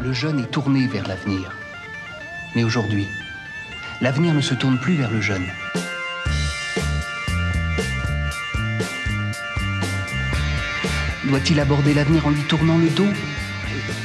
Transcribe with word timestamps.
le 0.00 0.12
jeune 0.12 0.40
est 0.40 0.50
tourné 0.50 0.86
vers 0.86 1.06
l'avenir. 1.06 1.56
Mais 2.54 2.64
aujourd'hui, 2.64 3.06
l'avenir 4.00 4.34
ne 4.34 4.40
se 4.40 4.54
tourne 4.54 4.78
plus 4.78 4.94
vers 4.94 5.10
le 5.10 5.20
jeune. 5.20 5.46
Doit-il 11.24 11.58
aborder 11.58 11.94
l'avenir 11.94 12.26
en 12.26 12.30
lui 12.30 12.42
tournant 12.42 12.78
le 12.78 12.90
dos 12.90 13.08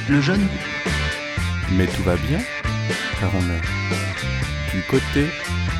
Le 0.08 0.20
jeune? 0.20 0.46
Mais 1.72 1.86
tout 1.86 2.02
va 2.02 2.16
bien, 2.16 2.40
car 3.20 3.30
on 3.34 3.50
est 3.50 4.74
du 4.74 4.82
côté 4.88 5.26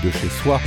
de 0.04 0.10
chez 0.10 0.28
soi. 0.28 0.60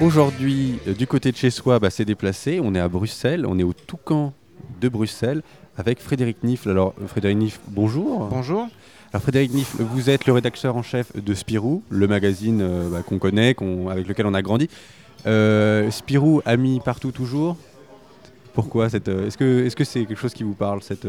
Aujourd'hui, 0.00 0.78
euh, 0.88 0.94
du 0.94 1.06
côté 1.06 1.30
de 1.30 1.36
chez 1.36 1.50
soi, 1.50 1.78
bah, 1.78 1.90
c'est 1.90 2.06
déplacé. 2.06 2.58
On 2.62 2.74
est 2.74 2.80
à 2.80 2.88
Bruxelles, 2.88 3.44
on 3.46 3.58
est 3.58 3.62
au 3.62 3.74
Toucan 3.74 4.32
de 4.80 4.88
Bruxelles 4.88 5.42
avec 5.76 6.00
Frédéric 6.00 6.42
Nifle. 6.42 6.70
Alors, 6.70 6.94
Frédéric 7.06 7.36
Nifle, 7.36 7.60
bonjour. 7.68 8.28
Bonjour. 8.30 8.66
Alors, 9.12 9.22
Frédéric 9.22 9.52
Nifle, 9.52 9.82
vous 9.82 10.08
êtes 10.08 10.24
le 10.24 10.32
rédacteur 10.32 10.74
en 10.74 10.82
chef 10.82 11.14
de 11.14 11.34
Spirou, 11.34 11.82
le 11.90 12.08
magazine 12.08 12.62
euh, 12.62 12.88
bah, 12.88 13.02
qu'on 13.06 13.18
connaît, 13.18 13.54
avec 13.90 14.08
lequel 14.08 14.24
on 14.24 14.32
a 14.32 14.40
grandi. 14.40 14.70
Euh, 15.26 15.90
Spirou, 15.90 16.40
ami 16.46 16.80
partout, 16.82 17.12
toujours? 17.12 17.58
Pourquoi 18.54 18.88
cette, 18.88 19.08
Est-ce 19.08 19.36
que 19.36 19.68
c'est 19.68 19.82
-ce 19.82 19.84
c'est 19.84 20.06
quelque 20.06 20.18
chose 20.18 20.32
qui 20.32 20.44
vous 20.44 20.54
parle 20.54 20.82
cette, 20.82 21.06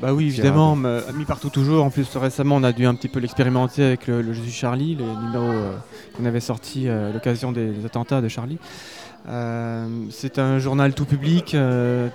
bah 0.00 0.12
oui, 0.12 0.26
évidemment, 0.26 0.76
mis 0.76 1.24
partout 1.26 1.50
toujours. 1.50 1.84
En 1.84 1.90
plus, 1.90 2.16
récemment, 2.16 2.56
on 2.56 2.62
a 2.62 2.72
dû 2.72 2.86
un 2.86 2.94
petit 2.94 3.08
peu 3.08 3.20
l'expérimenter 3.20 3.84
avec 3.84 4.06
le, 4.06 4.22
le, 4.22 4.34
Charlie, 4.48 4.94
le 4.94 5.04
numéro 5.04 5.44
euh, 5.44 5.76
qu'on 6.16 6.24
avait 6.24 6.40
sorti 6.40 6.88
euh, 6.88 7.10
à 7.10 7.12
l'occasion 7.12 7.52
des, 7.52 7.84
attentats 7.84 8.20
de 8.20 8.28
Charlie. 8.28 8.58
Euh, 9.28 9.86
c'est 10.10 10.38
un 10.38 10.58
journal 10.58 10.94
tout 10.94 11.04
public, 11.04 11.54
euh, 11.54 12.08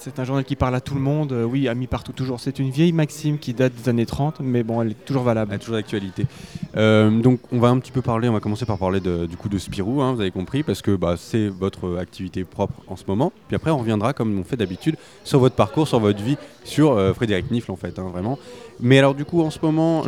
c'est 0.00 0.18
un 0.18 0.24
journal 0.24 0.42
qui 0.42 0.56
parle 0.56 0.74
à 0.74 0.80
tout 0.80 0.94
le 0.94 1.00
monde, 1.00 1.32
euh, 1.32 1.44
oui, 1.44 1.68
ami 1.68 1.86
partout 1.86 2.12
toujours. 2.12 2.40
C'est 2.40 2.58
une 2.58 2.70
vieille 2.70 2.92
maxime 2.92 3.38
qui 3.38 3.52
date 3.52 3.74
des 3.74 3.90
années 3.90 4.06
30, 4.06 4.40
mais 4.40 4.62
bon, 4.62 4.80
elle 4.80 4.92
est 4.92 5.04
toujours 5.04 5.22
valable. 5.22 5.50
Elle 5.52 5.56
est 5.56 5.58
toujours 5.58 5.76
d'actualité. 5.76 6.26
donc 6.74 7.40
on 7.52 7.58
va 7.58 7.68
un 7.68 7.78
petit 7.78 7.92
peu 7.92 8.00
parler, 8.00 8.28
on 8.28 8.32
va 8.32 8.40
commencer 8.40 8.64
par 8.64 8.78
parler 8.78 9.00
du 9.00 9.36
coup 9.36 9.48
de 9.48 9.58
Spirou, 9.58 10.00
hein, 10.00 10.14
vous 10.14 10.20
avez 10.20 10.30
compris, 10.30 10.62
parce 10.62 10.80
que 10.80 10.96
bah, 10.96 11.16
c'est 11.18 11.48
votre 11.48 11.98
activité 11.98 12.44
propre 12.44 12.74
en 12.86 12.96
ce 12.96 13.04
moment. 13.06 13.32
Puis 13.48 13.56
après, 13.56 13.70
on 13.70 13.78
reviendra, 13.78 14.12
comme 14.14 14.38
on 14.38 14.44
fait 14.44 14.56
d'habitude, 14.56 14.96
sur 15.24 15.40
votre 15.40 15.56
parcours, 15.56 15.88
sur 15.88 16.00
votre 16.00 16.22
vie, 16.22 16.38
sur 16.64 16.98
Frédéric 17.14 17.50
Nifle 17.50 17.70
en 17.70 17.76
fait, 17.76 17.98
hein, 17.98 18.08
vraiment. 18.10 18.38
Mais 18.80 18.98
alors 18.98 19.14
du 19.14 19.24
coup, 19.24 19.42
en 19.42 19.50
ce 19.50 19.58
moment, 19.60 20.04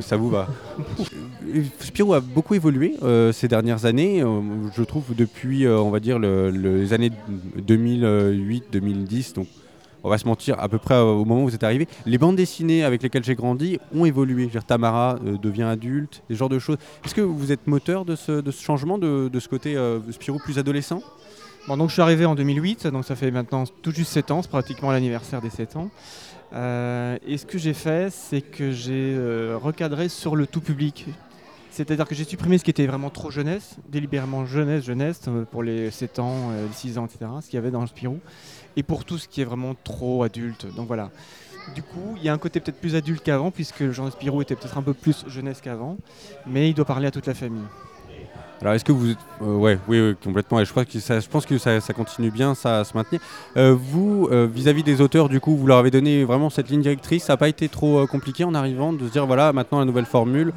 ça 0.00 0.16
vous 0.16 0.30
va? 0.30 0.46
Spirou 1.80 2.14
a 2.14 2.20
beaucoup 2.20 2.54
évolué 2.54 2.94
ces 3.32 3.48
dernières 3.48 3.84
années 3.84 4.22
je 4.74 4.82
trouve, 4.82 5.14
depuis, 5.14 5.66
euh, 5.66 5.78
on 5.78 5.90
va 5.90 6.00
dire, 6.00 6.18
les 6.18 6.92
années 6.92 7.10
2008-2010. 7.58 9.34
Donc, 9.34 9.46
on 10.02 10.08
va 10.08 10.18
se 10.18 10.26
mentir, 10.26 10.58
à 10.58 10.68
peu 10.68 10.78
près 10.78 10.98
au 10.98 11.24
moment 11.24 11.42
où 11.42 11.48
vous 11.48 11.54
êtes 11.54 11.62
arrivé, 11.62 11.86
les 12.06 12.16
bandes 12.16 12.36
dessinées 12.36 12.84
avec 12.84 13.02
lesquelles 13.02 13.24
j'ai 13.24 13.34
grandi 13.34 13.78
ont 13.94 14.04
évolué. 14.06 14.48
Tamara 14.66 15.18
euh, 15.24 15.36
devient 15.36 15.64
adulte, 15.64 16.22
ce 16.30 16.34
genre 16.34 16.48
de 16.48 16.58
choses. 16.58 16.78
Est-ce 17.04 17.14
que 17.14 17.20
vous 17.20 17.52
êtes 17.52 17.66
moteur 17.66 18.04
de 18.04 18.16
ce, 18.16 18.42
changement, 18.50 18.96
de, 18.98 19.30
ce 19.38 19.48
côté 19.48 19.76
euh, 19.76 19.98
plus 20.44 20.58
adolescent? 20.58 21.02
Bon, 21.68 21.76
donc 21.76 21.90
je 21.90 21.94
suis 21.94 22.02
arrivé 22.02 22.24
en 22.24 22.34
2008, 22.34 22.86
donc 22.86 23.04
ça 23.04 23.14
fait 23.14 23.30
maintenant 23.30 23.64
tout 23.82 23.92
juste 23.92 24.12
7 24.12 24.30
ans, 24.30 24.42
c'est 24.42 24.50
pratiquement 24.50 24.90
l'anniversaire 24.90 25.42
des 25.42 25.50
7 25.50 25.76
ans. 25.76 25.90
et 26.52 27.36
ce 27.36 27.44
que 27.44 27.58
j'ai 27.58 27.74
fait, 27.74 28.10
c'est 28.10 28.40
que 28.40 28.72
j'ai 28.72 29.14
recadré 29.62 30.08
sur 30.08 30.36
le 30.36 30.46
tout 30.46 30.62
public. 30.62 31.06
C'est-à-dire 31.70 32.06
que 32.06 32.14
j'ai 32.14 32.24
supprimé 32.24 32.58
ce 32.58 32.64
qui 32.64 32.70
était 32.70 32.86
vraiment 32.86 33.10
trop 33.10 33.30
jeunesse, 33.30 33.76
délibérément 33.88 34.44
jeunesse, 34.44 34.84
jeunesse, 34.84 35.20
euh, 35.28 35.44
pour 35.44 35.62
les 35.62 35.90
7 35.90 36.18
ans, 36.18 36.50
euh, 36.50 36.66
les 36.66 36.72
6 36.72 36.98
ans, 36.98 37.06
etc., 37.06 37.30
ce 37.40 37.46
qu'il 37.46 37.54
y 37.54 37.58
avait 37.58 37.70
dans 37.70 37.80
le 37.80 37.86
Spirou, 37.86 38.18
et 38.76 38.82
pour 38.82 39.04
tout 39.04 39.18
ce 39.18 39.28
qui 39.28 39.40
est 39.40 39.44
vraiment 39.44 39.74
trop 39.84 40.22
adulte. 40.24 40.66
Donc 40.74 40.88
voilà. 40.88 41.10
Du 41.74 41.82
coup, 41.82 42.14
il 42.16 42.24
y 42.24 42.28
a 42.28 42.32
un 42.32 42.38
côté 42.38 42.58
peut-être 42.58 42.80
plus 42.80 42.96
adulte 42.96 43.22
qu'avant, 43.22 43.50
puisque 43.50 43.80
le 43.80 43.92
genre 43.92 44.10
Spirou 44.10 44.42
était 44.42 44.56
peut-être 44.56 44.78
un 44.78 44.82
peu 44.82 44.94
plus 44.94 45.24
jeunesse 45.28 45.60
qu'avant, 45.60 45.96
mais 46.46 46.68
il 46.68 46.74
doit 46.74 46.84
parler 46.84 47.06
à 47.06 47.10
toute 47.10 47.26
la 47.26 47.34
famille. 47.34 47.66
Alors 48.60 48.74
est-ce 48.74 48.84
que 48.84 48.92
vous... 48.92 49.12
Euh, 49.42 49.56
ouais, 49.56 49.78
oui, 49.88 50.14
complètement. 50.22 50.60
Et 50.60 50.66
je, 50.66 50.70
crois 50.70 50.84
que 50.84 50.98
ça, 51.00 51.18
je 51.18 51.28
pense 51.28 51.46
que 51.46 51.56
ça, 51.56 51.80
continue 51.94 52.30
bien 52.30 52.54
ça, 52.54 52.80
à 52.80 52.84
se 52.84 52.94
maintenir. 52.94 53.20
Euh, 53.56 53.74
vous, 53.74 54.28
euh, 54.30 54.46
vis-à-vis 54.52 54.82
des 54.82 55.00
auteurs, 55.00 55.30
du 55.30 55.40
coup, 55.40 55.56
vous 55.56 55.66
leur 55.66 55.78
avez 55.78 55.90
donné 55.90 56.24
vraiment 56.24 56.50
cette 56.50 56.68
ligne 56.68 56.82
directrice. 56.82 57.24
Ça 57.24 57.32
n'a 57.32 57.36
pas 57.38 57.48
été 57.48 57.70
trop 57.70 58.06
compliqué 58.06 58.44
en 58.44 58.54
arrivant 58.54 58.92
de 58.92 59.06
se 59.06 59.12
dire, 59.12 59.26
voilà, 59.26 59.54
maintenant 59.54 59.78
la 59.78 59.86
nouvelle 59.86 60.04
formule, 60.04 60.52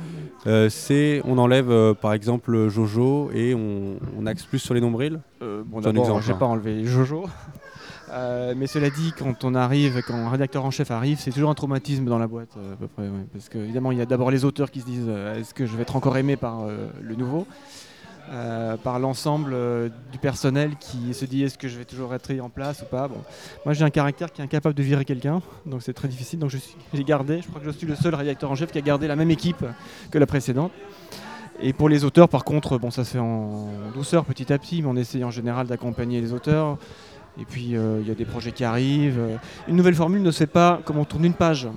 c'est 0.70 1.22
on 1.24 1.38
enlève 1.38 1.94
par 2.02 2.12
exemple 2.12 2.68
Jojo 2.68 3.32
et 3.34 3.56
on, 3.56 4.26
axe 4.26 4.44
plus 4.44 4.60
sur 4.60 4.74
les 4.74 4.82
nombrils 4.82 5.20
Bon, 5.42 5.80
d'abord, 5.80 6.22
j'ai 6.22 6.34
pas 6.34 6.46
enlevé 6.46 6.84
Jojo. 6.84 7.26
mais 8.56 8.68
cela 8.68 8.90
dit, 8.90 9.14
quand 9.18 9.46
on 9.46 9.56
arrive, 9.56 10.02
quand 10.06 10.16
un 10.16 10.30
rédacteur 10.30 10.66
en 10.66 10.72
chef 10.72 10.92
arrive, 10.92 11.20
c'est 11.20 11.32
toujours 11.32 11.50
un 11.50 11.56
traumatisme 11.56 12.06
dans 12.06 12.20
la 12.20 12.28
boîte, 12.28 12.58
à 12.74 12.76
peu 12.76 12.88
près. 12.88 13.10
Parce 13.32 13.48
qu'évidemment, 13.48 13.94
il 13.94 13.98
y 13.98 14.02
a 14.02 14.06
d'abord 14.06 14.30
les 14.30 14.44
auteurs 14.44 14.72
qui 14.72 14.82
se 14.82 14.86
disent 14.86 15.10
est-ce 15.38 15.54
que 15.54 15.66
je 15.66 15.78
vais 15.78 15.84
être 15.84 15.96
encore 15.96 16.18
aimé 16.18 16.36
par 16.36 16.66
le 17.02 17.16
nouveau? 17.16 17.48
Euh, 18.32 18.78
par 18.78 19.00
l'ensemble 19.00 19.52
euh, 19.54 19.90
du 20.12 20.18
personnel 20.18 20.76
qui 20.80 21.14
se 21.14 21.26
dit 21.26 21.44
est-ce 21.44 21.58
que 21.58 21.68
je 21.68 21.78
vais 21.78 21.86
toujours 21.86 22.14
être 22.14 22.32
en 22.40 22.50
place 22.50 22.82
ou 22.82 22.86
pas? 22.86 23.08
Bon. 23.08 23.18
Moi 23.66 23.74
j'ai 23.74 23.84
un 23.84 23.90
caractère 23.90 24.32
qui 24.32 24.42
est 24.42 24.44
incapable 24.46 24.76
de 24.76 24.84
virer 24.84 25.04
quelqu'un, 25.04 25.42
donc 25.66 25.82
c'est 25.82 25.94
très 25.94 26.08
difficile. 26.08 26.40
Donc 26.40 26.52
j'ai 26.94 27.04
gardé, 27.04 27.42
je 27.42 27.48
crois 27.48 27.60
que 27.60 27.66
je 27.66 27.72
suis 27.72 27.86
le 27.86 27.96
seul 27.96 28.16
rédacteur 28.16 28.50
en 28.50 28.56
chef 28.56 28.72
qui 28.72 28.78
a 28.78 28.82
gardé 28.82 29.08
la 29.08 29.16
même 29.16 29.32
équipe 29.32 29.66
que 30.10 30.18
la 30.18 30.26
précédente. 30.26 30.72
Et 31.62 31.74
pour 31.74 31.90
les 31.90 32.04
auteurs, 32.04 32.30
par 32.30 32.44
contre, 32.44 32.78
bon, 32.78 32.92
ça 32.92 33.04
se 33.04 33.12
fait 33.12 33.20
en 33.20 33.68
douceur 33.94 34.26
petit 34.26 34.52
à 34.52 34.58
petit, 34.58 34.82
mais 34.82 34.88
on 34.88 34.96
essaye 34.96 35.24
en 35.24 35.32
général 35.32 35.68
d'accompagner 35.68 36.20
les 36.20 36.34
auteurs. 36.34 36.78
Et 37.40 37.46
puis 37.46 37.76
euh, 37.76 38.00
il 38.02 38.08
y 38.08 38.12
a 38.12 38.16
des 38.16 38.26
projets 38.26 38.52
qui 38.52 38.64
arrivent. 38.64 39.20
Une 39.68 39.76
nouvelle 39.76 39.96
formule 39.96 40.22
ne 40.22 40.32
se 40.32 40.38
fait 40.38 40.48
pas 40.48 40.82
comme 40.86 40.98
on 40.98 41.06
tourne 41.06 41.26
une 41.26 41.34
page 41.34 41.68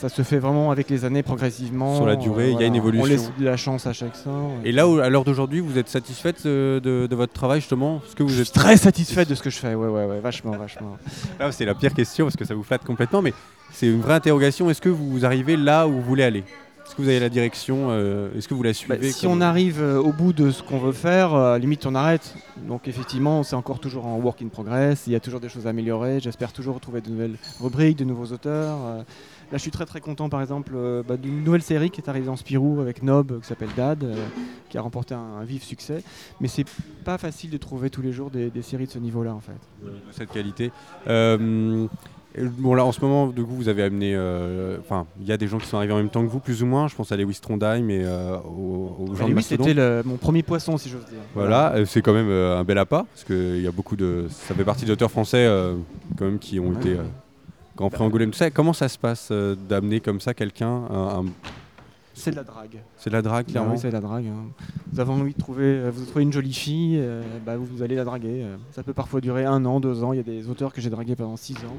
ça 0.00 0.08
se 0.08 0.22
fait 0.22 0.38
vraiment 0.38 0.70
avec 0.70 0.88
les 0.88 1.04
années 1.04 1.22
progressivement. 1.22 1.96
Sur 1.96 2.06
la 2.06 2.16
durée, 2.16 2.52
il 2.52 2.58
y 2.58 2.64
a 2.64 2.66
une 2.66 2.74
évolution. 2.74 3.04
On 3.04 3.06
laisse 3.06 3.30
de 3.38 3.44
la 3.44 3.58
chance 3.58 3.86
à 3.86 3.92
chaque 3.92 4.16
fois. 4.16 4.32
Et 4.64 4.72
là, 4.72 4.86
à 5.02 5.10
l'heure 5.10 5.24
d'aujourd'hui, 5.24 5.60
vous 5.60 5.76
êtes 5.76 5.90
satisfaite 5.90 6.46
de, 6.46 7.08
votre 7.14 7.34
travail 7.34 7.60
justement 7.60 8.00
ce 8.08 8.14
que 8.14 8.22
vous 8.22 8.40
êtes 8.40 8.50
très 8.50 8.78
satisfaite 8.78 9.28
de 9.28 9.34
ce 9.34 9.42
que 9.42 9.50
je 9.50 9.58
fais. 9.58 9.74
Ouais, 9.74 9.88
ouais, 9.88 10.06
ouais, 10.06 10.20
vachement, 10.20 10.52
vachement. 10.52 10.96
Là, 11.38 11.52
c'est 11.52 11.66
la 11.66 11.74
pire 11.74 11.92
question 11.92 12.24
parce 12.24 12.36
que 12.36 12.46
ça 12.46 12.54
vous 12.54 12.62
flatte 12.62 12.82
complètement, 12.82 13.20
mais 13.20 13.34
c'est 13.72 13.88
une 13.88 14.00
vraie 14.00 14.14
interrogation. 14.14 14.70
Est-ce 14.70 14.80
que 14.80 14.88
vous 14.88 15.26
arrivez 15.26 15.58
là 15.58 15.86
où 15.86 15.92
vous 15.92 16.02
voulez 16.02 16.22
aller? 16.22 16.44
Est-ce 16.86 16.96
que 16.96 17.02
vous 17.02 17.08
avez 17.08 17.20
la 17.20 17.28
direction 17.28 17.88
euh, 17.90 18.36
Est-ce 18.36 18.48
que 18.48 18.54
vous 18.54 18.62
la 18.62 18.72
suivez 18.72 18.96
bah, 18.96 19.12
Si 19.12 19.26
on 19.26 19.40
arrive 19.42 19.80
euh, 19.80 20.00
au 20.00 20.12
bout 20.12 20.32
de 20.32 20.50
ce 20.50 20.62
qu'on 20.62 20.78
veut 20.78 20.92
faire, 20.92 21.34
euh, 21.34 21.58
limite 21.58 21.84
on 21.86 21.94
arrête. 21.94 22.34
Donc 22.66 22.88
effectivement, 22.88 23.42
c'est 23.42 23.54
encore 23.54 23.78
toujours 23.78 24.06
en 24.06 24.16
work 24.16 24.40
in 24.42 24.48
progress. 24.48 25.04
Il 25.06 25.12
y 25.12 25.16
a 25.16 25.20
toujours 25.20 25.40
des 25.40 25.48
choses 25.48 25.66
à 25.66 25.70
améliorer. 25.70 26.18
J'espère 26.20 26.52
toujours 26.52 26.80
trouver 26.80 27.00
de 27.00 27.10
nouvelles 27.10 27.36
rubriques, 27.60 27.98
de 27.98 28.04
nouveaux 28.04 28.32
auteurs. 28.32 29.04
Là, 29.50 29.58
je 29.58 29.62
suis 29.62 29.70
très 29.70 29.86
très 29.86 30.00
content, 30.00 30.28
par 30.28 30.40
exemple, 30.40 30.72
bah, 31.06 31.16
d'une 31.16 31.42
nouvelle 31.42 31.62
série 31.62 31.90
qui 31.90 32.00
est 32.00 32.08
arrivée 32.08 32.28
en 32.28 32.36
Spirou 32.36 32.80
avec 32.80 33.02
Nob, 33.02 33.40
qui 33.40 33.46
s'appelle 33.48 33.70
Dad, 33.76 34.06
qui 34.68 34.78
a 34.78 34.80
remporté 34.80 35.14
un, 35.14 35.42
vif 35.44 35.64
succès. 35.64 36.02
Mais 36.40 36.48
c'est 36.48 36.66
pas 37.04 37.18
facile 37.18 37.50
de 37.50 37.56
trouver 37.56 37.90
tous 37.90 38.02
les 38.02 38.12
jours 38.12 38.30
des, 38.30 38.50
séries 38.62 38.86
de 38.86 38.92
ce 38.92 38.98
niveau-là, 38.98 39.34
en 39.34 39.40
fait. 39.40 39.58
De 39.82 39.92
cette 40.12 40.30
qualité. 40.30 40.70
Bon 42.38 42.74
là 42.74 42.84
en 42.84 42.92
ce 42.92 43.00
moment 43.00 43.26
du 43.26 43.42
coup 43.42 43.54
vous 43.54 43.68
avez 43.68 43.82
amené, 43.82 44.14
euh, 44.14 44.78
enfin 44.78 45.06
il 45.20 45.26
y 45.26 45.32
a 45.32 45.36
des 45.36 45.48
gens 45.48 45.58
qui 45.58 45.66
sont 45.66 45.78
arrivés 45.78 45.92
en 45.92 45.96
même 45.96 46.10
temps 46.10 46.22
que 46.22 46.30
vous 46.30 46.38
plus 46.38 46.62
ou 46.62 46.66
moins. 46.66 46.86
Je 46.86 46.94
pense 46.94 47.10
à 47.10 47.16
Lewis 47.16 47.40
Trondheim 47.42 47.88
et 47.90 48.04
euh, 48.04 48.36
aux, 48.38 49.14
gens 49.16 49.28
de 49.28 49.40
C'était 49.40 49.74
mon 50.04 50.16
premier 50.16 50.44
poisson 50.44 50.78
si 50.78 50.88
j'ose 50.88 51.04
dire. 51.06 51.18
Voilà, 51.34 51.74
euh, 51.74 51.84
c'est 51.86 52.02
quand 52.02 52.12
même 52.12 52.30
un 52.30 52.62
bel 52.62 52.78
appât 52.78 53.04
parce 53.12 53.24
que 53.24 53.56
il 53.56 53.62
y 53.62 53.66
a 53.66 53.72
beaucoup 53.72 53.96
de, 53.96 54.26
ça 54.28 54.54
fait 54.54 54.64
partie 54.64 54.84
d'auteurs 54.84 55.10
français 55.10 55.48
quand 56.16 56.24
même 56.24 56.38
qui 56.38 56.60
ont 56.60 56.72
été 56.72 56.96
Grand 57.80 57.90
Prix 57.90 58.04
Angoulême. 58.04 58.30
Tout 58.30 58.38
ça, 58.38 58.50
comment 58.50 58.72
ça 58.72 58.88
se 58.88 58.98
passe 58.98 59.32
d'amener 59.32 60.00
comme 60.00 60.20
ça 60.20 60.34
quelqu'un 60.34 60.82
C'est 62.14 62.30
de 62.30 62.36
la 62.36 62.44
drague. 62.44 62.78
C'est 62.96 63.10
de 63.10 63.14
la 63.14 63.22
drague, 63.22 63.46
clairement. 63.46 63.72
oui, 63.72 63.78
c'est 63.78 63.88
de 63.88 63.92
la 63.92 64.00
drague. 64.00 64.26
Hein. 64.26 64.64
Vous 64.92 65.00
avez 65.00 65.10
envie 65.10 65.32
de 65.32 65.38
trouver, 65.38 65.90
vous 65.90 66.04
trouvez 66.04 66.22
une 66.22 66.32
jolie 66.32 66.52
fille, 66.52 67.02
bah, 67.44 67.56
vous, 67.56 67.82
allez 67.82 67.96
la 67.96 68.04
draguer. 68.04 68.44
Ça 68.72 68.82
peut 68.82 68.92
parfois 68.92 69.20
durer 69.20 69.44
un 69.44 69.64
an, 69.64 69.80
deux 69.80 70.04
ans. 70.04 70.12
Il 70.12 70.16
y 70.16 70.20
a 70.20 70.22
des 70.22 70.48
auteurs 70.48 70.72
que 70.72 70.80
j'ai 70.80 70.90
dragués 70.90 71.16
pendant 71.16 71.36
six 71.36 71.54
ans. 71.54 71.78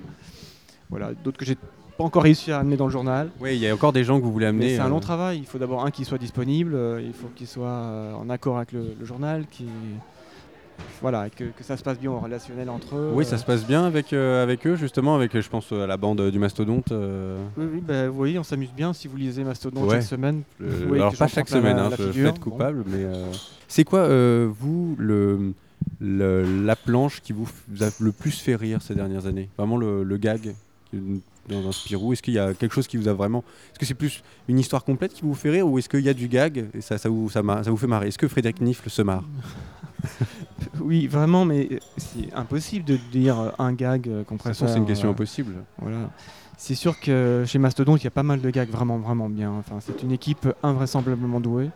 Voilà, 0.91 1.13
d'autres 1.13 1.37
que 1.37 1.45
j'ai 1.45 1.55
pas 1.97 2.03
encore 2.03 2.23
réussi 2.23 2.51
à 2.51 2.59
amener 2.59 2.75
dans 2.75 2.85
le 2.85 2.91
journal. 2.91 3.29
Oui, 3.39 3.55
il 3.55 3.59
y 3.59 3.67
a 3.67 3.73
encore 3.73 3.93
des 3.93 4.03
gens 4.03 4.19
que 4.19 4.25
vous 4.25 4.31
voulez 4.31 4.45
amener. 4.45 4.75
C'est 4.75 4.81
un 4.81 4.89
long 4.89 4.97
euh, 4.97 4.99
travail. 4.99 5.37
Il 5.39 5.45
faut 5.45 5.57
d'abord 5.57 5.85
un 5.85 5.91
qui 5.91 6.03
soit 6.03 6.17
disponible, 6.17 6.75
euh, 6.75 7.01
il 7.01 7.13
faut 7.13 7.27
qu'il 7.35 7.47
soit 7.47 7.67
euh, 7.67 8.13
en 8.13 8.29
accord 8.29 8.57
avec 8.57 8.73
le, 8.73 8.95
journal, 9.03 9.45
qui 9.49 9.65
voilà, 11.01 11.29
que, 11.29 11.45
ça 11.61 11.77
se 11.77 11.83
passe 11.83 11.99
bien 11.99 12.11
au 12.11 12.19
relationnel 12.19 12.69
entre 12.69 12.95
eux. 12.95 13.11
Oui, 13.13 13.25
ça 13.25 13.37
se 13.37 13.45
passe 13.45 13.65
bien 13.65 13.85
avec, 13.85 14.13
avec 14.13 14.65
eux, 14.67 14.75
justement, 14.75 15.15
avec, 15.15 15.39
je 15.39 15.49
pense, 15.49 15.71
à 15.71 15.87
la 15.87 15.97
bande 15.97 16.29
du 16.29 16.39
Mastodonte. 16.39 16.91
Oui, 16.91 17.65
oui 17.73 17.81
bah, 17.81 18.09
voyez, 18.09 18.39
on 18.39 18.43
s'amuse 18.43 18.71
bien 18.75 18.93
si 18.93 19.07
vous 19.07 19.17
lisez 19.17 19.43
Mastodonte 19.43 19.89
chaque 19.89 20.03
semaine. 20.03 20.43
alors, 20.59 21.15
pas 21.15 21.27
chaque 21.27 21.49
semaine, 21.49 21.77
hein, 21.77 21.89
je 21.97 22.11
fais 22.11 22.39
coupable, 22.39 22.83
mais. 22.87 23.05
C'est 23.67 23.83
quoi, 23.83 24.07
vous, 24.47 24.95
le, 24.97 25.53
la 25.99 26.75
planche 26.75 27.21
qui 27.21 27.33
vous 27.33 27.47
a 27.81 27.89
le 27.99 28.11
plus 28.11 28.39
fait 28.39 28.55
rire 28.55 28.81
ces 28.81 28.95
dernières 28.95 29.25
années? 29.25 29.49
Vraiment 29.57 29.77
le 29.77 30.17
gag 30.17 30.53
dans 31.49 31.67
un 31.67 31.71
Spirou? 31.71 32.13
Est-ce 32.13 32.21
qu'il 32.21 32.33
y 32.33 32.39
a 32.39 32.53
quelque 32.53 32.73
chose 32.73 32.87
qui 32.87 32.97
vous 32.97 33.07
a 33.07 33.13
vraiment. 33.13 33.43
Est-ce 33.71 33.79
que 33.79 33.85
c'est 33.85 33.93
plus 33.93 34.23
une 34.47 34.59
histoire 34.59 34.83
complète 34.83 35.13
qui 35.13 35.21
vous 35.21 35.33
fait 35.33 35.49
rire 35.49 35.67
ou 35.67 35.79
est-ce 35.79 35.89
qu'il 35.89 36.01
y 36.01 36.09
a 36.09 36.13
du 36.13 36.27
gag 36.27 36.69
et 36.73 36.81
ça, 36.81 36.97
ça, 36.97 37.09
vous, 37.09 37.29
ça, 37.29 37.41
ça 37.63 37.69
vous 37.69 37.77
fait 37.77 37.87
marrer? 37.87 38.07
Est-ce 38.07 38.17
que 38.17 38.27
Frédéric 38.27 38.61
Nifle 38.61 38.89
se 38.89 39.01
marre? 39.01 39.23
oui, 40.79 41.07
vraiment, 41.07 41.45
mais 41.45 41.69
c'est 41.97 42.33
impossible 42.33 42.85
de 42.85 42.97
dire 43.11 43.53
un 43.59 43.73
gag 43.73 44.09
qu'on 44.25 44.37
préfère. 44.37 44.69
c'est 44.69 44.77
une 44.77 44.85
question 44.85 45.09
impossible. 45.09 45.55
Voilà. 45.79 46.09
C'est 46.57 46.75
sûr 46.75 46.99
que 46.99 47.43
chez 47.47 47.57
Mastodon, 47.57 47.95
il 47.97 48.03
y 48.03 48.07
a 48.07 48.11
pas 48.11 48.21
mal 48.21 48.39
de 48.39 48.49
gags 48.51 48.69
vraiment, 48.69 48.99
vraiment 48.99 49.29
bien. 49.29 49.51
Enfin, 49.51 49.79
c'est 49.79 50.03
une 50.03 50.11
équipe 50.11 50.47
invraisemblablement 50.61 51.39
douée. 51.39 51.71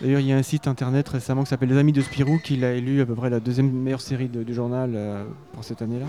D'ailleurs, 0.00 0.20
il 0.20 0.26
y 0.26 0.32
a 0.32 0.36
un 0.36 0.42
site 0.42 0.68
internet 0.68 1.08
récemment 1.08 1.44
qui 1.44 1.48
s'appelle 1.48 1.70
Les 1.70 1.78
Amis 1.78 1.92
de 1.92 2.02
Spirou 2.02 2.38
qui 2.38 2.56
l'a 2.56 2.72
élu 2.72 3.00
à 3.00 3.06
peu 3.06 3.14
près 3.14 3.30
la 3.30 3.40
deuxième 3.40 3.70
meilleure 3.70 4.02
série 4.02 4.28
du 4.28 4.52
journal 4.52 4.92
euh, 4.94 5.24
pour 5.54 5.64
cette 5.64 5.80
année-là. 5.80 6.06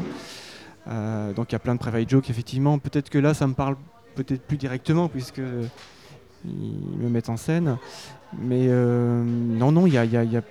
Euh, 0.89 1.33
donc 1.33 1.51
il 1.51 1.53
y 1.53 1.55
a 1.55 1.59
plein 1.59 1.75
de 1.75 1.79
private 1.79 2.09
jokes, 2.09 2.29
effectivement. 2.29 2.77
Peut-être 2.77 3.09
que 3.09 3.17
là, 3.17 3.33
ça 3.33 3.47
me 3.47 3.53
parle 3.53 3.77
peut-être 4.15 4.41
plus 4.41 4.57
directement 4.57 5.07
puisque 5.07 5.41
ils 6.45 6.97
me 6.97 7.09
mettent 7.09 7.29
en 7.29 7.37
scène. 7.37 7.77
Mais 8.37 8.67
euh, 8.67 9.23
non, 9.23 9.71
non, 9.71 9.87
il 9.87 9.93
y 9.93 9.97
a, 9.97 10.03
il 10.03 10.11
y 10.11 10.37
a 10.37 10.41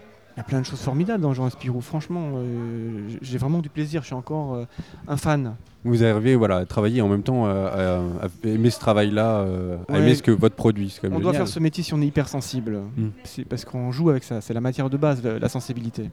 plein 0.42 0.60
de 0.60 0.66
choses 0.66 0.80
formidables 0.80 1.22
dans 1.22 1.34
Jean 1.34 1.50
Spirou. 1.50 1.80
Franchement, 1.80 2.32
euh, 2.34 3.08
j'ai 3.22 3.38
vraiment 3.38 3.60
du 3.60 3.68
plaisir. 3.68 4.02
Je 4.02 4.06
suis 4.06 4.14
encore 4.14 4.54
euh, 4.54 4.64
un 5.06 5.16
fan. 5.16 5.56
Vous 5.84 6.04
arrivez 6.04 6.34
voilà, 6.34 6.56
à 6.56 6.66
travailler 6.66 7.00
en 7.02 7.08
même 7.08 7.22
temps, 7.22 7.46
à, 7.46 8.00
aimer 8.42 8.68
ce 8.68 8.80
travail-là, 8.80 9.46
à 9.88 9.98
aimer 9.98 10.16
ce 10.16 10.22
que 10.24 10.32
votre 10.32 10.56
produit. 10.56 10.94
on 11.04 11.20
doit 11.20 11.32
faire 11.32 11.46
ce 11.46 11.60
métier 11.60 11.84
si 11.84 11.94
on 11.94 12.02
est 12.02 12.06
hypersensible. 12.06 12.80
Hmm. 12.96 13.10
C'est 13.22 13.44
parce 13.44 13.64
qu'on 13.64 13.92
joue 13.92 14.10
avec 14.10 14.24
ça. 14.24 14.40
C'est 14.40 14.52
la 14.52 14.60
matière 14.60 14.90
de 14.90 14.96
base, 14.96 15.22
la, 15.22 15.48
sensibilité. 15.48 16.10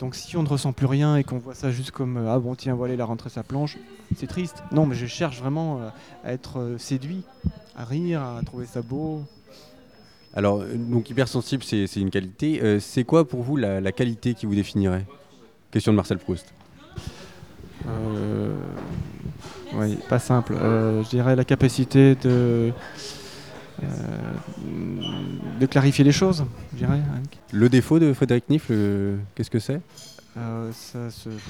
Donc 0.00 0.16
si 0.16 0.36
on 0.36 0.42
ne 0.42 0.48
ressent 0.48 0.72
plus 0.72 0.86
rien 0.86 1.16
et 1.16 1.22
qu'on 1.22 1.38
voit 1.38 1.54
ça 1.54 1.70
juste 1.70 1.92
comme 1.92 2.26
ah 2.28 2.38
bon 2.38 2.54
tiens 2.56 2.74
voilà 2.74 2.94
il 2.94 3.00
a 3.00 3.04
rentré 3.04 3.30
sa 3.30 3.44
planche, 3.44 3.78
c'est 4.16 4.26
triste. 4.26 4.62
Non 4.72 4.84
mais 4.84 4.96
je 4.96 5.06
cherche 5.06 5.40
vraiment 5.40 5.78
euh, 5.78 5.88
à 6.24 6.32
être 6.32 6.74
séduit, 6.78 7.22
à 7.76 7.84
rire, 7.84 8.20
à 8.20 8.42
trouver 8.44 8.66
ça 8.66 8.82
beau. 8.82 9.22
Alors, 10.36 10.64
donc 10.64 11.10
hypersensible, 11.10 11.62
c'est 11.62 11.96
une 11.96 12.10
qualité. 12.10 12.60
Euh, 12.60 12.80
c'est 12.80 13.04
quoi 13.04 13.26
pour 13.26 13.42
vous 13.42 13.56
la, 13.56 13.92
qualité 13.92 14.34
qui 14.34 14.46
vous 14.46 14.54
définirait? 14.54 15.06
Question 15.70 15.92
de 15.92 15.96
Marcel 15.96 16.18
Proust. 16.18 16.52
Euh, 17.86 18.54
oui, 19.74 19.96
pas 20.08 20.18
simple. 20.18 20.54
Euh, 20.54 21.04
je 21.04 21.10
dirais 21.10 21.36
la 21.36 21.44
capacité 21.44 22.16
de, 22.16 22.72
de 25.60 25.66
clarifier 25.66 26.04
les 26.04 26.12
choses, 26.12 26.44
je 26.76 26.84
Le 27.52 27.68
défaut 27.68 28.00
de 28.00 28.12
Frédéric 28.12 28.48
Niff, 28.48 28.70
qu'est-ce 29.34 29.50
que 29.50 29.60
c'est? 29.60 29.80
Euh, 30.36 30.70
ça 30.72 30.98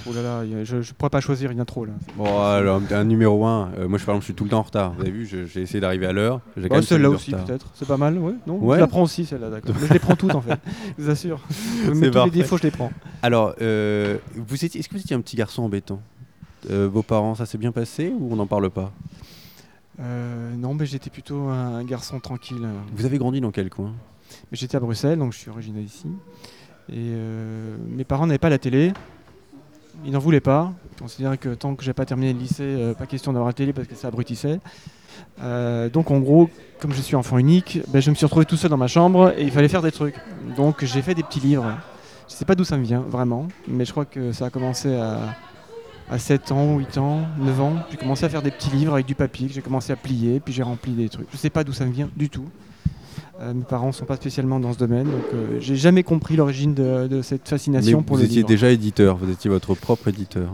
Oh 0.07 0.13
là 0.13 0.23
là, 0.23 0.65
je 0.65 0.77
ne 0.77 0.83
pourrais 0.83 1.11
pas 1.11 1.21
choisir, 1.21 1.51
il 1.51 1.57
y 1.57 1.59
en 1.59 1.63
a 1.63 1.65
trop 1.65 1.85
là. 1.85 1.93
Bon, 2.17 2.41
alors, 2.43 2.83
un 2.91 3.05
numéro 3.05 3.45
1, 3.47 3.73
euh, 3.79 3.89
moi 3.89 3.99
je, 3.99 4.05
par 4.05 4.15
exemple, 4.15 4.23
je 4.23 4.25
suis 4.27 4.35
tout 4.35 4.45
le 4.45 4.51
temps 4.51 4.59
en 4.59 4.63
retard. 4.63 4.93
Vous 4.95 5.03
avez 5.03 5.11
vu, 5.11 5.27
j'ai 5.27 5.63
essayé 5.63 5.81
d'arriver 5.81 6.07
à 6.07 6.13
l'heure. 6.13 6.41
Oh, 6.71 6.83
celle-là 6.83 7.11
aussi 7.11 7.33
peut-être, 7.33 7.71
c'est 7.75 7.89
pas 7.89 7.97
mal, 7.97 8.19
ouais. 8.19 8.35
Non, 8.47 8.61
Je 8.75 8.79
la 8.79 8.87
prends 8.87 9.03
aussi 9.03 9.25
celle-là, 9.25 9.51
d'accord. 9.51 9.75
je 9.79 9.93
les 9.93 9.99
prends 9.99 10.17
toutes 10.17 10.35
en 10.35 10.43
fait, 10.43 10.59
je 10.99 11.05
vous 11.05 11.11
assure. 11.11 11.41
Mais 11.95 12.11
tous 12.11 12.25
les 12.25 12.31
défauts, 12.31 12.59
je 12.59 12.65
les 12.65 12.71
prends. 12.71 12.93
Alors, 13.23 13.55
euh, 13.63 14.19
vous 14.35 14.65
étiez, 14.65 14.81
est-ce 14.81 14.89
que 14.89 14.95
vous 14.95 15.01
étiez 15.01 15.17
un 15.17 15.21
petit 15.21 15.37
garçon 15.37 15.63
embêtant? 15.63 16.01
Vos 16.69 17.03
parents, 17.03 17.35
ça 17.35 17.47
s'est 17.47 17.59
bien 17.59 17.73
passé 17.73 18.13
ou 18.19 18.33
on 18.33 18.37
n'en 18.37 18.47
parle 18.47 18.71
pas? 18.71 18.93
Non, 19.99 20.75
mais 20.75 20.87
j'étais 20.87 21.11
plutôt 21.11 21.49
un 21.49 21.83
garçon 21.85 22.21
tranquille. 22.21 22.67
Vous 22.95 23.07
avez 23.07 23.19
grandi 23.19 23.41
dans 23.41 23.51
quel 23.51 23.71
coin? 23.71 23.93
J'étais 24.53 24.77
à 24.77 24.81
Bruxelles, 24.81 25.19
donc 25.19 25.33
je 25.33 25.39
suis 25.39 25.51
originaire 25.51 25.83
ici. 25.83 26.07
Et 26.91 26.97
euh, 26.97 27.77
mes 27.89 28.05
parents 28.05 28.27
n'avaient 28.27 28.39
pas 28.39 28.51
la 28.51 28.59
télé. 28.59 28.93
Ils 30.05 30.13
n'en 30.13 30.19
voulaient 30.19 30.41
pas. 30.41 30.73
Ils 30.93 31.03
considéraient 31.03 31.39
que 31.39 31.55
tant 31.55 31.75
que 31.75 31.83
j'ai 31.85 31.93
pas 31.93 32.05
terminé 32.05 32.33
le 32.33 32.39
lycée, 32.39 32.63
euh, 32.63 32.95
pas 32.95 33.07
question 33.07 33.33
d'avoir 33.33 33.49
la 33.49 33.55
télé 33.55 33.73
parce 33.73 33.89
que 33.89 33.95
ça 33.95 34.09
abrutissait. 34.09 34.61
Euh, 35.41 35.89
donc 35.89 36.11
en 36.11 36.19
gros, 36.19 36.51
comme 36.79 36.93
je 36.93 37.01
suis 37.01 37.17
enfant 37.17 37.39
unique, 37.39 37.81
ben, 37.89 38.01
je 38.01 38.11
me 38.11 38.15
suis 38.15 38.27
retrouvé 38.27 38.45
tout 38.45 38.57
seul 38.57 38.71
dans 38.71 38.77
ma 38.77 38.89
chambre 38.89 39.33
et 39.37 39.43
il 39.43 39.51
fallait 39.51 39.69
faire 39.69 39.83
des 39.83 39.93
trucs. 39.93 40.17
Donc 40.57 40.85
j'ai 40.85 41.03
fait 41.03 41.15
des 41.15 41.23
petits 41.23 41.41
livres. 41.41 41.75
Je 42.29 42.35
sais 42.35 42.45
pas 42.45 42.55
d'où 42.55 42.65
ça 42.65 42.77
me 42.77 42.85
vient 42.85 43.01
vraiment, 43.01 43.49
mais 43.69 43.85
je 43.85 43.93
crois 43.93 44.05
que 44.05 44.33
ça 44.33 44.47
a 44.47 44.51
commencé 44.51 44.95
à, 44.95 45.37
à 46.11 46.19
7 46.19 46.53
ans, 46.53 46.79
8 46.79 46.99
ans, 46.99 47.21
9 47.39 47.61
ans. 47.61 47.73
J'ai 47.91 47.97
commencé 47.97 48.25
à 48.25 48.29
faire 48.29 48.43
des 48.43 48.51
petits 48.51 48.71
livres 48.71 48.95
avec 48.95 49.07
du 49.07 49.15
papier 49.15 49.49
que 49.49 49.55
j'ai 49.55 49.63
commencé 49.63 49.93
à 49.93 49.97
plier, 49.97 50.41
puis 50.41 50.53
j'ai 50.53 50.63
rempli 50.63 50.93
des 50.93 51.09
trucs. 51.09 51.29
Je 51.31 51.37
sais 51.37 51.51
pas 51.51 51.65
d'où 51.65 51.73
ça 51.73 51.85
me 51.85 51.93
vient 51.93 52.09
du 52.17 52.29
tout. 52.29 52.49
Euh, 53.41 53.53
mes 53.53 53.65
parents 53.65 53.89
ne 53.89 53.93
sont 53.93 54.05
pas 54.05 54.17
spécialement 54.17 54.61
dans 54.61 54.73
ce 54.73 54.79
domaine, 54.79 55.07
donc 55.07 55.25
euh, 55.33 55.59
j'ai 55.59 55.75
jamais 55.75 56.05
compris 56.05 56.37
l'origine 56.37 56.73
de, 56.73 57.21
cette 57.23 57.49
fascination 57.49 58.03
pour 58.03 58.17
le 58.17 58.23
Vous 58.23 58.29
étiez 58.29 58.45
déjà 58.45 58.71
éditeur, 58.71 59.17
vous 59.17 59.31
étiez 59.31 59.51
votre 59.51 59.75
propre 59.75 60.09
éditeur. 60.09 60.51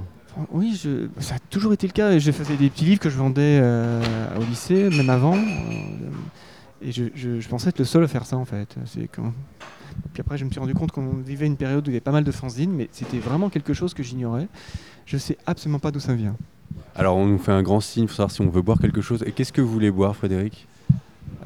Oui, 0.50 0.80
ça 1.18 1.34
a 1.34 1.38
toujours 1.50 1.74
été 1.74 1.86
le 1.86 1.92
cas. 1.92 2.18
Je 2.18 2.30
faisais 2.30 2.56
des 2.56 2.70
petits 2.70 2.86
livres 2.86 3.00
que 3.00 3.10
je 3.10 3.18
vendais 3.18 3.58
euh, 3.60 4.00
au 4.38 4.44
lycée, 4.44 4.88
même 4.88 5.10
avant. 5.10 5.36
et 6.80 6.92
je, 6.92 7.48
pensais 7.48 7.68
être 7.68 7.78
le 7.78 7.84
seul 7.84 8.04
à 8.04 8.08
faire 8.08 8.24
ça 8.24 8.38
en 8.38 8.46
fait. 8.46 8.76
Quand... 9.14 9.32
Puis 10.14 10.22
après, 10.22 10.38
je 10.38 10.46
me 10.46 10.50
suis 10.50 10.60
rendu 10.60 10.72
compte 10.72 10.92
qu'on 10.92 11.16
vivait 11.18 11.46
une 11.46 11.56
période 11.56 11.86
où 11.86 11.90
il 11.90 11.94
y 11.94 11.96
avait 11.96 12.00
pas 12.00 12.12
mal 12.12 12.24
de 12.24 12.32
fanzines, 12.32 12.72
mais 12.72 12.88
c'était 12.92 13.18
vraiment 13.18 13.50
quelque 13.50 13.74
chose 13.74 13.92
que 13.92 14.02
j'ignorais. 14.02 14.48
Je 15.04 15.18
sais 15.18 15.36
absolument 15.46 15.80
pas 15.80 15.90
d'où 15.90 16.00
ça 16.00 16.14
vient. 16.14 16.36
Alors, 16.94 17.16
on 17.16 17.26
nous 17.26 17.38
fait 17.38 17.52
un 17.52 17.62
grand 17.62 17.80
signe 17.80 18.06
pour 18.06 18.14
savoir 18.14 18.30
si 18.30 18.40
on 18.40 18.48
veut 18.48 18.62
boire 18.62 18.78
quelque 18.78 19.00
chose. 19.00 19.22
Et 19.26 19.32
qu'est-ce 19.32 19.52
que 19.52 19.60
vous 19.60 19.70
voulez 19.70 19.90
boire, 19.90 20.16
Frédéric? 20.16 20.66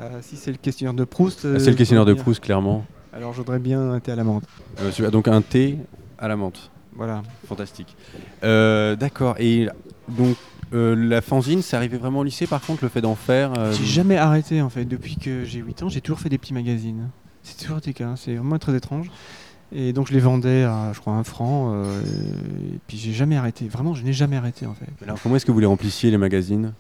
Euh, 0.00 0.19
si 0.23 0.37
c'est 0.37 0.50
le 0.50 0.56
questionnaire 0.56 0.94
de 0.94 1.05
Proust. 1.05 1.41
Ah, 1.44 1.58
c'est 1.58 1.70
le 1.70 1.76
questionnaire 1.76 2.05
de 2.05 2.14
Proust, 2.14 2.41
clairement. 2.41 2.85
Alors 3.12 3.32
je 3.32 3.38
voudrais 3.38 3.61
bien 3.61 3.93
un 3.93 4.00
thé 4.00 4.12
à 4.12 4.17
la 4.17 4.25
menthe. 4.25 4.44
Euh, 4.81 5.11
donc 5.11 5.29
un 5.29 5.41
thé 5.41 5.79
à 6.19 6.26
la 6.26 6.37
menthe. 6.37 6.70
Voilà. 6.96 7.23
Fantastique. 7.46 7.96
Euh, 8.43 8.96
d'accord. 8.96 9.37
Et 9.38 9.69
donc 10.08 10.37
la 10.73 11.20
fanzine, 11.20 11.62
c'est 11.62 11.76
arrivé 11.76 11.96
vraiment 11.96 12.20
au 12.20 12.25
lycée 12.25 12.49
par 12.49 12.61
contre, 12.61 12.82
le 12.82 12.88
fait 12.88 13.00
d'en 13.00 13.14
faire 13.14 13.52
J'ai 13.73 13.85
jamais 13.85 14.17
arrêté 14.17 14.61
en 14.61 14.70
fait. 14.70 14.85
Depuis 14.85 15.17
que 15.17 15.44
j'ai 15.44 15.61
8 15.61 15.85
ans, 15.85 15.88
j'ai 15.88 16.00
toujours 16.00 16.19
fait 16.19 16.29
des 16.29 16.38
petits 16.38 16.55
magazines. 16.55 17.11
C'est 17.44 17.58
toujours 17.58 17.79
été 17.79 17.90
le 17.90 17.94
cas. 17.94 18.14
C'est 18.17 18.35
vraiment 18.35 18.58
très 18.58 18.75
étrange. 18.75 19.08
Et 19.73 19.93
donc 19.93 20.08
je 20.08 20.12
les 20.12 20.19
vendais 20.19 20.64
à, 20.64 20.90
je 20.93 20.99
crois, 20.99 21.12
un 21.12 21.23
franc. 21.23 21.73
et 21.85 22.79
puis 22.88 22.97
j'ai 22.97 23.12
jamais 23.12 23.37
arrêté. 23.37 23.69
Vraiment, 23.69 23.94
je 23.94 24.02
n'ai 24.02 24.12
jamais 24.12 24.37
arrêté 24.37 24.67
en 24.67 24.75
fait. 24.75 24.88
Alors 25.05 25.20
comment 25.23 25.37
est-ce 25.37 25.47
que 25.47 25.52
vous 25.52 25.61
les 25.61 25.67
remplissiez 25.67 26.11
les 26.11 26.19
magazines? 26.19 26.73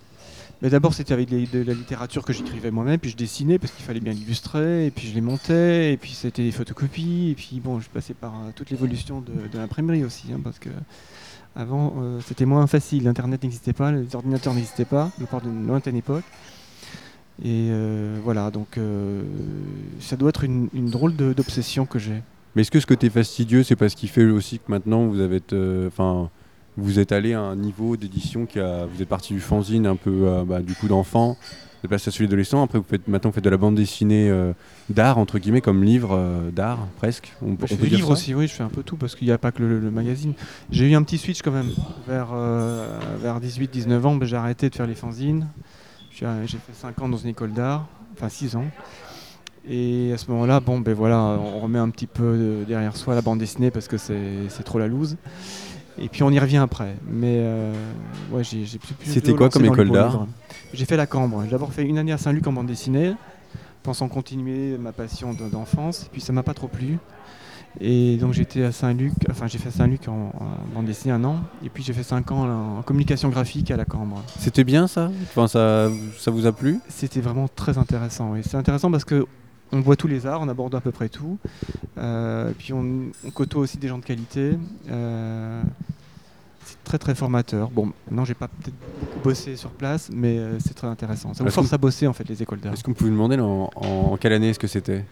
Mais 0.62 0.70
d'abord, 0.70 0.94
c'était 0.94 1.12
avec 1.12 1.28
de 1.28 1.62
la 1.62 1.74
littérature 1.74 2.24
que 2.24 2.32
j'écrivais 2.32 2.70
moi-même, 2.70 2.98
puis 2.98 3.10
je 3.10 3.16
dessinais 3.16 3.58
parce 3.58 3.72
qu'il 3.72 3.84
fallait 3.84 4.00
bien 4.00 4.12
l'illustrer, 4.12 4.86
et 4.86 4.90
puis 4.90 5.08
je 5.08 5.14
les 5.14 5.20
montais, 5.20 5.92
et 5.92 5.96
puis 5.96 6.12
c'était 6.12 6.42
des 6.42 6.52
photocopies, 6.52 7.30
et 7.30 7.34
puis 7.34 7.60
bon, 7.62 7.80
je 7.80 7.88
passais 7.88 8.14
par 8.14 8.32
euh, 8.34 8.50
toute 8.54 8.70
l'évolution 8.70 9.20
de, 9.20 9.58
l'imprimerie 9.58 10.04
aussi, 10.04 10.32
hein, 10.32 10.40
parce 10.42 10.58
que 10.58 10.70
avant, 11.56 11.94
euh, 11.98 12.20
c'était 12.26 12.46
moins 12.46 12.66
facile. 12.66 13.06
Internet 13.06 13.42
n'existait 13.42 13.72
pas, 13.72 13.92
les 13.92 14.14
ordinateurs 14.14 14.54
n'existaient 14.54 14.84
pas, 14.84 15.10
je 15.20 15.24
parle 15.26 15.44
d'une 15.44 15.66
lointaine 15.66 15.96
époque. 15.96 16.24
Et 17.42 17.68
euh, 17.70 18.18
voilà, 18.22 18.50
donc 18.50 18.78
ça 19.98 20.16
doit 20.16 20.28
être 20.28 20.44
une, 20.44 20.68
drôle 20.72 21.14
d'obsession 21.14 21.84
que 21.84 21.98
j'ai. 21.98 22.22
Mais 22.54 22.62
est-ce 22.62 22.70
que 22.70 22.78
ce 22.78 22.86
côté 22.86 23.10
fastidieux, 23.10 23.64
c'est 23.64 23.74
parce 23.74 23.96
qu'il 23.96 24.08
fait 24.08 24.24
aussi 24.24 24.60
que 24.60 24.70
maintenant 24.70 25.06
vous 25.06 25.20
avez, 25.20 25.42
enfin, 25.88 26.30
vous 26.76 26.98
êtes 26.98 27.12
allé 27.12 27.34
à 27.34 27.40
un 27.40 27.56
niveau 27.56 27.96
d'édition 27.96 28.46
qui 28.46 28.58
a. 28.58 28.86
Vous 28.86 29.02
êtes 29.02 29.08
parti 29.08 29.32
du 29.32 29.40
fanzine 29.40 29.86
un 29.86 29.96
peu 29.96 30.10
euh, 30.24 30.44
bah, 30.44 30.60
du 30.60 30.74
coup 30.74 30.88
d'enfant, 30.88 31.36
vous 31.38 31.84
êtes 31.86 31.90
passé 31.90 32.08
à 32.08 32.12
celui 32.12 32.26
d'adolescent, 32.26 32.62
après 32.62 32.78
vous 32.78 32.84
faites 32.88 33.06
maintenant 33.06 33.30
vous 33.30 33.34
faites 33.34 33.44
de 33.44 33.50
la 33.50 33.56
bande 33.56 33.76
dessinée 33.76 34.28
euh, 34.28 34.52
d'art 34.88 35.18
entre 35.18 35.38
guillemets 35.38 35.60
comme 35.60 35.84
livre 35.84 36.10
euh, 36.12 36.50
d'art 36.50 36.88
presque. 36.96 37.32
On, 37.42 37.56
je 37.60 37.74
fais 37.74 37.86
livre 37.86 38.10
aussi, 38.10 38.34
oui, 38.34 38.48
je 38.48 38.52
fais 38.52 38.64
un 38.64 38.68
peu 38.68 38.82
tout 38.82 38.96
parce 38.96 39.14
qu'il 39.14 39.26
n'y 39.28 39.32
a 39.32 39.38
pas 39.38 39.52
que 39.52 39.62
le, 39.62 39.90
magazine. 39.90 40.34
J'ai 40.70 40.90
eu 40.90 40.94
un 40.94 41.02
petit 41.02 41.18
switch 41.18 41.42
quand 41.42 41.52
même 41.52 41.70
vers, 42.08 42.34
vers 43.20 43.40
18-19 43.40 44.02
ans, 44.02 44.18
j'ai 44.22 44.36
arrêté 44.36 44.68
de 44.68 44.74
faire 44.74 44.86
les 44.86 44.94
fanzines. 44.94 45.46
J'ai 46.12 46.26
fait 46.46 46.72
5 46.72 47.02
ans 47.02 47.08
dans 47.08 47.16
une 47.16 47.30
école 47.30 47.52
d'art, 47.52 47.88
enfin 48.14 48.28
6 48.28 48.56
ans. 48.56 48.66
Et 49.68 50.12
à 50.12 50.18
ce 50.18 50.30
moment-là, 50.30 50.60
bon, 50.60 50.78
ben 50.78 50.94
voilà, 50.94 51.18
on 51.18 51.58
remet 51.58 51.78
un 51.78 51.88
petit 51.88 52.06
peu 52.06 52.64
derrière 52.68 52.96
soi 52.96 53.14
la 53.14 53.22
bande 53.22 53.38
dessinée 53.38 53.70
parce 53.70 53.88
que 53.88 53.96
c'est 53.96 54.62
trop 54.64 54.78
la 54.78 54.86
loose. 54.86 55.16
Et 55.98 56.08
puis 56.08 56.22
on 56.22 56.30
y 56.30 56.38
revient 56.38 56.58
après. 56.58 56.96
Mais 57.08 57.38
euh, 57.38 57.72
ouais, 58.32 58.44
j'ai, 58.44 58.64
C'était 59.04 59.34
quoi 59.34 59.48
comme 59.48 59.64
école 59.64 59.90
d'art 59.90 60.26
J'ai 60.72 60.84
fait 60.84 60.96
la 60.96 61.06
Cambre. 61.06 61.42
J'ai 61.44 61.50
d'abord 61.50 61.72
fait 61.72 61.84
une 61.84 61.98
année 61.98 62.12
à 62.12 62.18
Saint-Luc 62.18 62.46
en 62.46 62.52
bande 62.52 62.66
dessinée, 62.66 63.14
pensant 63.82 64.08
continuer 64.08 64.76
ma 64.78 64.92
passion 64.92 65.34
d'enfance. 65.34 66.08
Puis 66.12 66.20
ça 66.20 66.32
m'a 66.32 66.42
pas 66.42 66.54
trop 66.54 66.68
plu. 66.68 66.98
Et 67.80 68.16
donc 68.18 68.32
j'étais 68.34 68.62
à 68.62 68.70
Saint-Luc, 68.70 69.14
enfin 69.28 69.48
j'ai 69.48 69.58
fait 69.58 69.70
Saint-Luc 69.70 70.06
en, 70.06 70.30
bande 70.72 70.86
dessinée 70.86 71.12
un 71.12 71.24
an, 71.24 71.40
et 71.64 71.68
puis 71.68 71.82
j'ai 71.82 71.92
fait 71.92 72.04
cinq 72.04 72.30
ans 72.30 72.78
en 72.78 72.82
communication 72.82 73.30
graphique 73.30 73.68
à 73.72 73.76
la 73.76 73.84
Cambre. 73.84 74.22
C'était 74.38 74.62
bien 74.62 74.86
ça? 74.86 75.10
Enfin, 75.24 75.48
ça, 75.48 75.90
ça 76.16 76.30
vous 76.30 76.46
a 76.46 76.52
plu? 76.52 76.78
C'était 76.88 77.20
vraiment 77.20 77.48
très 77.48 77.76
intéressant. 77.76 78.36
Et 78.36 78.44
c'est 78.44 78.56
intéressant 78.56 78.92
parce 78.92 79.04
que 79.04 79.26
on 79.72 79.80
voit 79.80 79.96
tous 79.96 80.06
les 80.06 80.26
arts, 80.26 80.40
on 80.40 80.48
aborde 80.48 80.74
à 80.74 80.80
peu 80.80 80.92
près 80.92 81.08
tout. 81.08 81.38
Euh, 81.98 82.52
puis 82.56 82.72
on, 82.72 83.10
côtoie 83.34 83.62
aussi 83.62 83.78
des 83.78 83.88
gens 83.88 83.98
de 83.98 84.04
qualité. 84.04 84.56
Euh, 84.90 85.62
c'est 86.64 86.82
très 86.84 86.98
très 86.98 87.14
formateur. 87.14 87.70
Bon, 87.70 87.92
non, 88.10 88.24
j'ai 88.24 88.34
pas 88.34 88.48
peut-être 88.48 88.74
beaucoup 89.00 89.20
bossé 89.20 89.56
sur 89.56 89.70
place, 89.70 90.10
mais 90.12 90.38
euh, 90.38 90.58
c'est 90.60 90.74
très 90.74 90.86
intéressant. 90.86 91.34
Ça 91.34 91.44
vous 91.44 91.50
force 91.50 91.72
à 91.72 91.78
bosser 91.78 92.06
en 92.06 92.12
fait 92.12 92.28
les 92.28 92.42
écoles 92.42 92.60
d'art. 92.60 92.72
Est-ce 92.72 92.82
que 92.82 92.90
vous 92.90 92.94
pouvez 92.94 93.10
me 93.10 93.16
demander 93.16 93.38
en, 93.40 94.16
quelle 94.18 94.32
année 94.32 94.50
est-ce 94.50 94.58
que 94.58 94.66
c'était? 94.66 95.04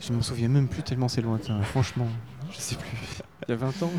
Je 0.00 0.12
m'en 0.12 0.22
souviens 0.22 0.48
même 0.48 0.68
plus 0.68 0.82
tellement 0.82 1.08
c'est 1.08 1.22
lointain. 1.22 1.60
Franchement, 1.62 2.06
je 2.52 2.58
sais 2.58 2.76
plus. 2.76 2.96
Il 3.48 3.52
y 3.52 3.54
a 3.54 3.56
20 3.56 3.82
ans. 3.82 3.90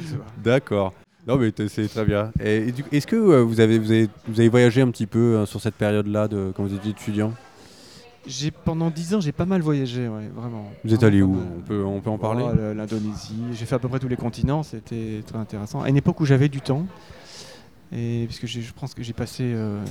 D'accord. 0.43 0.93
Non 1.27 1.37
mais 1.37 1.51
c'est 1.67 1.87
très 1.87 2.05
bien. 2.05 2.31
est-ce 2.39 3.05
que 3.05 3.15
vous, 3.15 3.59
avez, 3.59 3.77
vous, 3.77 3.91
avez, 3.91 4.09
vous 4.27 4.39
avez 4.39 4.49
voyagé 4.49 4.81
un 4.81 4.89
petit 4.89 5.05
peu 5.05 5.45
sur 5.45 5.59
cette 5.59 5.75
période-là 5.75 6.27
de 6.27 6.53
quand 6.55 6.63
vous 6.63 6.73
étiez 6.73 6.91
étudiant? 6.91 7.33
J'ai 8.29 8.51
pendant 8.51 8.91
10 8.91 9.15
ans, 9.15 9.21
j'ai 9.21 9.31
pas 9.31 9.45
mal 9.45 9.61
voyagé, 9.61 10.07
ouais, 10.07 10.29
vraiment. 10.35 10.69
Vous 10.85 10.93
êtes 10.93 11.01
allé 11.01 11.23
où 11.23 11.35
on 11.35 11.61
peut, 11.61 11.83
on 11.83 11.99
peut 11.99 12.11
en 12.11 12.19
parler 12.19 12.45
oh, 12.47 12.73
L'Indonésie. 12.75 13.41
J'ai 13.53 13.65
fait 13.65 13.73
à 13.73 13.79
peu 13.79 13.87
près 13.87 13.97
tous 13.97 14.07
les 14.07 14.17
continents, 14.17 14.61
c'était 14.61 15.23
très 15.25 15.37
intéressant. 15.39 15.81
À 15.81 15.89
une 15.89 15.97
époque 15.97 16.19
où 16.19 16.25
j'avais 16.25 16.47
du 16.47 16.61
temps, 16.61 16.85
et 17.91 18.25
puisque 18.27 18.45
je 18.45 18.71
pense 18.71 18.93
que 18.93 19.01
j'ai 19.01 19.13
passé 19.13 19.43
euh, 19.45 19.83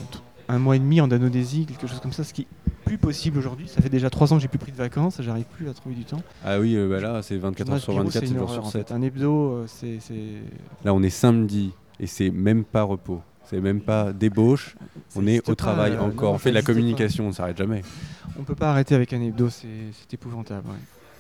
un 0.49 0.59
mois 0.61 0.76
et 0.76 0.78
demi 0.78 1.00
en 1.00 1.11
Indonésie, 1.11 1.66
quelque 1.66 1.88
chose 1.88 1.99
comme 1.99 2.12
ça, 2.12 2.23
ce 2.23 2.33
qui 2.33 2.42
est 2.42 2.47
plus 2.85 2.97
possible 2.97 3.38
aujourd'hui. 3.38 3.66
Ça 3.66 3.83
fait 3.83 3.88
déjà 3.88 4.09
3 4.09 4.33
ans 4.33 4.37
que 4.37 4.42
j'ai 4.42 4.49
plus 4.49 4.59
pris 4.59 4.71
de 4.71 4.76
vacances, 4.76 5.21
j'arrive 5.21 5.47
plus 5.57 5.68
à 5.68 5.75
trouver 5.75 5.97
du 5.97 6.04
temps. 6.04 6.23
Ah 6.45 6.61
oui, 6.61 6.76
euh, 6.76 6.88
bah 6.88 7.00
là 7.00 7.23
c'est 7.23 7.37
24 7.37 7.73
heures 7.73 7.80
sur 7.80 7.92
24, 7.95 8.26
7 8.26 8.38
jours 8.38 8.50
sur 8.50 8.66
7. 8.66 8.92
Un 8.92 9.02
hebdo, 9.02 9.50
euh, 9.50 9.64
c'est. 9.66 9.99
Là 10.85 10.95
on 10.95 11.02
est 11.02 11.11
samedi 11.11 11.73
et 11.99 12.07
c'est 12.07 12.30
même 12.30 12.62
pas 12.62 12.85
repos. 12.85 13.21
C'est 13.48 13.60
même 13.60 13.80
pas 13.80 14.12
débauche, 14.12 14.76
on 15.16 15.26
est 15.26 15.48
au 15.48 15.54
travail 15.54 15.96
encore, 15.98 16.34
on 16.34 16.38
fait 16.38 16.50
de 16.50 16.54
la 16.54 16.62
communication, 16.62 17.28
on 17.28 17.32
s'arrête 17.32 17.56
jamais. 17.56 17.82
On 18.38 18.42
peut 18.42 18.54
pas 18.54 18.70
arrêter 18.70 18.94
avec 18.94 19.12
un 19.12 19.20
hebdo, 19.20 19.48
c'est 19.48 20.12
épouvantable. 20.12 20.68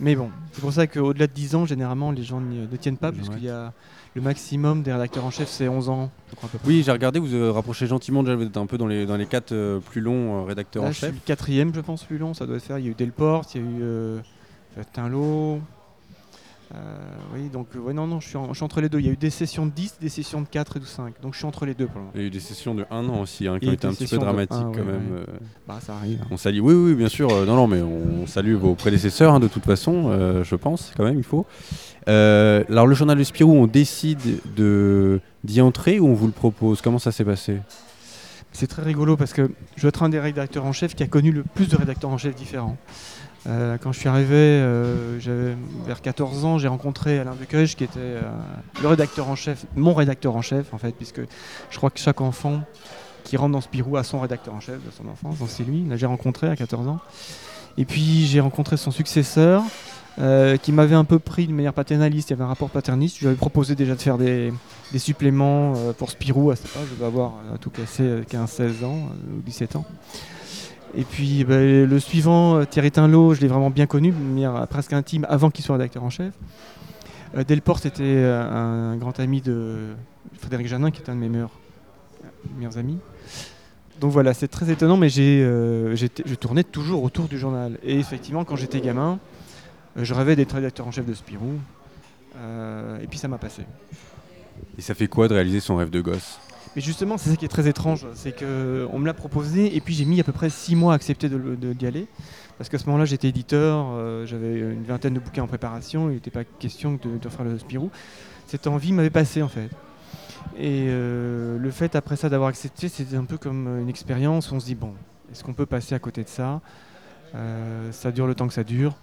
Mais 0.00 0.14
bon, 0.14 0.30
c'est 0.52 0.60
pour 0.60 0.72
ça 0.72 0.86
qu'au-delà 0.86 1.26
de 1.26 1.32
10 1.32 1.54
ans, 1.56 1.66
généralement, 1.66 2.12
les 2.12 2.22
gens 2.22 2.40
ne 2.40 2.66
tiennent 2.76 2.98
pas, 2.98 3.12
puisqu'il 3.12 3.44
y 3.44 3.48
a 3.50 3.72
le 4.14 4.22
maximum 4.22 4.82
des 4.82 4.92
rédacteurs 4.92 5.24
en 5.24 5.30
chef, 5.30 5.48
c'est 5.48 5.68
11 5.68 5.88
ans. 5.88 6.10
oui, 6.64 6.82
j'ai 6.84 6.92
regardé, 6.92 7.18
vous 7.18 7.26
vous 7.26 7.52
rapprochez 7.52 7.86
gentiment 7.86 8.22
déjà, 8.22 8.36
vous 8.36 8.44
êtes 8.44 8.56
un 8.56 8.66
peu 8.66 8.78
dans 8.78 8.86
les, 8.86 9.06
dans 9.06 9.16
les 9.16 9.26
4 9.26 9.52
euh, 9.52 9.80
plus 9.80 10.00
longs 10.00 10.40
euh, 10.40 10.44
rédacteurs 10.44 10.84
en 10.84 10.92
chef. 10.92 10.96
Je 10.96 11.06
suis 11.06 11.14
le 11.14 11.26
quatrième, 11.26 11.74
je 11.74 11.80
pense, 11.80 12.04
plus 12.04 12.18
long, 12.18 12.34
ça 12.34 12.46
doit 12.46 12.56
être 12.56 12.64
faire. 12.64 12.78
Il 12.78 12.84
y 12.84 12.88
a 12.88 12.90
eu 12.90 12.94
Delport, 12.94 13.44
il 13.54 13.60
y 13.60 13.64
a 13.64 13.66
eu 13.66 13.82
euh, 13.82 14.20
Tinlo, 14.92 15.22
euh, 15.22 15.58
oui, 17.34 17.48
donc 17.48 17.68
ouais, 17.74 17.92
non, 17.92 18.06
non, 18.06 18.20
je 18.20 18.28
suis, 18.28 18.36
entre 18.36 18.80
les 18.80 18.88
deux. 18.88 19.00
Il 19.00 19.06
y 19.06 19.08
a 19.08 19.12
eu 19.12 19.16
des 19.16 19.30
sessions 19.30 19.66
de 19.66 19.70
10, 19.70 19.96
des 20.00 20.08
sessions 20.08 20.40
de 20.40 20.46
4 20.46 20.76
et 20.76 20.80
de 20.80 20.84
5. 20.84 21.14
Donc 21.22 21.34
je 21.34 21.38
suis 21.38 21.46
entre 21.46 21.66
les 21.66 21.74
deux 21.74 21.86
pour 21.86 22.02
Il 22.14 22.20
y 22.20 22.24
a 22.24 22.26
eu 22.26 22.30
des 22.30 22.40
sessions 22.40 22.74
de 22.74 22.84
1 22.90 23.08
an 23.08 23.20
aussi, 23.20 23.46
hein, 23.46 23.58
qui 23.58 23.68
ont 23.68 23.72
été 23.72 23.86
un 23.86 23.92
petit 23.92 24.06
peu 24.06 24.18
dramatiques 24.18 24.58
quand 24.58 24.84
même. 24.84 25.08
Euh. 25.12 25.24
Bah, 25.66 25.78
ça 25.80 25.94
arrive. 25.94 26.24
On 26.30 26.36
salue, 26.36 26.60
oui, 26.60 26.74
oui, 26.74 26.94
bien 26.94 27.08
sûr. 27.08 27.30
Euh, 27.30 27.46
non, 27.46 27.56
non, 27.56 27.66
mais 27.66 27.80
on 27.80 28.26
salue 28.26 28.54
vos 28.54 28.74
prédécesseurs 28.74 29.34
hein, 29.34 29.40
de 29.40 29.48
toute 29.48 29.64
façon, 29.64 30.42
je 30.42 30.54
pense, 30.56 30.92
quand 30.96 31.04
même, 31.04 31.18
il 31.18 31.24
faut. 31.24 31.46
alors 32.06 32.86
le 32.86 32.94
journal 32.94 33.18
de 33.18 33.24
Spirou, 33.24 33.52
on 33.52 33.66
décide 33.66 34.40
d'y 35.44 35.60
entrer 35.60 36.00
ou 36.00 36.08
on 36.08 36.14
vous 36.14 36.26
le 36.26 36.32
propose? 36.32 36.82
Comment 36.82 36.98
ça 36.98 37.12
s'est 37.12 37.24
passé? 37.24 37.58
C'est 38.52 38.66
très 38.66 38.82
rigolo 38.82 39.16
parce 39.16 39.32
que 39.32 39.50
je 39.76 39.82
dois 39.82 39.90
être 39.90 40.02
un 40.02 40.08
des 40.08 40.18
rédacteurs 40.18 40.64
en 40.64 40.72
chef 40.72 40.94
qui 40.94 41.02
a 41.02 41.06
connu 41.06 41.32
le 41.32 41.44
plus 41.44 41.68
de 41.68 41.76
rédacteurs 41.76 42.10
en 42.10 42.18
chef 42.18 42.34
différents. 42.34 42.76
Euh, 43.48 43.78
quand 43.80 43.92
je 43.92 44.00
suis 44.00 44.08
arrivé, 44.08 44.34
euh, 44.34 45.54
vers 45.86 46.02
14 46.02 46.44
ans, 46.44 46.58
j'ai 46.58 46.68
rencontré 46.68 47.18
Alain 47.18 47.34
Dequeuge, 47.34 47.76
qui 47.76 47.84
était 47.84 47.98
euh, 47.98 48.20
le 48.82 48.88
rédacteur 48.88 49.28
en 49.28 49.36
chef, 49.36 49.64
mon 49.74 49.94
rédacteur 49.94 50.36
en 50.36 50.42
chef, 50.42 50.74
en 50.74 50.78
fait, 50.78 50.92
puisque 50.92 51.20
je 51.70 51.76
crois 51.76 51.90
que 51.90 51.98
chaque 51.98 52.20
enfant 52.20 52.60
qui 53.24 53.36
rentre 53.36 53.52
dans 53.52 53.60
Spirou 53.60 53.96
a 53.96 54.04
son 54.04 54.20
rédacteur 54.20 54.54
en 54.54 54.60
chef 54.60 54.84
de 54.84 54.90
son 54.90 55.08
enfance, 55.08 55.38
donc 55.38 55.48
c'est 55.50 55.64
lui. 55.64 55.84
Là, 55.88 55.96
j'ai 55.96 56.06
rencontré 56.06 56.48
à 56.48 56.56
14 56.56 56.88
ans. 56.88 56.98
Et 57.78 57.84
puis, 57.84 58.26
j'ai 58.26 58.40
rencontré 58.40 58.76
son 58.76 58.90
successeur, 58.90 59.62
qui 60.62 60.72
m'avait 60.72 60.96
un 60.96 61.04
peu 61.04 61.20
pris 61.20 61.46
de 61.46 61.52
manière 61.52 61.72
paternaliste. 61.72 62.30
Il 62.30 62.32
y 62.32 62.34
avait 62.34 62.42
un 62.42 62.48
rapport 62.48 62.70
paterniste. 62.70 63.16
Je 63.16 63.20
lui 63.20 63.26
avais 63.28 63.36
proposé 63.36 63.76
déjà 63.76 63.94
de 63.94 64.00
faire 64.00 64.18
des, 64.18 64.52
suppléments 64.96 65.74
pour 65.96 66.10
Spirou 66.10 66.50
à 66.50 66.56
cette 66.56 66.66
époque. 66.66 66.82
Je 66.90 66.94
devais 66.96 67.06
avoir 67.06 67.34
tout 67.60 67.70
cassé 67.70 68.02
15-16 68.28 68.84
ans 68.84 69.10
ou 69.30 69.42
17 69.42 69.76
ans. 69.76 69.84
Et 70.94 71.04
puis 71.04 71.44
bah, 71.44 71.58
le 71.58 72.00
suivant, 72.00 72.56
euh, 72.56 72.64
Thierry 72.64 72.90
Tinlot, 72.90 73.34
je 73.34 73.40
l'ai 73.40 73.48
vraiment 73.48 73.70
bien 73.70 73.86
connu, 73.86 74.12
manière 74.12 74.66
presque 74.68 74.92
intime, 74.92 75.26
avant 75.28 75.50
qu'il 75.50 75.64
soit 75.64 75.76
rédacteur 75.76 76.02
en 76.02 76.10
chef. 76.10 76.32
Euh, 77.36 77.44
Delport, 77.44 77.78
c'était 77.78 78.02
euh, 78.02 78.42
un 78.42 78.96
grand 78.96 79.18
ami 79.20 79.40
de 79.40 79.94
Frédéric 80.38 80.66
Janin, 80.66 80.90
qui 80.90 81.02
est 81.02 81.10
un 81.10 81.14
de 81.14 81.20
mes 81.20 81.28
meilleurs, 81.28 81.50
amis. 82.76 82.98
Donc 84.00 84.12
voilà, 84.12 84.32
c'est 84.32 84.48
très 84.48 84.70
étonnant, 84.70 84.96
mais 84.96 85.08
je 85.08 86.34
tournais 86.34 86.64
toujours 86.64 87.02
autour 87.02 87.26
du 87.26 87.38
journal. 87.38 87.78
Et 87.82 87.98
effectivement, 87.98 88.44
quand 88.44 88.56
j'étais 88.56 88.80
gamin, 88.80 89.18
je 89.96 90.14
rêvais 90.14 90.36
d'être 90.36 90.52
rédacteur 90.52 90.86
en 90.86 90.92
chef 90.92 91.04
de 91.04 91.14
Spirou. 91.14 91.58
et 93.02 93.06
puis 93.08 93.18
ça 93.18 93.26
m'a 93.26 93.38
passé. 93.38 93.62
Et 94.78 94.82
ça 94.82 94.94
fait 94.94 95.08
quoi 95.08 95.26
de 95.26 95.34
réaliser 95.34 95.58
son 95.58 95.76
rêve 95.76 95.90
de 95.90 96.00
gosse? 96.00 96.38
Mais 96.78 96.82
justement, 96.82 97.18
c'est 97.18 97.30
ça 97.30 97.34
qui 97.34 97.44
est 97.44 97.48
très 97.48 97.66
étrange, 97.66 98.06
c'est 98.14 98.30
qu'on 98.30 99.00
me 99.00 99.06
l'a 99.06 99.12
proposé 99.12 99.74
et 99.74 99.80
puis 99.80 99.94
j'ai 99.94 100.04
mis 100.04 100.20
à 100.20 100.22
peu 100.22 100.30
près 100.30 100.48
six 100.48 100.76
mois 100.76 100.92
à 100.92 100.94
accepter 100.94 101.28
d'y 101.28 101.86
aller. 101.88 102.06
Parce 102.56 102.70
qu'à 102.70 102.78
ce 102.78 102.86
moment-là, 102.86 103.04
j'étais 103.04 103.26
éditeur, 103.26 103.88
euh, 103.90 104.24
j'avais 104.26 104.60
une 104.60 104.84
vingtaine 104.84 105.14
de 105.14 105.18
bouquins 105.18 105.42
en 105.42 105.48
préparation, 105.48 106.08
il 106.08 106.14
n'était 106.14 106.30
pas 106.30 106.44
question 106.44 106.96
de, 107.02 107.28
faire 107.28 107.44
le 107.44 107.58
Spirou. 107.58 107.90
Cette 108.46 108.68
envie 108.68 108.92
m'avait 108.92 109.10
passé 109.10 109.42
en 109.42 109.48
fait. 109.48 109.70
Et 110.56 110.86
euh, 110.86 111.58
le 111.58 111.70
fait 111.72 111.96
après 111.96 112.14
ça 112.14 112.28
d'avoir 112.28 112.48
accepté, 112.48 112.88
c'était 112.88 113.16
un 113.16 113.24
peu 113.24 113.38
comme 113.38 113.80
une 113.80 113.88
expérience 113.88 114.52
on 114.52 114.60
se 114.60 114.66
dit 114.66 114.76
bon, 114.76 114.94
est-ce 115.32 115.42
qu'on 115.42 115.54
peut 115.54 115.66
passer 115.66 115.96
à 115.96 115.98
côté 115.98 116.22
de 116.22 116.28
ça? 116.28 116.60
Euh, 117.34 117.90
Ça 117.90 118.12
dure 118.12 118.28
le 118.28 118.36
temps 118.36 118.46
que 118.46 118.54
ça 118.54 118.62
dure. 118.62 118.94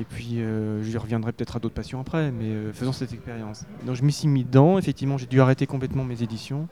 Et 0.00 0.04
puis, 0.04 0.40
euh, 0.40 0.82
j'y 0.82 0.96
reviendrai 0.96 1.32
peut-être 1.32 1.56
à 1.56 1.58
d'autres 1.58 1.74
passions 1.74 2.00
après, 2.00 2.30
mais 2.30 2.46
euh, 2.46 2.72
faisons 2.72 2.92
cette 2.92 3.12
expérience. 3.12 3.64
Donc, 3.84 3.96
je 3.96 4.02
m'y 4.02 4.12
suis 4.12 4.28
mis 4.28 4.44
dedans. 4.44 4.78
Effectivement, 4.78 5.18
j'ai 5.18 5.26
dû 5.26 5.40
arrêter 5.40 5.66
complètement 5.66 6.04
mes 6.04 6.22
éditions. 6.22 6.68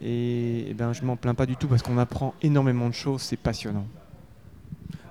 Et, 0.00 0.66
eh 0.70 0.74
ben, 0.74 0.92
je 0.92 1.04
m'en 1.04 1.16
plains 1.16 1.34
pas 1.34 1.46
du 1.46 1.56
tout 1.56 1.68
parce 1.68 1.82
qu'on 1.82 1.98
apprend 1.98 2.34
énormément 2.42 2.88
de 2.88 2.94
choses. 2.94 3.22
C'est 3.22 3.36
passionnant. 3.36 3.86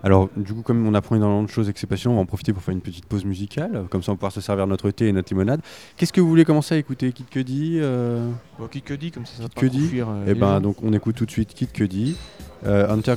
Alors, 0.03 0.29
du 0.36 0.51
coup, 0.53 0.63
comme 0.63 0.88
on 0.88 0.95
apprend 0.95 1.15
énormément 1.15 1.43
de 1.43 1.50
choses 1.50 1.69
et 1.69 1.74
que 1.74 1.79
c'est 1.79 1.86
passionnant, 1.86 2.15
on 2.15 2.17
va 2.17 2.24
en 2.24 2.25
profiter 2.25 2.53
pour 2.53 2.63
faire 2.63 2.74
une 2.74 2.81
petite 2.81 3.05
pause 3.05 3.24
musicale. 3.24 3.86
Comme 3.91 4.01
ça, 4.01 4.12
on 4.12 4.15
va 4.15 4.17
pouvoir 4.17 4.31
se 4.31 4.41
servir 4.41 4.65
notre 4.65 4.89
thé 4.89 5.07
et 5.07 5.12
notre 5.12 5.31
limonade. 5.31 5.62
Qu'est-ce 5.95 6.12
que 6.12 6.19
vous 6.19 6.27
voulez 6.27 6.43
commencer 6.43 6.74
à 6.74 6.77
écouter? 6.79 7.12
Kid 7.12 7.29
Cudi 7.29 7.77
euh... 7.79 8.31
bon, 8.57 8.67
Kid 8.67 8.83
Cudi, 8.83 9.12
comme 9.12 9.27
ça, 9.27 9.43
ça 9.43 9.43
Kid 9.43 9.53
Cudi. 9.53 9.98
Et 9.98 10.01
euh, 10.01 10.25
eh 10.25 10.33
ben, 10.33 10.60
donc, 10.60 10.77
on 10.81 10.91
écoute 10.91 11.15
tout 11.15 11.27
de 11.27 11.31
suite 11.31 11.53
Kid 11.53 11.71
Cudi, 11.71 12.17
Hunter 12.65 13.15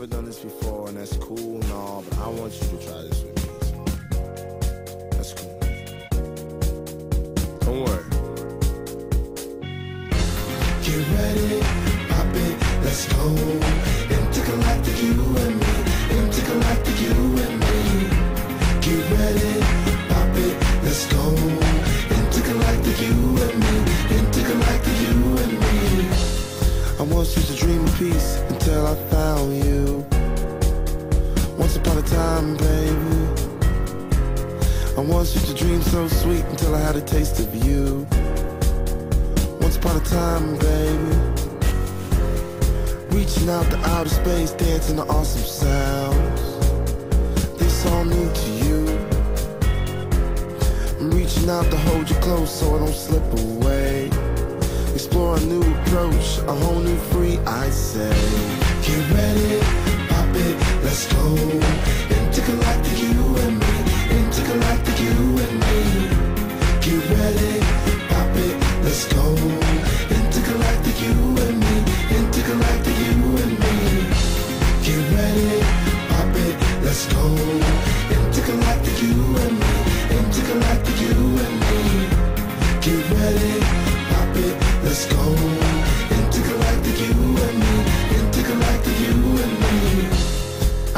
never 0.00 0.14
done 0.14 0.26
this 0.26 0.38
before, 0.38 0.86
and 0.86 0.96
that's 0.96 1.16
cool 1.16 1.60
and 1.60 1.72
all, 1.72 2.04
but 2.08 2.18
I 2.20 2.28
want 2.28 2.54
you 2.54 2.68
to 2.68 2.86
try 2.86 3.02
this 3.02 3.24
with 3.24 3.34
me. 3.34 3.42
That's 5.10 5.32
cool. 5.34 5.58
Don't 7.58 7.80
worry. 7.84 8.04
Get 10.84 10.98
ready, 11.18 11.60
pop 12.10 12.32
it, 12.32 12.84
let's 12.84 13.12
go. 13.12 13.57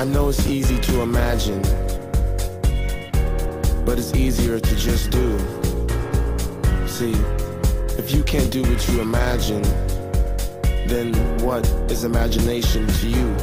I 0.01 0.05
know 0.05 0.31
it's 0.31 0.47
easy 0.47 0.81
to 0.81 1.03
imagine, 1.03 1.61
but 3.85 3.99
it's 3.99 4.15
easier 4.15 4.59
to 4.59 4.77
just 4.77 5.11
do. 5.11 5.39
See, 6.89 7.13
if 7.99 8.11
you 8.11 8.23
can't 8.23 8.51
do 8.51 8.63
what 8.63 8.89
you 8.89 9.03
imagine, 9.03 9.61
then 10.89 11.13
what 11.45 11.67
is 11.91 12.05
imagination 12.05 12.87
to 12.87 13.09
you? 13.09 13.37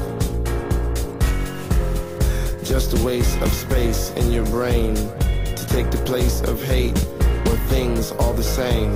Just 2.64 3.00
a 3.00 3.06
waste 3.06 3.40
of 3.42 3.54
space 3.54 4.10
in 4.16 4.32
your 4.32 4.46
brain 4.48 4.96
to 4.96 5.68
take 5.68 5.92
the 5.92 6.02
place 6.08 6.42
of 6.42 6.64
hate 6.64 6.98
where 7.46 7.62
things 7.70 8.14
are 8.14 8.34
the 8.34 8.42
same 8.42 8.96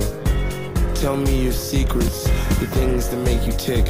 Tell 0.96 1.16
me 1.16 1.44
your 1.44 1.52
secrets, 1.52 2.24
the 2.58 2.66
things 2.66 3.08
that 3.10 3.18
make 3.18 3.46
you 3.46 3.52
tick. 3.52 3.86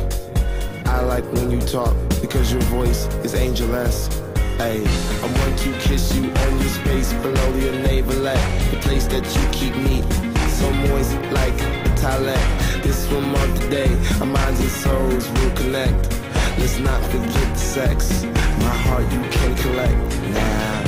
I 0.85 1.01
like 1.01 1.25
when 1.33 1.51
you 1.51 1.61
talk 1.61 1.97
because 2.33 2.51
your 2.51 2.63
voice 2.63 3.05
is 3.25 3.35
angel-esque. 3.35 4.11
Hey, 4.57 4.83
I 5.23 5.27
want 5.39 5.59
to 5.59 5.73
kiss 5.81 6.15
you 6.15 6.33
on 6.33 6.59
your 6.61 6.71
space 6.71 7.13
below 7.13 7.57
your 7.57 7.75
navelette, 7.85 8.71
the 8.71 8.79
place 8.79 9.07
that 9.09 9.27
you 9.37 9.45
keep 9.53 9.77
me 9.77 10.01
so 10.49 10.73
moist 10.73 11.13
like 11.31 11.53
a 11.61 11.95
toilet. 11.95 12.41
This 12.83 13.07
one 13.13 13.31
month 13.31 13.61
today, 13.61 13.93
our 14.19 14.25
minds 14.25 14.61
and 14.61 14.71
souls 14.71 15.29
will 15.29 15.51
connect. 15.57 16.11
Let's 16.57 16.79
not 16.79 17.03
forget 17.11 17.53
the 17.53 17.59
sex. 17.59 18.25
My 18.25 18.77
heart 18.87 19.05
you 19.13 19.21
can 19.29 19.55
collect. 19.57 19.93
Nah, 20.33 20.85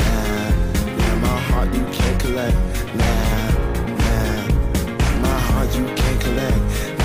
nah, 0.00 0.50
nah. 0.96 1.14
My 1.26 1.38
heart 1.50 1.74
you 1.74 1.84
can 1.92 2.18
collect. 2.20 2.56
Nah, 2.96 3.50
nah. 4.00 5.20
My 5.20 5.38
heart 5.48 5.76
you 5.76 5.84
can 5.94 6.18
collect. 6.20 6.95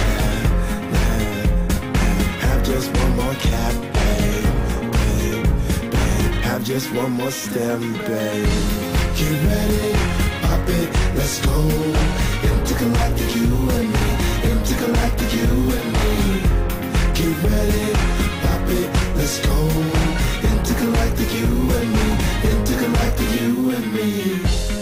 Just 2.72 2.98
one 3.00 3.16
more 3.18 3.34
cap, 3.34 3.74
babe, 3.96 4.94
babe, 4.94 5.46
babe. 5.92 6.34
Have 6.48 6.64
just 6.64 6.88
one 6.94 7.12
more 7.12 7.30
stem, 7.30 7.82
babe. 8.08 8.48
Get 9.18 9.36
ready, 9.48 9.92
pop 10.44 10.70
it, 10.80 10.90
let's 11.18 11.38
go. 11.46 11.58
Intergalactic, 12.50 13.36
you 13.36 13.52
and 13.78 13.90
me. 13.94 14.08
Intergalactic, 14.52 15.32
you 15.40 15.52
and 15.78 15.90
me. 16.00 16.16
Get 17.18 17.36
ready, 17.50 17.88
pop 18.44 18.70
it, 18.80 18.90
let's 19.18 19.38
go. 19.46 19.58
Intergalactic, 20.52 21.30
you 21.40 21.52
and 21.78 21.90
me. 21.96 22.08
Intergalactic, 22.52 23.30
you 23.42 23.52
and 23.76 23.88
me. 23.94 24.81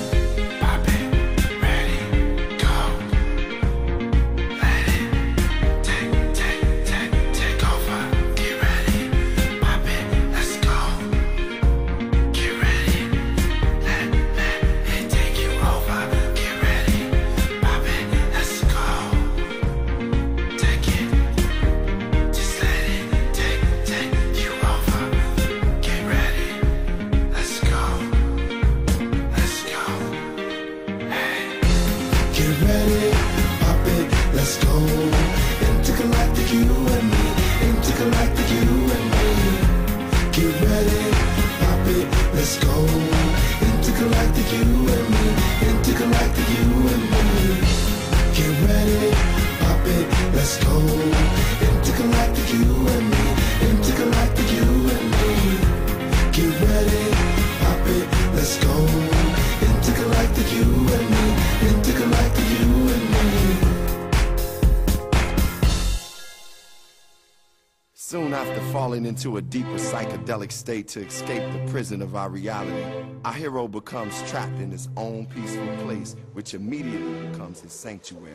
Falling 68.90 69.06
into 69.06 69.38
a 69.38 69.42
deeper 69.42 69.78
psychedelic 69.78 70.52
state 70.52 70.88
to 70.88 71.00
escape 71.00 71.44
the 71.54 71.72
prison 71.72 72.02
of 72.02 72.16
our 72.16 72.28
reality, 72.28 72.84
our 73.24 73.34
hero 73.34 73.68
becomes 73.68 74.14
trapped 74.28 74.60
in 74.60 74.72
his 74.72 74.90
own 74.98 75.28
peaceful 75.28 75.68
place, 75.86 76.16
which 76.34 76.56
immediately 76.56 77.28
becomes 77.30 77.62
his 77.62 77.72
sanctuary. 77.72 78.34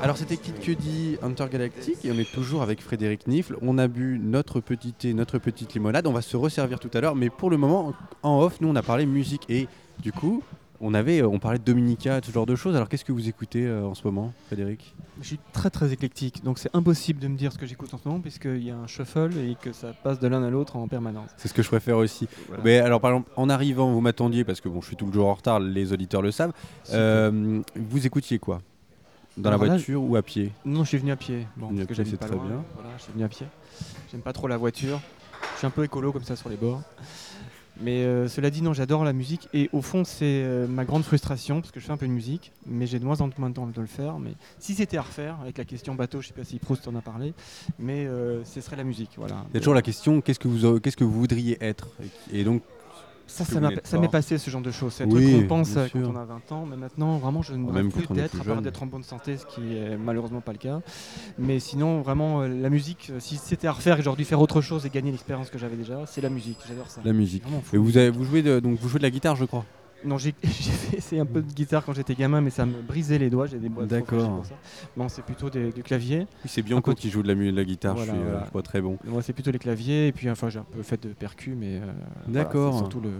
Alors 0.00 0.16
c'était 0.16 0.36
Kid 0.36 0.58
Cudi 0.60 1.18
Intergalactic 1.22 2.04
et 2.04 2.12
on 2.12 2.18
est 2.18 2.30
toujours 2.30 2.62
avec 2.62 2.80
Frédéric 2.80 3.26
Nifle. 3.26 3.56
On 3.60 3.76
a 3.78 3.86
bu 3.88 4.20
notre 4.22 4.60
petit 4.60 4.92
thé, 4.92 5.14
notre 5.14 5.38
petite 5.38 5.74
limonade. 5.74 6.06
On 6.06 6.12
va 6.12 6.22
se 6.22 6.36
resservir 6.36 6.78
tout 6.78 6.90
à 6.94 7.00
l'heure, 7.00 7.14
mais 7.14 7.28
pour 7.28 7.50
le 7.50 7.56
moment, 7.56 7.92
en 8.22 8.40
off, 8.40 8.60
nous 8.60 8.68
on 8.68 8.76
a 8.76 8.82
parlé 8.82 9.04
musique 9.06 9.44
et 9.48 9.66
du 10.00 10.12
coup, 10.12 10.42
on 10.80 10.94
avait, 10.94 11.22
on 11.22 11.38
parlait 11.38 11.58
de 11.58 11.64
Dominica, 11.64 12.20
ce 12.24 12.30
genre 12.30 12.46
de 12.46 12.54
choses. 12.54 12.76
Alors 12.76 12.88
qu'est-ce 12.88 13.04
que 13.04 13.12
vous 13.12 13.28
écoutez 13.28 13.66
euh, 13.66 13.84
en 13.84 13.94
ce 13.94 14.04
moment, 14.04 14.32
Frédéric? 14.46 14.94
Je 15.20 15.26
suis 15.26 15.40
très 15.52 15.70
très 15.70 15.92
éclectique, 15.92 16.44
donc 16.44 16.58
c'est 16.58 16.74
impossible 16.74 17.20
de 17.20 17.28
me 17.28 17.36
dire 17.36 17.52
ce 17.52 17.58
que 17.58 17.66
j'écoute 17.66 17.92
en 17.92 17.98
ce 17.98 18.08
moment, 18.08 18.20
puisqu'il 18.20 18.62
y 18.62 18.70
a 18.70 18.76
un 18.76 18.86
shuffle 18.86 19.36
et 19.38 19.56
que 19.60 19.72
ça 19.72 19.92
passe 19.92 20.20
de 20.20 20.28
l'un 20.28 20.42
à 20.42 20.50
l'autre 20.50 20.76
en 20.76 20.86
permanence. 20.86 21.30
C'est 21.36 21.48
ce 21.48 21.54
que 21.54 21.62
je 21.62 21.68
préfère 21.68 21.96
aussi. 21.96 22.28
Voilà. 22.46 22.62
Mais 22.64 22.78
alors 22.78 23.00
par 23.00 23.10
exemple, 23.10 23.30
en 23.36 23.48
arrivant, 23.48 23.90
vous 23.92 24.00
m'attendiez 24.00 24.44
parce 24.44 24.60
que 24.60 24.68
bon, 24.68 24.80
je 24.80 24.86
suis 24.86 24.96
toujours 24.96 25.28
en 25.28 25.34
retard. 25.34 25.58
Les 25.58 25.92
auditeurs 25.92 26.22
le 26.22 26.30
savent. 26.30 26.52
Euh, 26.92 27.60
vous 27.74 28.06
écoutiez 28.06 28.38
quoi? 28.38 28.60
Dans 29.36 29.50
la 29.50 29.56
là, 29.56 29.66
voiture 29.66 30.02
ou 30.02 30.16
à 30.16 30.22
pied? 30.22 30.52
Non, 30.64 30.82
je 30.82 30.88
suis 30.88 30.98
venu 30.98 31.12
à 31.12 31.16
pied. 31.16 31.46
Bon, 31.56 31.68
parce 31.68 31.86
que 31.86 31.94
c'est 32.04 32.16
très 32.16 32.30
loin. 32.30 32.44
bien. 32.44 32.64
Voilà, 32.74 32.90
je 32.96 33.02
suis 33.04 33.12
venu 33.12 33.24
à 33.24 33.28
pied. 33.28 33.46
J'aime 34.10 34.20
pas 34.20 34.32
trop 34.32 34.48
la 34.48 34.56
voiture. 34.56 35.00
Je 35.52 35.58
suis 35.58 35.66
un 35.66 35.70
peu 35.70 35.84
écolo 35.84 36.12
comme 36.12 36.24
ça 36.24 36.34
sur 36.36 36.48
les 36.48 36.56
bords. 36.56 36.82
Mais 37.80 38.02
euh, 38.04 38.28
cela 38.28 38.50
dit, 38.50 38.62
non, 38.62 38.72
j'adore 38.72 39.04
la 39.04 39.12
musique 39.12 39.48
et 39.54 39.70
au 39.72 39.82
fond, 39.82 40.04
c'est 40.04 40.24
euh, 40.24 40.66
ma 40.66 40.84
grande 40.84 41.04
frustration 41.04 41.60
parce 41.60 41.70
que 41.70 41.80
je 41.80 41.86
fais 41.86 41.92
un 41.92 41.96
peu 41.96 42.06
de 42.06 42.12
musique, 42.12 42.52
mais 42.66 42.86
j'ai 42.86 42.98
de 42.98 43.04
moins 43.04 43.20
en 43.20 43.30
moins 43.38 43.50
de 43.50 43.54
temps 43.54 43.66
de 43.66 43.80
le 43.80 43.86
faire. 43.86 44.18
Mais 44.18 44.32
si 44.58 44.74
c'était 44.74 44.96
à 44.96 45.02
refaire, 45.02 45.38
avec 45.40 45.58
la 45.58 45.64
question 45.64 45.94
bateau, 45.94 46.20
je 46.20 46.28
sais 46.28 46.34
pas 46.34 46.44
si 46.44 46.58
Proust 46.58 46.88
en 46.88 46.96
a 46.96 47.00
parlé, 47.00 47.34
mais 47.78 48.06
euh, 48.06 48.44
ce 48.44 48.60
serait 48.60 48.76
la 48.76 48.84
musique. 48.84 49.10
Voilà. 49.16 49.44
Il 49.50 49.54
y 49.54 49.56
a 49.58 49.60
toujours 49.60 49.74
la 49.74 49.82
question 49.82 50.20
qu'est-ce 50.20 50.40
que 50.40 50.48
vous, 50.48 50.80
qu'est-ce 50.80 50.96
que 50.96 51.04
vous 51.04 51.20
voudriez 51.20 51.56
être? 51.60 51.88
Et 52.32 52.42
donc, 52.42 52.62
Ça, 53.28 53.98
m'est 53.98 54.08
passé 54.08 54.38
ce 54.38 54.50
genre 54.50 54.62
de 54.62 54.70
choses. 54.70 54.94
C'est 54.94 55.04
un 55.04 55.10
Oui, 55.10 55.30
truc 55.30 55.42
qu'on 55.42 55.48
pense 55.48 55.76
euh, 55.76 55.86
quand 55.92 55.98
on 56.00 56.16
a 56.16 56.24
20 56.24 56.52
ans, 56.52 56.66
mais 56.68 56.76
maintenant, 56.76 57.18
vraiment, 57.18 57.42
je 57.42 57.54
ne 57.54 57.70
rêve 57.70 57.88
plus 57.88 58.06
d'être, 58.14 58.40
à 58.40 58.44
part 58.44 58.62
d'être 58.62 58.82
en 58.82 58.86
bonne 58.86 59.02
santé, 59.02 59.36
ce 59.36 59.46
qui 59.46 59.76
est 59.76 59.96
malheureusement 59.96 60.40
pas 60.40 60.52
le 60.52 60.58
cas. 60.58 60.80
Mais 61.38 61.60
sinon, 61.60 62.00
vraiment, 62.00 62.42
euh, 62.42 62.48
la 62.48 62.70
musique, 62.70 63.10
euh, 63.10 63.20
si 63.20 63.36
c'était 63.36 63.66
à 63.66 63.72
refaire 63.72 63.98
et 63.98 64.02
j'aurais 64.02 64.16
dû 64.16 64.24
faire 64.24 64.40
autre 64.40 64.60
chose 64.60 64.86
et 64.86 64.90
gagner 64.90 65.10
l'expérience 65.10 65.50
que 65.50 65.58
j'avais 65.58 65.76
déjà, 65.76 66.04
c'est 66.06 66.20
la 66.20 66.30
musique. 66.30 66.58
J'adore 66.66 66.90
ça. 66.90 67.00
la 67.04 67.12
musique. 67.12 67.44
Et 67.72 67.76
vous, 67.76 67.96
avez, 67.96 68.10
vous, 68.10 68.24
jouez 68.24 68.42
de, 68.42 68.60
donc 68.60 68.78
vous 68.78 68.88
jouez 68.88 68.98
de 68.98 69.04
la 69.04 69.10
guitare, 69.10 69.36
je 69.36 69.44
crois? 69.44 69.64
Non, 70.04 70.16
j'ai 70.16 70.34
essayer 70.96 71.20
un 71.20 71.26
peu 71.26 71.42
de 71.42 71.52
guitare 71.52 71.84
quand 71.84 71.92
j'étais 71.92 72.14
gamin, 72.14 72.40
mais 72.40 72.50
ça 72.50 72.64
me 72.66 72.80
brisait 72.82 73.18
les 73.18 73.30
doigts. 73.30 73.46
J'ai 73.46 73.58
des 73.58 73.68
D'accord. 73.68 74.42
Non, 74.96 75.08
c'est 75.08 75.22
plutôt 75.22 75.50
des- 75.50 75.72
du 75.72 75.82
clavier. 75.82 76.20
Oui, 76.44 76.50
c'est 76.50 76.62
Bianco 76.62 76.94
qui 76.94 77.10
joue 77.10 77.22
de 77.22 77.28
la, 77.28 77.34
de 77.34 77.50
la 77.50 77.64
guitare, 77.64 77.96
Voilà, 77.96 78.12
je 78.12 78.18
suis, 78.18 78.24
euh, 78.26 78.30
voilà. 78.30 78.46
pas 78.46 78.62
très 78.62 78.80
bon. 78.80 78.96
Moi, 79.04 79.22
c'est 79.22 79.32
plutôt 79.32 79.50
les 79.50 79.58
claviers. 79.58 80.06
Et 80.08 80.12
puis, 80.12 80.30
enfin, 80.30 80.48
j'ai 80.50 80.60
un 80.60 80.64
peu 80.70 80.82
fait 80.82 81.02
de 81.02 81.12
percu, 81.12 81.54
mais. 81.56 81.80
euh, 81.82 81.92
D'accord. 82.28 82.76
surtout 82.78 83.00
le. 83.00 83.10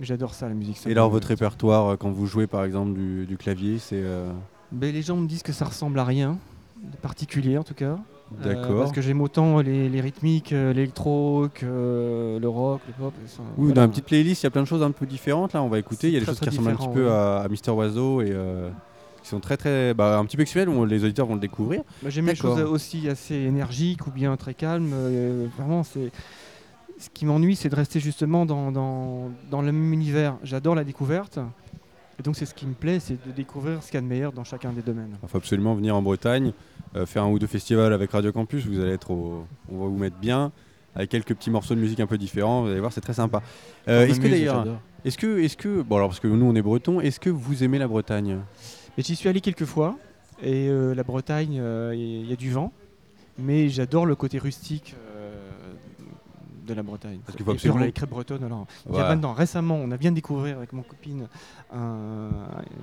J'adore 0.00 0.34
ça, 0.34 0.48
la 0.48 0.54
musique. 0.54 0.78
Et 0.86 0.92
alors 0.92 1.08
votre 1.10 1.28
répertoire, 1.28 1.86
euh, 1.92 1.96
quand 1.96 2.10
vous 2.10 2.26
jouez 2.26 2.46
par 2.46 2.64
exemple 2.64 2.92
du, 2.94 3.26
du 3.26 3.36
clavier, 3.36 3.78
c'est... 3.78 4.00
euh, 4.02 4.30
Ben, 4.70 4.92
les 4.92 5.02
gens 5.02 5.16
me 5.16 5.26
disent 5.26 5.42
que 5.42 5.52
ça 5.52 5.64
ressemble 5.64 5.98
à 5.98 6.04
rien 6.04 6.38
de 6.82 6.96
particulier 6.98 7.58
en 7.58 7.64
tout 7.64 7.74
cas. 7.74 7.96
Euh, 8.44 8.78
parce 8.78 8.92
que 8.92 9.00
j'aime 9.00 9.20
autant 9.20 9.60
les, 9.60 9.88
les 9.88 10.00
rythmiques, 10.00 10.52
euh, 10.52 10.72
l'électro 10.72 11.48
que 11.54 11.64
euh, 11.64 12.38
le 12.38 12.48
rock, 12.48 12.80
le 12.86 12.92
pop. 12.92 13.14
ça, 13.26 13.40
Oui, 13.56 13.66
voilà. 13.68 13.74
dans 13.74 13.82
une 13.84 13.90
petite 13.90 14.04
playlist, 14.04 14.42
il 14.42 14.46
y 14.46 14.48
a 14.48 14.50
plein 14.50 14.62
de 14.62 14.66
choses 14.66 14.82
un 14.82 14.90
peu 14.90 15.06
différentes. 15.06 15.54
Là, 15.54 15.62
on 15.62 15.68
va 15.68 15.78
écouter. 15.78 16.08
Il 16.08 16.14
y 16.14 16.16
a 16.16 16.20
des 16.20 16.26
choses 16.26 16.38
qui 16.38 16.48
ressemblent 16.48 16.68
un 16.70 16.74
petit 16.76 16.88
peu 16.88 17.10
à, 17.10 17.38
à 17.38 17.48
Mister 17.48 17.70
Oiseau 17.70 18.20
et 18.20 18.30
euh, 18.30 18.68
qui 19.22 19.28
sont 19.30 19.40
très 19.40 19.56
très, 19.56 19.94
bah, 19.94 20.18
un 20.18 20.24
petit 20.26 20.36
peu 20.36 20.44
où 20.68 20.84
Les 20.84 21.04
auditeurs 21.04 21.26
vont 21.26 21.34
le 21.34 21.40
découvrir. 21.40 21.82
Bah, 22.02 22.10
J'aime 22.10 22.26
les 22.26 22.34
choses 22.34 22.60
aussi 22.60 23.08
assez 23.08 23.34
énergiques 23.34 24.06
ou 24.06 24.10
bien 24.10 24.36
très 24.36 24.54
calmes. 24.54 24.90
euh, 24.94 25.46
vraiment, 25.56 25.82
c'est. 25.82 26.10
Ce 27.00 27.08
qui 27.10 27.26
m'ennuie, 27.26 27.54
c'est 27.54 27.68
de 27.68 27.76
rester 27.76 28.00
justement 28.00 28.44
dans, 28.44 28.72
dans, 28.72 29.30
dans 29.52 29.62
le 29.62 29.70
même 29.70 29.92
univers. 29.92 30.36
J'adore 30.42 30.74
la 30.74 30.82
découverte. 30.82 31.38
Et 32.18 32.22
donc, 32.22 32.36
c'est 32.36 32.46
ce 32.46 32.54
qui 32.54 32.66
me 32.66 32.74
plaît, 32.74 33.00
c'est 33.00 33.24
de 33.26 33.32
découvrir 33.32 33.82
ce 33.82 33.86
qu'il 33.86 33.94
y 33.94 33.98
a 33.98 34.00
de 34.00 34.06
meilleur 34.06 34.32
dans 34.32 34.44
chacun 34.44 34.72
des 34.72 34.82
domaines. 34.82 35.16
Il 35.22 35.28
faut 35.28 35.38
absolument 35.38 35.74
venir 35.74 35.94
en 35.94 36.02
Bretagne, 36.02 36.52
euh, 36.96 37.06
faire 37.06 37.22
un 37.22 37.30
ou 37.30 37.38
deux 37.38 37.46
festivals 37.46 37.92
avec 37.92 38.10
Radio 38.10 38.32
Campus. 38.32 38.66
Vous 38.66 38.80
allez 38.80 38.92
être 38.92 39.10
au... 39.10 39.46
On 39.70 39.78
va 39.78 39.86
vous 39.86 39.98
mettre 39.98 40.16
bien. 40.16 40.52
Avec 40.94 41.10
quelques 41.10 41.34
petits 41.34 41.50
morceaux 41.50 41.74
de 41.76 41.80
musique 41.80 42.00
un 42.00 42.06
peu 42.08 42.18
différents, 42.18 42.62
vous 42.62 42.70
allez 42.70 42.80
voir, 42.80 42.92
c'est 42.92 43.00
très 43.00 43.12
sympa. 43.12 43.40
Euh, 43.86 44.06
est-ce 44.06 44.18
que 44.18 44.26
d'ailleurs, 44.26 44.66
est-ce 45.04 45.16
que, 45.16 45.38
est-ce 45.38 45.56
que, 45.56 45.82
bon 45.82 45.96
alors 45.96 46.08
parce 46.08 46.18
que 46.18 46.26
nous 46.26 46.46
on 46.46 46.54
est 46.56 46.62
bretons, 46.62 47.00
est-ce 47.00 47.20
que 47.20 47.30
vous 47.30 47.62
aimez 47.62 47.78
la 47.78 47.86
Bretagne? 47.86 48.38
Et 48.96 49.02
j'y 49.02 49.14
suis 49.14 49.28
allé 49.28 49.40
quelques 49.40 49.66
fois. 49.66 49.96
Et 50.42 50.68
euh, 50.68 50.94
la 50.94 51.04
Bretagne, 51.04 51.58
euh, 51.60 51.94
il 51.94 52.28
y 52.28 52.32
a 52.32 52.36
du 52.36 52.50
vent. 52.50 52.72
Mais 53.38 53.68
j'adore 53.68 54.06
le 54.06 54.16
côté 54.16 54.38
rustique 54.38 54.96
euh, 54.96 55.07
de 56.68 56.74
la 56.74 56.82
Bretagne. 56.82 57.18
Parce 57.24 57.34
qu'il 57.36 57.44
faut 57.44 57.52
Et 57.52 57.54
absolument- 57.54 57.80
les 57.84 57.92
crêpes 57.92 58.10
bretonnes, 58.10 58.44
alors. 58.44 58.66
Il 58.86 58.90
y 58.90 58.92
Voilà. 58.92 59.06
a 59.08 59.14
maintenant, 59.14 59.32
récemment, 59.32 59.76
on 59.82 59.90
a 59.90 59.96
bien 59.96 60.12
découvert 60.12 60.58
avec 60.58 60.72
mon 60.72 60.82
copine 60.82 61.26
un, 61.72 62.28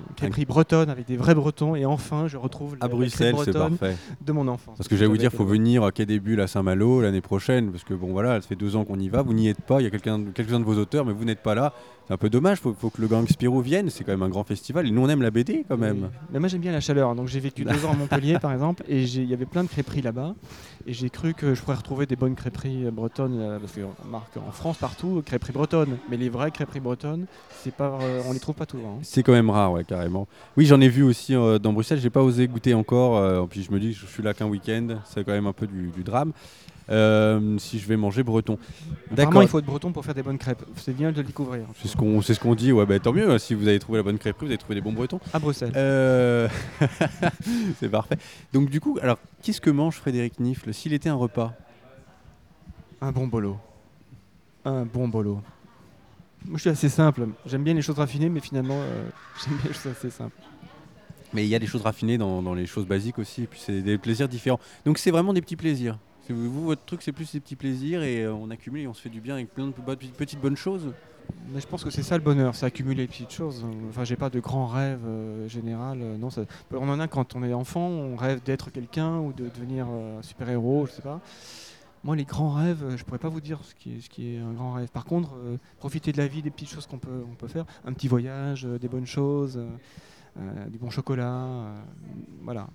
une 0.08 0.14
crêperie 0.16 0.44
bretonne 0.44 0.90
avec 0.90 1.06
des 1.06 1.16
vrais 1.16 1.34
bretons. 1.34 1.74
Et 1.76 1.84
enfin, 1.86 2.26
je 2.28 2.36
retrouve 2.36 2.76
la- 2.76 2.84
À 2.84 2.88
la 2.88 2.88
crêpe 2.88 2.98
Bruxelles, 2.98 3.32
bretonne 3.34 3.76
parfait. 3.78 3.96
de 4.20 4.32
mon 4.32 4.48
enfance. 4.48 4.76
Parce 4.76 4.88
que 4.88 4.96
j'allais 4.96 5.08
vous 5.08 5.16
dire, 5.16 5.28
Avec, 5.28 5.38
faut 5.38 5.44
euh, 5.44 5.50
venir 5.52 5.84
à 5.84 5.92
Quai 5.92 6.06
des 6.06 6.20
Bulles 6.20 6.40
à 6.40 6.46
Saint-Malo 6.46 7.00
l'année 7.00 7.20
prochaine, 7.20 7.70
parce 7.70 7.84
que 7.84 7.94
bon 7.94 8.12
voilà, 8.12 8.40
ça 8.40 8.46
fait 8.48 8.56
deux 8.56 8.76
ans 8.76 8.84
qu'on 8.84 8.98
y 8.98 9.08
va, 9.08 9.22
vous 9.22 9.32
n'y 9.34 9.48
êtes 9.48 9.60
pas, 9.62 9.80
il 9.80 9.84
y 9.84 9.86
a 9.86 9.90
quelqu'un, 9.90 10.20
quelques-uns 10.34 10.60
de 10.60 10.64
vos 10.64 10.76
auteurs, 10.78 11.04
mais 11.04 11.12
vous 11.12 11.24
n'êtes 11.24 11.42
pas 11.42 11.54
là. 11.54 11.72
C'est 12.06 12.12
un 12.14 12.16
peu 12.16 12.30
dommage. 12.30 12.58
Faut, 12.58 12.74
faut 12.78 12.90
que 12.90 13.00
le 13.00 13.08
Gang 13.08 13.26
Spirou 13.28 13.60
vienne. 13.60 13.90
C'est 13.90 14.04
quand 14.04 14.12
même 14.12 14.22
un 14.22 14.28
grand 14.28 14.44
festival. 14.44 14.86
Et 14.86 14.90
nous, 14.90 15.02
on 15.02 15.08
aime 15.08 15.22
la 15.22 15.30
BD 15.30 15.64
quand 15.68 15.76
même. 15.76 16.10
Mais 16.32 16.38
moi 16.38 16.48
j'aime 16.48 16.60
bien 16.60 16.72
la 16.72 16.80
chaleur, 16.80 17.14
donc 17.14 17.28
j'ai 17.28 17.40
vécu 17.40 17.64
deux 17.64 17.84
ans 17.84 17.92
à 17.92 17.96
Montpellier 17.96 18.38
par 18.38 18.52
exemple, 18.52 18.82
et 18.88 19.02
il 19.02 19.24
y 19.24 19.34
avait 19.34 19.46
plein 19.46 19.64
de 19.64 19.68
crêperies 19.68 20.02
là-bas, 20.02 20.34
et 20.86 20.92
j'ai 20.92 21.10
cru 21.10 21.34
que 21.34 21.54
je 21.54 21.62
pourrais 21.62 21.76
retrouver 21.76 22.06
des 22.06 22.16
bonnes 22.16 22.34
crêperies 22.34 22.86
euh, 22.86 22.90
bretonnes, 22.90 23.38
euh, 23.38 23.58
parce 23.58 23.72
qu'on 23.72 24.04
remarque 24.04 24.36
en 24.36 24.50
France 24.52 24.76
partout, 24.78 25.22
crêperies 25.24 25.52
bretonnes, 25.52 25.96
mais 26.10 26.16
les 26.16 26.28
vraies 26.28 26.50
crêperies 26.50 26.80
bretonnes, 26.80 27.26
c'est 27.62 27.74
pas, 27.74 27.98
euh, 28.00 28.22
on 28.28 28.32
les 28.32 28.38
trouve 28.38 28.54
pas 28.54 28.66
souvent. 28.70 28.96
hein. 28.98 29.02
C'est 29.02 29.22
quand 29.22 29.32
même 29.32 29.50
rare, 29.50 29.72
ouais, 29.72 29.84
carrément. 29.84 30.28
Oui, 30.56 30.66
j'en 30.66 30.80
ai 30.80 30.88
vu 30.88 31.02
aussi 31.02 31.34
euh, 31.34 31.58
dans 31.58 31.72
Bruxelles. 31.72 31.98
J'ai 32.00 32.10
pas 32.10 32.22
osé 32.22 32.46
goûter 32.46 32.74
encore. 32.74 33.16
euh, 33.16 33.44
puis 33.48 33.62
je 33.62 33.72
me 33.72 33.80
dis, 33.80 33.92
je 33.92 34.06
suis 34.06 34.22
là 34.22 34.34
qu'un 34.34 34.46
week-end. 34.46 34.86
C'est 35.04 35.24
quand 35.24 35.32
même 35.32 35.46
un 35.46 35.52
peu 35.52 35.66
du, 35.66 35.88
du 35.88 36.04
drame. 36.04 36.32
Euh, 36.88 37.58
si 37.58 37.78
je 37.80 37.86
vais 37.88 37.96
manger 37.96 38.22
breton. 38.22 38.58
D'accord. 39.10 39.42
il 39.42 39.48
faut 39.48 39.58
être 39.58 39.64
breton 39.64 39.90
pour 39.92 40.04
faire 40.04 40.14
des 40.14 40.22
bonnes 40.22 40.38
crêpes, 40.38 40.62
c'est 40.76 40.94
bien 40.94 41.10
de 41.10 41.16
le 41.16 41.24
découvrir. 41.24 41.66
C'est 41.82 41.88
ce 41.88 41.96
qu'on 41.96 42.22
c'est 42.22 42.34
ce 42.34 42.38
qu'on 42.40 42.54
dit. 42.54 42.70
Ouais, 42.72 42.86
bah, 42.86 42.98
tant 43.00 43.12
mieux. 43.12 43.28
hein, 43.30 43.38
Si 43.38 43.54
vous 43.54 43.66
avez 43.66 43.78
trouvé 43.80 43.98
la 43.98 44.02
bonne 44.04 44.18
crêperie, 44.18 44.46
vous 44.46 44.52
avez 44.52 44.58
trouvé 44.58 44.76
des 44.76 44.80
bons 44.80 44.92
bretons. 44.92 45.18
À 45.32 45.38
Bruxelles. 45.40 45.72
Euh, 45.74 46.48
c'est 47.80 47.88
parfait. 47.88 48.18
Donc 48.52 48.70
du 48.70 48.80
coup, 48.80 48.98
alors 49.02 49.18
qu'est-ce 49.42 49.60
que 49.60 49.70
mange 49.70 49.96
Frédéric 49.96 50.38
Nifle 50.40 50.72
s'il 50.72 50.92
était 50.92 51.08
un 51.08 51.14
repas? 51.16 51.52
Un 53.00 53.12
bon 53.12 53.26
bolo. 53.26 53.56
Un 54.64 54.84
bon 54.84 55.08
bolo. 55.08 55.40
Moi 56.44 56.56
je 56.58 56.60
suis 56.60 56.70
assez 56.70 56.88
simple, 56.88 57.26
j'aime 57.46 57.64
bien 57.64 57.74
les 57.74 57.82
choses 57.82 57.98
raffinées, 57.98 58.28
mais 58.28 58.40
finalement 58.40 58.78
euh, 58.78 59.08
j'aime 59.44 59.56
bien 59.56 59.68
les 59.68 59.74
choses 59.74 59.92
assez 59.92 60.10
simples. 60.10 60.36
Mais 61.34 61.44
il 61.44 61.48
y 61.48 61.54
a 61.56 61.58
des 61.58 61.66
choses 61.66 61.82
raffinées 61.82 62.18
dans, 62.18 62.40
dans 62.42 62.54
les 62.54 62.66
choses 62.66 62.86
basiques 62.86 63.18
aussi, 63.18 63.42
et 63.42 63.46
puis 63.48 63.60
c'est 63.60 63.82
des 63.82 63.98
plaisirs 63.98 64.28
différents. 64.28 64.60
Donc 64.84 64.98
c'est 64.98 65.10
vraiment 65.10 65.32
des 65.32 65.40
petits 65.42 65.56
plaisirs. 65.56 65.98
Vous, 66.32 66.64
votre 66.64 66.84
truc, 66.84 67.02
c'est 67.02 67.12
plus 67.12 67.32
des 67.32 67.40
petits 67.40 67.56
plaisirs 67.56 68.02
et 68.02 68.24
euh, 68.24 68.32
on 68.32 68.50
accumule 68.50 68.82
et 68.82 68.86
on 68.86 68.94
se 68.94 69.02
fait 69.02 69.08
du 69.08 69.20
bien 69.20 69.34
avec 69.34 69.52
plein 69.52 69.66
de 69.66 69.72
petites 69.72 70.40
bonnes 70.40 70.56
choses. 70.56 70.92
Mais 71.48 71.60
je 71.60 71.66
pense 71.66 71.84
que 71.84 71.90
c'est 71.90 72.02
ça 72.02 72.16
le 72.16 72.24
bonheur, 72.24 72.54
c'est 72.54 72.66
accumuler 72.66 73.02
les 73.02 73.08
petites 73.08 73.32
choses. 73.32 73.64
Enfin, 73.88 74.04
j'ai 74.04 74.16
pas 74.16 74.30
de 74.30 74.40
grands 74.40 74.66
rêves 74.66 75.04
euh, 75.06 75.48
général. 75.48 76.00
euh, 76.02 76.16
non, 76.16 76.28
on 76.72 76.88
en 76.88 77.00
a 77.00 77.08
quand 77.08 77.36
on 77.36 77.42
est 77.42 77.52
enfant, 77.52 77.86
on 77.86 78.16
rêve 78.16 78.42
d'être 78.42 78.70
quelqu'un 78.70 79.18
ou 79.18 79.32
de 79.32 79.48
devenir 79.48 79.86
euh, 79.90 80.20
super-héros, 80.22 80.86
je 80.86 80.92
sais 80.92 81.02
pas. 81.02 81.20
Moi, 82.04 82.16
les 82.16 82.24
grands 82.24 82.50
rêves, 82.50 82.84
euh, 82.84 82.96
je 82.96 83.04
pourrais 83.04 83.18
pas 83.18 83.28
vous 83.28 83.40
dire 83.40 83.60
ce 83.64 83.74
qui 83.74 84.36
est, 84.36 84.38
un 84.38 84.52
grand 84.52 84.72
rêve. 84.72 84.88
Par 84.88 85.04
contre, 85.04 85.36
profiter 85.78 86.12
de 86.12 86.18
la 86.18 86.26
vie, 86.26 86.42
des 86.42 86.50
petites 86.50 86.70
choses 86.70 86.86
qu'on 86.86 86.98
peut, 86.98 87.24
peut 87.38 87.48
faire, 87.48 87.64
un 87.84 87.92
petit 87.92 88.08
voyage, 88.08 88.64
des 88.64 88.88
bonnes 88.88 89.06
choses, 89.06 89.60
du 90.68 90.78
bon 90.78 90.90
chocolat, 90.90 91.72
voilà, 92.42 92.68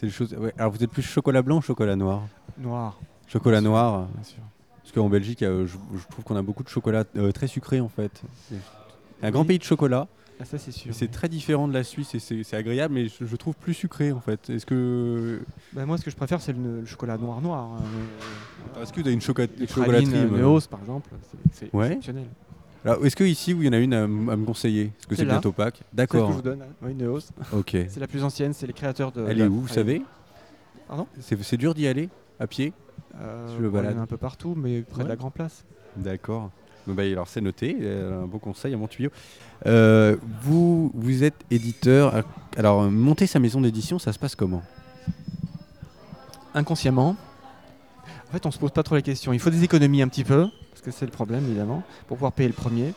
C'est 0.00 0.08
choses. 0.10 0.34
ouais. 0.34 0.52
Alors 0.58 0.72
vous 0.72 0.82
êtes 0.82 0.90
plus 0.90 1.02
chocolat 1.02 1.42
blanc 1.42 1.58
ou 1.58 1.62
chocolat 1.62 1.96
noir? 1.96 2.22
Noir, 2.58 2.98
Chocolat 3.26 3.60
noir. 3.60 4.06
bien 4.14 4.22
sûr. 4.24 4.38
Parce 4.82 4.92
qu'en 4.92 5.08
Belgique, 5.08 5.42
euh, 5.42 5.66
je, 5.66 5.76
je 5.98 6.06
trouve 6.08 6.24
qu'on 6.24 6.36
a 6.36 6.42
beaucoup 6.42 6.62
de 6.62 6.68
chocolat 6.68 7.04
euh, 7.16 7.30
très 7.32 7.46
sucré 7.46 7.80
en 7.80 7.88
fait. 7.88 8.22
C'est 8.48 8.56
un 9.26 9.30
grand 9.30 9.42
Oui. 9.42 9.48
pays 9.48 9.58
de 9.58 9.64
chocolat. 9.64 10.06
Ah, 10.40 10.44
ça 10.44 10.56
c'est 10.56 10.70
sûr. 10.70 10.94
C'est 10.94 11.08
très 11.10 11.28
différent 11.28 11.66
de 11.66 11.74
la 11.74 11.82
Suisse 11.82 12.14
et 12.14 12.20
c'est 12.20 12.54
agréable, 12.56 12.94
mais 12.94 13.08
je, 13.08 13.24
je 13.26 13.36
trouve 13.36 13.56
plus 13.56 13.74
sucré 13.74 14.12
en 14.12 14.20
fait. 14.20 14.48
Est-ce 14.50 14.64
que 14.64 15.40
Ben, 15.72 15.84
moi, 15.84 15.98
ce 15.98 16.04
que 16.04 16.12
je 16.12 16.16
préfère, 16.16 16.40
c'est 16.40 16.52
le, 16.52 16.80
le 16.80 16.86
chocolat 16.86 17.18
noir 17.18 17.40
noir. 17.40 17.64
hein, 17.64 17.82
euh, 18.76 18.82
est-ce 18.82 18.92
que 18.92 19.00
vous 19.00 19.06
avez 19.08 19.14
une 19.14 19.20
chocolat- 19.20 19.48
les 19.58 19.66
chocolaterie 19.66 20.06
par 20.70 20.80
exemple, 20.80 21.10
c'est- 21.52 21.66
c'est 21.66 21.74
Ouais. 21.74 21.86
exceptionnel. 21.88 22.26
Alors, 22.84 23.04
est-ce 23.04 23.16
que 23.16 23.24
ici, 23.24 23.50
il 23.52 23.64
y 23.64 23.68
en 23.68 23.72
a 23.72 23.78
une 23.78 23.92
à, 23.94 24.04
m- 24.04 24.28
à 24.28 24.36
me 24.36 24.44
conseiller? 24.46 24.92
Parce 24.96 25.06
que 25.06 25.14
C'est 25.16 25.22
c'est 25.22 25.26
là. 25.26 25.34
bientôt 25.34 25.52
Pâques? 25.52 25.76
Celle 25.76 25.84
que 25.84 25.96
D'accord. 25.96 26.28
je 26.30 26.34
vous 26.36 26.42
donne, 26.42 26.62
hein. 26.62 27.46
Ok. 27.52 27.76
C'est 27.88 28.00
la 28.00 28.06
plus 28.06 28.22
ancienne, 28.24 28.52
c'est 28.52 28.66
les 28.66 28.72
créateurs 28.72 29.12
de. 29.12 29.26
Elle 29.28 29.40
est 29.40 29.46
où, 29.46 29.60
vous 29.60 29.68
savez? 29.68 30.02
Pardon? 30.86 31.06
C'est 31.20 31.42
c'est 31.42 31.56
dur 31.56 31.74
d'y 31.74 31.86
aller 31.86 32.08
à 32.40 32.46
pied? 32.46 32.72
Euh, 33.20 33.56
Je 33.56 33.62
le 33.62 33.68
bon, 33.68 33.78
il 33.78 33.84
y 33.84 33.86
en 33.86 33.90
a 33.90 33.92
balade? 33.92 34.02
un 34.02 34.06
peu 34.06 34.16
partout, 34.16 34.54
mais 34.56 34.82
près 34.82 35.02
de 35.04 35.08
la 35.08 35.16
Grand 35.16 35.30
Place. 35.30 35.64
D'accord. 35.96 36.50
Bon, 36.86 36.94
bah, 36.94 37.02
alors 37.02 37.28
c'est 37.28 37.40
noté, 37.42 37.76
euh, 37.82 38.22
un 38.22 38.26
beau 38.26 38.38
conseil 38.38 38.72
à 38.72 38.76
mon 38.78 38.86
tuyau. 38.86 39.10
Euh, 39.66 40.16
vous, 40.42 40.90
vous 40.94 41.24
êtes 41.24 41.34
éditeur. 41.50 42.14
euh, 42.14 42.22
Alors, 42.56 42.82
euh, 42.82 42.90
monter 42.90 43.26
sa 43.26 43.38
maison 43.40 43.60
d'édition, 43.60 43.98
ça 43.98 44.12
se 44.12 44.18
passe 44.18 44.34
comment? 44.36 44.62
Inconsciemment. 46.54 47.16
En 48.28 48.32
fait, 48.32 48.44
on 48.46 48.50
se 48.50 48.58
pose 48.58 48.70
pas 48.72 48.82
trop 48.82 48.94
la 48.94 49.02
question. 49.02 49.32
Il 49.32 49.38
faut 49.40 49.50
des 49.50 49.64
économies 49.64 50.02
un 50.02 50.08
petit 50.08 50.24
peu, 50.24 50.48
parce 50.70 50.82
que 50.82 50.90
c'est 50.90 51.06
le 51.06 51.10
problème, 51.10 51.44
évidemment, 51.46 51.82
pour 52.06 52.16
pouvoir 52.18 52.32
payer 52.32 52.48
le 52.48 52.54
premier. 52.54 52.92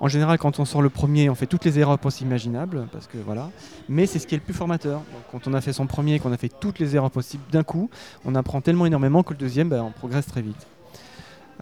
En 0.00 0.08
général, 0.08 0.36
quand 0.38 0.58
on 0.60 0.64
sort 0.66 0.82
le 0.82 0.90
premier, 0.90 1.30
on 1.30 1.34
fait 1.34 1.46
toutes 1.46 1.64
les 1.64 1.78
erreurs 1.78 1.98
possibles 1.98 2.28
imaginables, 2.28 2.86
parce 2.92 3.06
que 3.06 3.16
voilà. 3.16 3.50
Mais 3.88 4.04
c'est 4.06 4.18
ce 4.18 4.26
qui 4.26 4.34
est 4.34 4.38
le 4.38 4.44
plus 4.44 4.52
formateur. 4.52 4.98
Donc, 4.98 5.22
quand 5.32 5.48
on 5.50 5.54
a 5.54 5.60
fait 5.62 5.72
son 5.72 5.86
premier, 5.86 6.18
qu'on 6.18 6.32
a 6.32 6.36
fait 6.36 6.50
toutes 6.60 6.78
les 6.78 6.94
erreurs 6.96 7.10
possibles 7.10 7.44
d'un 7.50 7.62
coup, 7.62 7.88
on 8.26 8.34
apprend 8.34 8.60
tellement 8.60 8.84
énormément 8.84 9.22
que 9.22 9.32
le 9.32 9.38
deuxième, 9.38 9.70
ben, 9.70 9.82
on 9.82 9.90
progresse 9.90 10.26
très 10.26 10.42
vite. 10.42 10.66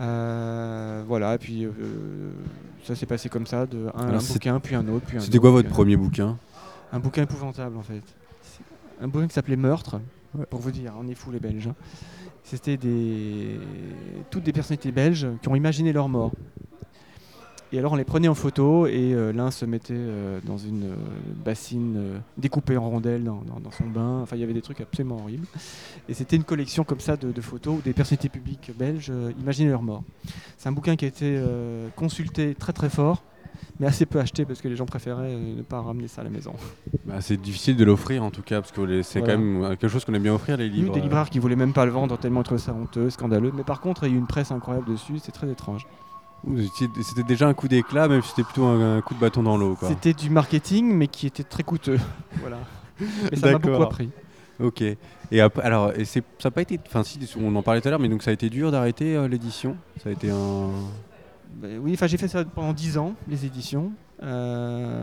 Euh, 0.00 1.04
voilà, 1.06 1.36
et 1.36 1.38
puis 1.38 1.64
euh, 1.64 1.70
ça 2.84 2.94
s'est 2.94 3.06
passé 3.06 3.28
comme 3.30 3.46
ça, 3.46 3.64
de 3.66 3.86
un, 3.94 4.00
Alors, 4.02 4.14
un 4.16 4.20
c'est- 4.20 4.34
bouquin, 4.34 4.60
puis 4.60 4.74
un 4.74 4.86
autre, 4.88 5.06
puis 5.06 5.16
un 5.16 5.20
C'était 5.20 5.38
quoi 5.38 5.50
votre 5.50 5.68
premier 5.70 5.96
bouquin? 5.96 6.36
Un 6.92 6.98
bouquin 6.98 7.22
épouvantable 7.22 7.76
en 7.78 7.82
fait. 7.82 8.02
Un 9.00 9.08
bouquin 9.08 9.26
qui 9.28 9.32
s'appelait 9.34 9.56
Meurtre, 9.56 10.00
Ouais. 10.34 10.44
pour 10.50 10.60
vous 10.60 10.70
dire, 10.70 10.92
on 11.00 11.08
est 11.08 11.14
fous 11.14 11.30
les 11.30 11.40
Belges. 11.40 11.70
C'était 12.48 12.78
toutes 14.30 14.44
des 14.44 14.52
personnalités 14.52 14.92
belges 14.92 15.26
qui 15.42 15.48
ont 15.48 15.56
imaginé 15.56 15.92
leur 15.92 16.08
mort. 16.08 16.30
Et 17.72 17.78
alors 17.78 17.92
on 17.92 17.96
les 17.96 18.04
prenait 18.04 18.28
en 18.28 18.36
photo 18.36 18.86
et 18.86 19.12
euh, 19.12 19.32
l'un 19.32 19.50
se 19.50 19.64
mettait 19.64 19.92
euh, 19.96 20.38
dans 20.44 20.56
une 20.56 20.84
euh, 20.84 20.96
bassine 21.44 22.22
découpée 22.38 22.76
en 22.76 22.88
rondelles 22.88 23.24
dans, 23.24 23.42
son 23.72 23.86
bain. 23.88 24.20
Enfin 24.22 24.36
il 24.36 24.40
y 24.40 24.44
avait 24.44 24.54
des 24.54 24.62
trucs 24.62 24.80
absolument 24.80 25.16
horribles. 25.16 25.48
Et 26.08 26.14
c'était 26.14 26.36
une 26.36 26.44
collection 26.44 26.84
comme 26.84 27.00
ça 27.00 27.16
de, 27.16 27.40
photos 27.40 27.78
où 27.78 27.82
des 27.82 27.92
personnalités 27.92 28.28
publiques 28.28 28.70
belges 28.78 29.12
imaginaient 29.40 29.70
leur 29.70 29.82
mort. 29.82 30.04
C'est 30.56 30.68
un 30.68 30.72
bouquin 30.72 30.94
qui 30.94 31.04
a 31.04 31.08
été 31.08 31.42
consulté 31.96 32.54
très 32.54 32.72
très 32.72 32.88
fort, 32.88 33.24
mais 33.80 33.86
assez 33.86 34.06
peu 34.06 34.18
acheté 34.20 34.44
parce 34.44 34.60
que 34.60 34.68
les 34.68 34.76
gens 34.76 34.86
préféraient 34.86 35.32
euh, 35.34 35.56
ne 35.56 35.62
pas 35.62 35.80
ramener 35.80 36.08
ça 36.08 36.20
à 36.20 36.24
la 36.24 36.30
maison. 36.30 36.52
Bah, 37.04 37.20
C'est 37.20 37.36
difficile 37.40 37.76
de 37.76 37.84
l'offrir 37.84 38.22
en 38.24 38.30
tout 38.30 38.42
cas, 38.42 38.60
parce 38.60 38.72
que 38.72 39.02
c'est 39.02 39.18
Voilà. 39.20 39.34
quand 39.34 39.40
même 39.40 39.62
euh, 39.64 39.68
quelque 39.70 39.88
chose 39.88 40.04
qu'on 40.04 40.14
aime 40.14 40.22
bien 40.22 40.34
offrir, 40.34 40.56
les 40.56 40.66
Il 40.66 40.70
y 40.70 40.72
a 40.72 40.82
livres. 40.82 40.92
eu 40.92 40.94
des 40.96 41.02
libraires 41.02 41.30
qui 41.30 41.38
voulaient 41.38 41.56
même 41.56 41.72
pas 41.72 41.84
le 41.84 41.90
vendre 41.92 42.16
tellement 42.18 42.40
ils 42.40 42.44
trouvaient 42.44 42.60
ça 42.60 42.72
honteux, 42.72 43.10
scandaleux. 43.10 43.52
Mais 43.54 43.64
par 43.64 43.80
contre, 43.80 44.04
il 44.04 44.10
y 44.10 44.12
a 44.12 44.14
eu 44.14 44.18
une 44.18 44.26
presse 44.26 44.50
incroyable 44.52 44.86
dessus, 44.88 45.18
c'est 45.18 45.32
très 45.32 45.50
étrange. 45.50 45.86
C'était 47.02 47.22
déjà 47.26 47.48
un 47.48 47.54
coup 47.54 47.66
d'éclat, 47.66 48.08
même 48.08 48.22
si 48.22 48.28
c'était 48.28 48.44
plutôt 48.44 48.64
un, 48.66 48.98
un 48.98 49.00
coup 49.00 49.14
de 49.14 49.20
bâton 49.20 49.42
dans 49.42 49.56
l'eau. 49.56 49.76
C'était 49.82 50.12
du 50.12 50.30
marketing, 50.30 50.92
mais 50.94 51.08
qui 51.08 51.26
était 51.26 51.42
très 51.42 51.62
coûteux. 51.64 51.98
voilà. 52.40 52.58
Mais 53.00 53.36
ça 53.36 53.46
m'a 53.46 53.52
beaucoup 53.54 53.68
D'accord. 53.68 53.82
appris. 53.84 54.10
Ok. 54.60 54.80
Et 54.82 55.40
alors, 55.40 55.92
et 55.96 56.04
ça 56.04 56.20
n'a 56.44 56.50
pas 56.50 56.62
été. 56.62 56.78
Enfin, 56.86 57.02
si, 57.02 57.18
on 57.40 57.54
en 57.56 57.62
parlait 57.62 57.80
tout 57.80 57.88
à 57.88 57.90
l'heure, 57.90 58.00
mais 58.00 58.08
donc 58.08 58.22
ça 58.22 58.30
a 58.30 58.34
été 58.34 58.48
dur 58.48 58.70
d'arrêter 58.70 59.16
euh, 59.16 59.28
l'édition? 59.28 59.76
Ça 60.02 60.08
a 60.08 60.12
été 60.12 60.30
un. 60.30 60.70
Ben 61.56 61.78
oui, 61.82 61.92
enfin 61.94 62.06
j'ai 62.06 62.18
fait 62.18 62.28
ça 62.28 62.44
pendant 62.44 62.72
10 62.72 62.98
ans, 62.98 63.14
les 63.28 63.46
éditions. 63.46 63.92
Euh, 64.22 65.02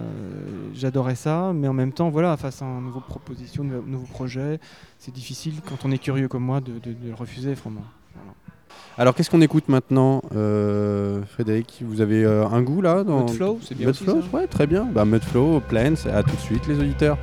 J'adorais 0.74 1.16
ça, 1.16 1.52
mais 1.54 1.68
en 1.68 1.74
même 1.74 1.92
temps, 1.92 2.10
voilà, 2.10 2.36
face 2.38 2.62
à 2.62 2.66
une 2.66 2.86
nouvelle 2.86 3.02
proposition, 3.04 3.63
un 3.63 3.89
nouveau 3.89 4.06
projet, 4.08 4.60
c'est 5.00 5.13
difficile 5.13 5.56
quand 5.68 5.86
on 5.86 5.92
est 5.92 5.98
curieux 5.98 6.28
comme 6.28 6.44
moi 6.44 6.62
de, 6.62 6.74
de- 6.74 6.94
de 6.94 7.08
le 7.10 7.13
refuser, 7.16 7.54
vraiment. 7.54 7.82
Voilà. 8.16 8.34
Alors, 8.98 9.16
qu'est-ce 9.16 9.30
qu'on 9.32 9.42
écoute 9.42 9.70
maintenant, 9.70 10.22
euh, 10.36 11.24
Frédéric? 11.26 11.84
Vous 11.86 12.02
avez 12.02 12.24
euh, 12.24 12.46
un 12.48 12.62
goût 12.62 12.82
là 12.82 13.04
dans... 13.04 13.22
Mudflow, 13.26 13.60
c'est 13.63 13.76
bien 13.76 13.89
aussi, 13.89 14.04
Mudflow, 14.04 14.22
ouais, 14.38 14.48
très 14.48 14.68
bien. 14.68 14.84
Bah, 14.86 15.06
Mudflow, 15.06 15.60
Plans, 15.62 15.94
à 16.12 16.22
tout 16.24 16.36
de 16.36 16.42
suite, 16.42 16.68
les 16.68 16.80
auditeurs. 16.80 17.18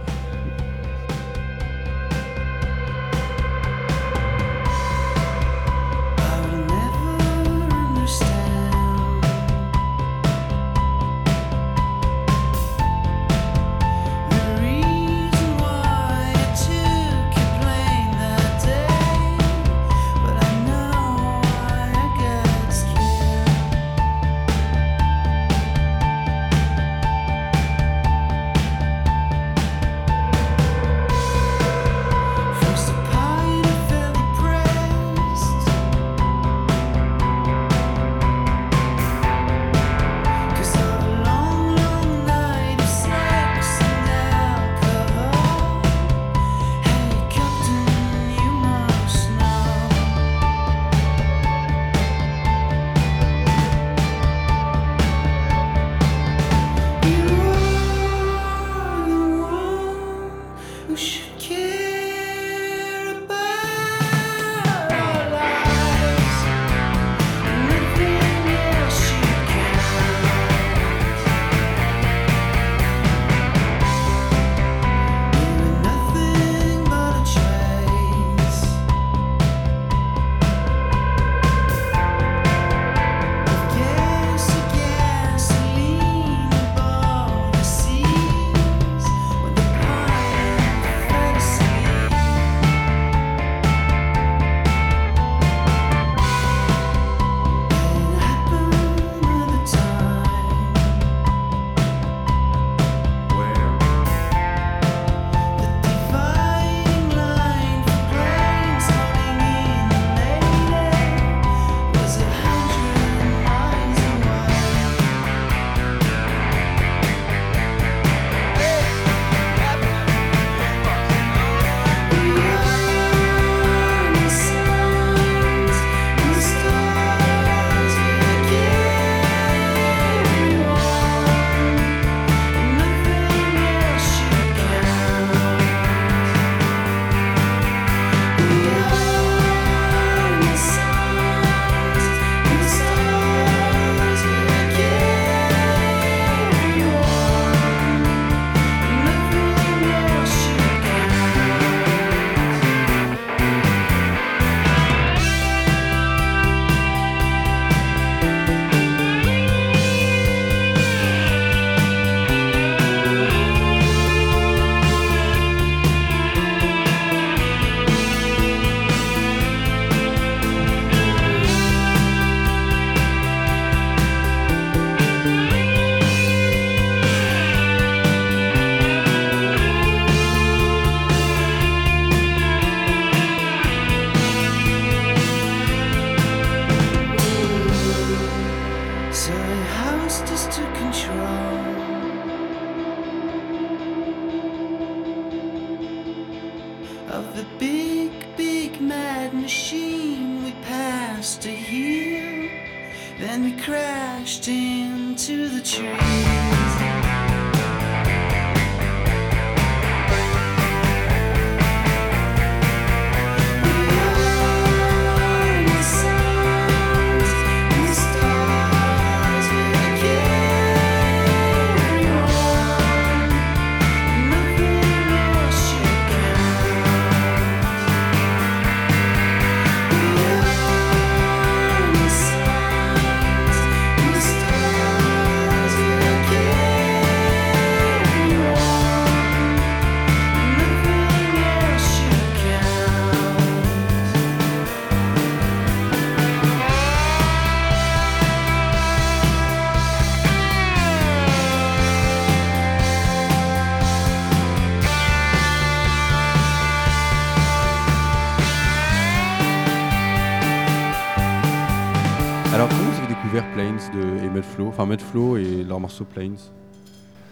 Enfin, 264.81 264.89
Mudflow 264.89 265.37
et 265.37 265.63
leur 265.63 265.79
morceau 265.79 266.07
Planes 266.07 266.39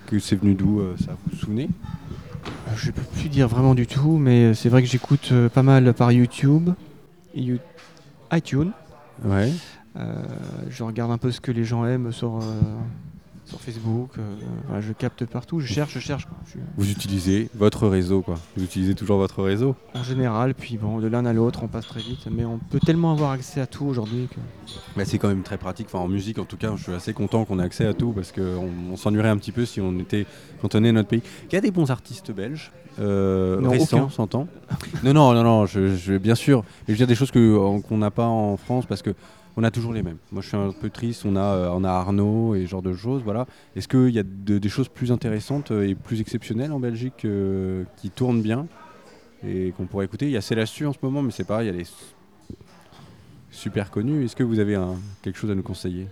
Que 0.06 0.18
c'est 0.18 0.36
venu 0.36 0.52
d'où 0.54 0.80
euh, 0.80 0.94
ça 1.02 1.12
Vous 1.12 1.30
vous 1.32 1.36
souvenez? 1.38 1.70
Euh, 2.44 2.70
Je 2.76 2.90
peux 2.90 3.00
plus 3.00 3.30
dire 3.30 3.48
vraiment 3.48 3.74
du 3.74 3.86
tout, 3.86 4.18
mais 4.18 4.44
euh, 4.50 4.54
c'est 4.54 4.68
vrai 4.68 4.82
que 4.82 4.88
j'écoute 4.88 5.32
pas 5.54 5.62
mal 5.62 5.94
par 5.94 6.12
YouTube, 6.12 6.68
You- 7.34 7.56
iTunes. 8.30 8.72
Ouais. 9.24 9.50
Je 10.68 10.82
regarde 10.84 11.10
un 11.10 11.16
peu 11.16 11.30
ce 11.30 11.40
que 11.40 11.50
les 11.50 11.64
gens 11.64 11.86
aiment 11.86 12.12
sur, 12.12 12.38
sur 13.48 13.60
Facebook. 13.60 14.10
euh, 14.18 14.34
voilà, 14.66 14.80
je 14.80 14.92
capte 14.92 15.24
partout, 15.24 15.60
je 15.60 15.66
cherche, 15.66 15.94
je 15.94 15.98
cherche. 15.98 16.26
quoi. 16.26 16.36
Je- 16.52 16.58
Vous 16.76 16.90
utilisez 16.90 17.48
votre 17.54 17.88
réseau, 17.88 18.20
quoi. 18.22 18.36
Vous 18.56 18.64
utilisez 18.64 18.94
toujours 18.94 19.18
votre 19.18 19.42
réseau 19.42 19.74
en 19.94 20.02
général, 20.02 20.54
puis 20.54 20.76
bon, 20.76 20.98
de 21.00 21.06
l'un 21.08 21.24
à 21.26 21.32
l'autre, 21.32 21.60
on 21.62 21.68
passe 21.68 21.86
très 21.86 22.00
vite, 22.00 22.26
mais 22.30 22.44
on 22.44 22.58
peut 22.58 22.80
tellement 22.80 23.12
avoir 23.12 23.30
accès 23.32 23.60
à 23.60 23.66
tout 23.66 23.86
aujourd'hui 23.86 24.28
que. 24.30 24.40
Bah, 24.96 25.04
c'est 25.04 25.18
quand 25.18 25.28
même 25.28 25.42
très 25.42 25.58
pratique. 25.58 25.86
Enfin, 25.90 25.98
en 26.04 26.08
musique, 26.08 26.38
en 26.38 26.44
tout 26.44 26.56
cas, 26.56 26.72
je 26.76 26.82
suis 26.82 26.92
assez 26.92 27.12
content 27.12 27.44
qu'on 27.44 27.58
ait 27.58 27.62
accès 27.64 27.86
à 27.86 27.94
tout 27.94 28.12
parce 28.12 28.32
qu'on 28.32 28.68
on 28.92 28.96
s'ennuierait 28.96 29.28
un 29.30 29.36
petit 29.38 29.52
peu 29.52 29.64
si 29.64 29.80
on 29.80 29.98
était 29.98 30.26
cantonné 30.60 30.90
à 30.90 30.92
notre 30.92 31.08
pays. 31.08 31.22
Il 31.50 31.54
y 31.54 31.58
a 31.58 31.60
des 31.60 31.70
bons 31.70 31.90
artistes 31.90 32.30
belges. 32.32 32.70
Euh, 33.00 33.60
Non, 33.60 33.70
récents, 33.70 33.98
aucun. 33.98 34.10
s'entend? 34.10 34.48
non, 35.04 35.12
non, 35.14 35.32
non, 35.32 35.44
non, 35.44 35.66
je, 35.66 35.94
je- 35.94 36.18
bien 36.18 36.34
sûr. 36.34 36.62
Mais 36.62 36.86
je 36.88 36.92
veux 36.94 36.96
dire 36.98 37.06
des 37.06 37.14
choses 37.14 37.30
que, 37.30 37.38
euh, 37.38 37.80
qu'on 37.80 37.98
n'a 37.98 38.10
pas 38.10 38.26
en 38.26 38.56
France 38.56 38.86
parce 38.86 39.02
que 39.02 39.14
on 39.58 39.64
a 39.64 39.72
toujours 39.72 39.92
les 39.92 40.04
mêmes. 40.04 40.18
Moi, 40.30 40.40
je 40.40 40.46
suis 40.46 40.56
un 40.56 40.70
peu 40.70 40.88
triste. 40.88 41.24
On 41.26 41.34
a, 41.34 41.40
euh, 41.42 41.84
Arnaud 41.84 42.54
et 42.54 42.62
ce 42.64 42.70
genre 42.70 42.80
de 42.80 42.94
choses. 42.94 43.22
Voilà. 43.24 43.44
Est-ce 43.74 43.88
qu'il 43.88 44.10
y 44.10 44.18
a 44.20 44.22
de- 44.22 44.58
des 44.58 44.68
choses 44.68 44.88
plus 44.88 45.10
intéressantes 45.10 45.72
euh, 45.72 45.88
et 45.88 45.96
plus 45.96 46.20
exceptionnelles 46.20 46.70
en 46.70 46.78
Belgique 46.78 47.24
euh, 47.24 47.82
qui 47.96 48.10
tournent 48.10 48.40
bien 48.40 48.68
et 49.44 49.72
qu'on 49.76 49.86
pourrait 49.86 50.04
écouter? 50.04 50.26
Il 50.26 50.30
y 50.32 50.36
a 50.36 50.40
Célastu 50.40 50.86
en 50.86 50.92
ce 50.92 50.98
moment, 51.02 51.22
mais 51.22 51.32
c'est 51.32 51.42
pareil. 51.46 51.68
A 51.68 51.72
les 51.72 51.84
super 53.50 53.90
connus. 53.90 54.24
Est-ce 54.24 54.36
que 54.36 54.44
vous 54.44 54.60
avez 54.60 54.78
quelque 55.22 55.36
chose 55.36 55.50
à 55.50 55.56
nous 55.56 55.64
conseiller? 55.64 56.06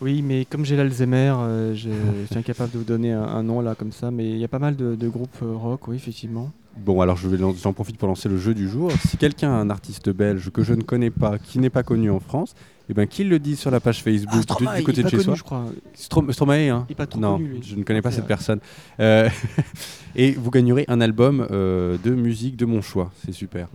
Oui, 0.00 0.22
mais 0.22 0.44
comme 0.44 0.64
j'ai 0.64 0.76
l'Alzheimer, 0.76 1.32
euh, 1.38 1.74
je 1.74 1.88
je 1.90 2.26
suis 2.30 2.38
incapable 2.38 2.72
de 2.72 2.78
vous 2.78 2.84
donner 2.84 3.12
un, 3.12 3.22
un 3.22 3.42
nom 3.42 3.60
là 3.60 3.74
comme 3.74 3.92
ça, 3.92 4.10
mais 4.10 4.28
il 4.30 4.38
y 4.38 4.44
a 4.44 4.48
pas 4.48 4.58
mal 4.58 4.76
de, 4.76 4.94
de 4.94 5.08
groupes 5.08 5.36
euh, 5.42 5.54
rock, 5.54 5.88
oui, 5.88 5.96
effectivement. 5.96 6.50
Bon, 6.76 7.00
alors 7.00 7.16
je 7.16 7.28
vais 7.28 7.36
lan- 7.36 7.54
j'en 7.54 7.72
profite 7.72 7.96
pour 7.98 8.08
lancer 8.08 8.28
le 8.28 8.36
jeu 8.36 8.52
du 8.52 8.68
jour. 8.68 8.90
Si 9.06 9.16
quelqu'un 9.16 9.50
a 9.52 9.56
un 9.56 9.70
artiste 9.70 10.10
belge 10.10 10.50
que 10.50 10.64
je 10.64 10.74
ne 10.74 10.82
connais 10.82 11.10
pas, 11.10 11.38
qui 11.38 11.60
n'est 11.60 11.70
pas 11.70 11.84
connu 11.84 12.10
en 12.10 12.18
France, 12.18 12.54
eh 12.90 12.94
ben 12.94 13.06
qu'il 13.06 13.28
le 13.28 13.38
dise 13.38 13.60
sur 13.60 13.70
la 13.70 13.78
page 13.78 14.02
Facebook 14.02 14.34
du- 14.34 14.42
Stromae, 14.42 14.78
du 14.78 14.82
côté 14.84 15.04
de 15.04 15.08
chez 15.08 15.20
soi. 15.20 15.34
je 15.36 15.44
crois. 15.44 15.64
Strom- 15.94 16.32
Stromae, 16.32 16.68
hein 16.70 16.84
Il 16.88 16.92
est 16.92 16.96
pas 16.96 17.06
trop 17.06 17.20
Non, 17.20 17.36
connu, 17.36 17.48
lui. 17.48 17.62
je 17.62 17.76
ne 17.76 17.84
connais 17.84 18.02
pas 18.02 18.10
C'est 18.10 18.16
cette 18.16 18.24
vrai. 18.24 18.34
personne. 18.34 18.58
Euh, 18.98 19.28
et 20.16 20.32
vous 20.32 20.50
gagnerez 20.50 20.84
un 20.88 21.00
album 21.00 21.46
euh, 21.52 21.96
de 22.02 22.10
musique 22.10 22.56
de 22.56 22.64
mon 22.66 22.82
choix. 22.82 23.12
C'est 23.24 23.32
super. 23.32 23.68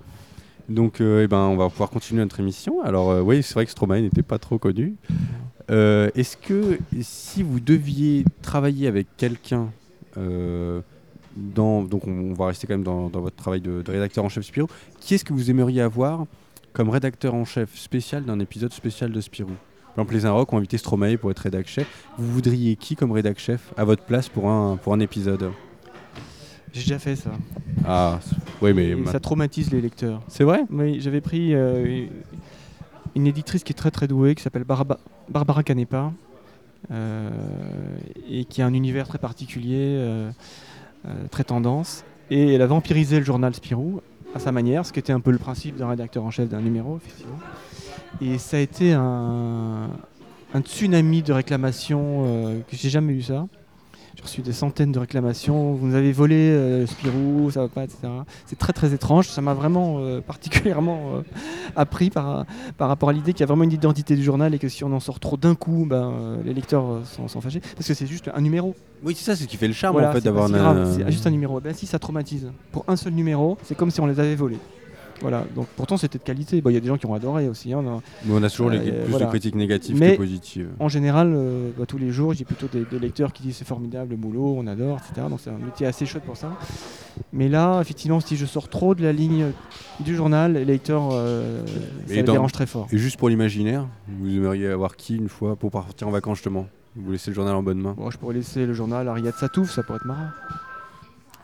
Donc, 0.68 1.00
euh, 1.02 1.24
eh 1.24 1.28
ben, 1.28 1.38
on 1.38 1.56
va 1.56 1.70
pouvoir 1.70 1.90
continuer 1.90 2.22
notre 2.22 2.40
émission. 2.42 2.84
Alors, 2.84 3.10
euh, 3.12 3.22
oui, 3.22 3.42
c'est 3.42 3.54
vrai 3.54 3.66
que 3.66 3.72
Stromae 3.72 4.02
n'était 4.02 4.22
pas 4.24 4.38
trop 4.40 4.60
connu. 4.60 4.96
Euh, 5.70 6.10
Est-ce 6.16 6.36
que 6.38 6.80
si 7.02 7.44
vous 7.44 7.60
deviez 7.60 8.26
travailler 8.42 8.88
avec 8.88 9.08
quelqu'un, 9.18 9.70
euh, 10.18 10.82
dans, 11.36 11.84
donc 11.84 12.08
on, 12.08 12.12
on 12.12 12.34
va 12.34 12.48
rester 12.48 12.66
quand 12.68 12.74
même 12.74 12.84
dans, 12.84 13.10
dans 13.10 13.22
votre 13.22 13.36
travail 13.36 13.62
de, 13.62 13.82
de 13.82 13.92
rédacteur 13.92 14.24
en 14.26 14.30
chef 14.30 14.46
Spirou, 14.46 14.68
qui 15.00 15.16
est-ce 15.16 15.24
que 15.24 15.34
vous 15.34 15.50
aimeriez 15.52 15.82
avoir 15.82 16.26
comme 16.74 16.90
rédacteur 16.90 17.34
en 17.34 17.46
chef 17.46 17.78
spécial 17.78 18.24
d'un 18.26 18.40
épisode 18.40 18.74
spécial 18.74 19.12
de 19.12 19.22
Spirou? 19.22 19.52
Par 19.96 20.06
exemple, 20.06 20.14
les 20.14 20.26
Inrocks 20.26 20.54
ont 20.54 20.58
invité 20.58 20.78
Stromae 20.78 21.18
pour 21.18 21.30
être 21.32 21.40
rédac 21.40 21.68
chef. 21.68 22.08
Vous 22.18 22.32
voudriez 22.32 22.76
qui 22.76 22.96
comme 22.96 23.12
rédac 23.12 23.38
chef 23.40 23.74
à 23.78 23.84
votre 23.84 24.04
place 24.04 24.30
pour 24.30 24.50
un, 24.50 24.78
pour 24.78 24.94
un 24.94 25.00
épisode? 25.00 25.52
J'ai 26.72 26.82
déjà 26.82 27.00
fait 27.00 27.16
ça. 27.16 27.32
Ah, 27.86 28.20
oui, 28.62 28.74
mais. 28.74 28.90
Et 28.90 29.06
ça 29.08 29.20
traumatise 29.20 29.72
les 29.72 29.82
lecteurs. 29.82 30.22
C'est 30.28 30.44
vrai? 30.44 30.62
Oui, 30.70 31.02
j'avais 31.02 31.22
pris 31.22 31.56
euh, 31.56 32.06
une 33.16 33.28
éditrice 33.28 33.64
qui 33.64 33.72
est 33.72 33.76
très 33.76 33.92
très 33.92 34.08
douée, 34.08 34.36
qui 34.36 34.44
s'appelle 34.44 34.64
Barba- 34.64 35.00
Barbara 35.30 35.64
Canepa, 35.64 36.12
euh, 36.92 37.30
et 38.30 38.46
qui 38.46 38.62
a 38.62 38.66
un 38.66 38.74
univers 38.74 39.08
très 39.08 39.18
particulier, 39.18 39.96
euh, 39.98 40.32
euh, 41.08 41.28
très 41.30 41.44
tendance. 41.44 42.04
Et 42.32 42.54
elle 42.54 42.62
a 42.62 42.68
vampirisé 42.68 43.20
le 43.20 43.26
journal 43.26 43.54
Spirou 43.54 44.02
à 44.36 44.40
sa 44.40 44.52
manière, 44.52 44.86
ce 44.86 44.94
qui 44.94 45.00
était 45.00 45.14
un 45.14 45.20
peu 45.20 45.32
le 45.32 45.40
principe 45.40 45.76
d'un 45.76 45.90
rédacteur 45.90 46.24
en 46.24 46.32
chef 46.32 46.48
d'un 46.48 46.62
numéro, 46.62 46.98
effectivement. 46.98 47.40
Et 48.22 48.38
ça 48.38 48.58
a 48.58 48.60
été 48.60 48.94
un, 48.94 49.90
un 50.54 50.62
tsunami 50.62 51.24
de 51.24 51.34
réclamations 51.34 52.62
que 52.70 52.76
j'ai 52.76 52.90
jamais 52.90 53.14
eu 53.14 53.24
ça. 53.24 53.48
J'ai 54.20 54.24
reçu 54.24 54.42
des 54.42 54.52
centaines 54.52 54.92
de 54.92 55.00
réclamations. 55.00 55.76
Vous 55.76 55.88
nous 55.88 55.96
avez 55.96 56.12
volé 56.12 56.36
euh, 56.36 56.86
Spirou, 56.86 57.50
ça 57.52 57.62
va 57.62 57.68
pas, 57.70 57.86
etc. 57.86 58.00
C'est 58.48 58.60
très 58.60 58.74
très 58.74 58.94
étrange. 58.94 59.30
Ça 59.30 59.42
m'a 59.42 59.54
vraiment 59.54 60.00
euh, 60.00 60.20
particulièrement 60.20 61.16
euh, 61.16 61.22
appris 61.78 62.10
par, 62.10 62.46
par 62.78 62.90
rapport 62.90 63.08
à 63.08 63.14
l'idée 63.14 63.32
qu'il 63.32 63.40
y 63.40 63.44
a 63.44 63.46
vraiment 63.46 63.64
une 63.64 63.72
identité 63.72 64.18
du 64.18 64.24
journal 64.24 64.54
et 64.54 64.60
que 64.60 64.68
si 64.68 64.84
on 64.84 64.92
en 64.92 65.00
sort 65.00 65.22
trop 65.22 65.38
d'un 65.38 65.56
coup, 65.56 65.86
ben, 65.90 66.38
les 66.44 66.54
lecteurs 66.54 67.00
sont, 67.06 67.40
fâchés. 67.40 67.62
Parce 67.78 67.88
que 67.88 67.94
c'est 67.94 68.08
juste 68.08 68.30
un 68.36 68.42
numéro. 68.42 68.76
Oui, 69.06 69.16
c'est 69.16 69.24
ça, 69.24 69.38
c'est 69.38 69.44
ce 69.44 69.48
qui 69.48 69.56
fait 69.56 69.70
le 69.70 69.74
charme 69.74 69.94
Voilà, 69.94 70.10
en 70.10 70.14
fait 70.14 70.22
d'avoir 70.22 70.54
un- 70.54 70.94
C'est 70.94 71.10
juste 71.10 71.26
un 71.26 71.32
numéro. 71.32 71.62
Ben 71.62 71.74
si, 71.74 71.86
ça 71.86 71.98
traumatise. 71.98 72.52
Pour 72.74 72.84
un 72.90 72.98
seul 72.98 73.14
numéro, 73.14 73.58
c'est 73.64 73.76
comme 73.76 73.90
si 73.90 74.02
on 74.02 74.06
les 74.06 74.20
avait 74.20 74.36
volés. 74.36 74.60
Voilà, 75.22 75.46
donc 75.56 75.68
pourtant 75.76 75.98
c'était 75.98 76.18
de 76.18 76.24
qualité. 76.24 76.62
Bon, 76.62 76.70
Il 76.70 76.74
y 76.74 76.78
a 76.78 76.80
des 76.80 76.88
gens 76.88 76.98
qui 76.98 77.06
ont 77.06 77.14
adoré 77.14 77.48
aussi. 77.50 77.74
hein. 77.74 77.82
On 77.84 77.98
a- 77.98 78.02
Mais 78.26 78.34
on 78.34 78.44
a 78.44 78.50
toujours 78.50 78.70
les- 78.70 78.78
Euh, 78.80 79.04
plus 79.04 79.10
voilà. 79.12 79.26
de 79.26 79.32
critiques 79.32 79.56
négatives 79.56 79.98
Mais- 80.00 80.14
que 80.14 80.18
positives. 80.18 80.70
En 80.80 80.88
général, 80.90 81.34
euh, 81.36 81.72
bah, 81.78 81.86
tous 81.86 81.98
les 81.98 82.10
jours, 82.12 82.34
j'ai 82.34 82.46
plutôt 82.46 82.68
des, 82.72 82.86
des 82.86 83.00
lecteurs 83.00 83.34
qui 83.34 83.44
disent 83.44 83.58
c'est 83.58 83.68
formidable 83.68 84.12
le 84.12 84.16
boulot, 84.18 84.56
on 84.58 84.66
adore, 84.68 84.98
etc. 85.00 85.28
Donc 85.30 85.40
c'est 85.44 85.50
un 85.50 85.58
métier 85.58 85.88
assez 85.88 86.06
chouette 86.06 86.24
pour 86.24 86.38
ça. 86.38 86.52
Mais 87.34 87.50
là, 87.50 87.82
effectivement, 87.82 88.20
si 88.22 88.38
je 88.38 88.46
sors 88.46 88.70
trop 88.70 88.96
de 88.96 89.04
la 89.04 89.12
ligne 89.12 89.48
du 90.00 90.16
journal, 90.16 90.54
les 90.54 90.66
lecteurs, 90.66 91.10
euh, 91.12 91.66
ça 92.08 92.14
les 92.14 92.24
dans- 92.24 92.32
dérange 92.34 92.52
très 92.54 92.66
fort. 92.66 92.88
Et 92.92 92.98
juste 92.98 93.18
pour 93.18 93.28
l'imaginaire, 93.30 93.88
vous 94.08 94.30
aimeriez 94.34 94.68
avoir 94.68 94.96
qui 94.96 95.16
une 95.18 95.28
fois 95.30 95.56
pour 95.58 95.72
partir 95.72 96.08
en 96.08 96.12
vacances 96.12 96.38
justement? 96.38 96.68
Vous 96.96 97.12
laissez 97.12 97.32
le 97.32 97.36
journal 97.36 97.56
en 97.56 97.62
bonne 97.64 97.80
main? 97.82 97.94
Bon, 97.98 98.10
je 98.10 98.18
pourrais 98.18 98.36
laisser 98.36 98.66
le 98.66 98.74
journal 98.74 99.08
à 99.08 99.14
Riyad 99.14 99.34
Satouf, 99.36 99.70
ça 99.72 99.84
pourrait 99.84 99.98
être 99.98 100.06
marrant. 100.08 100.30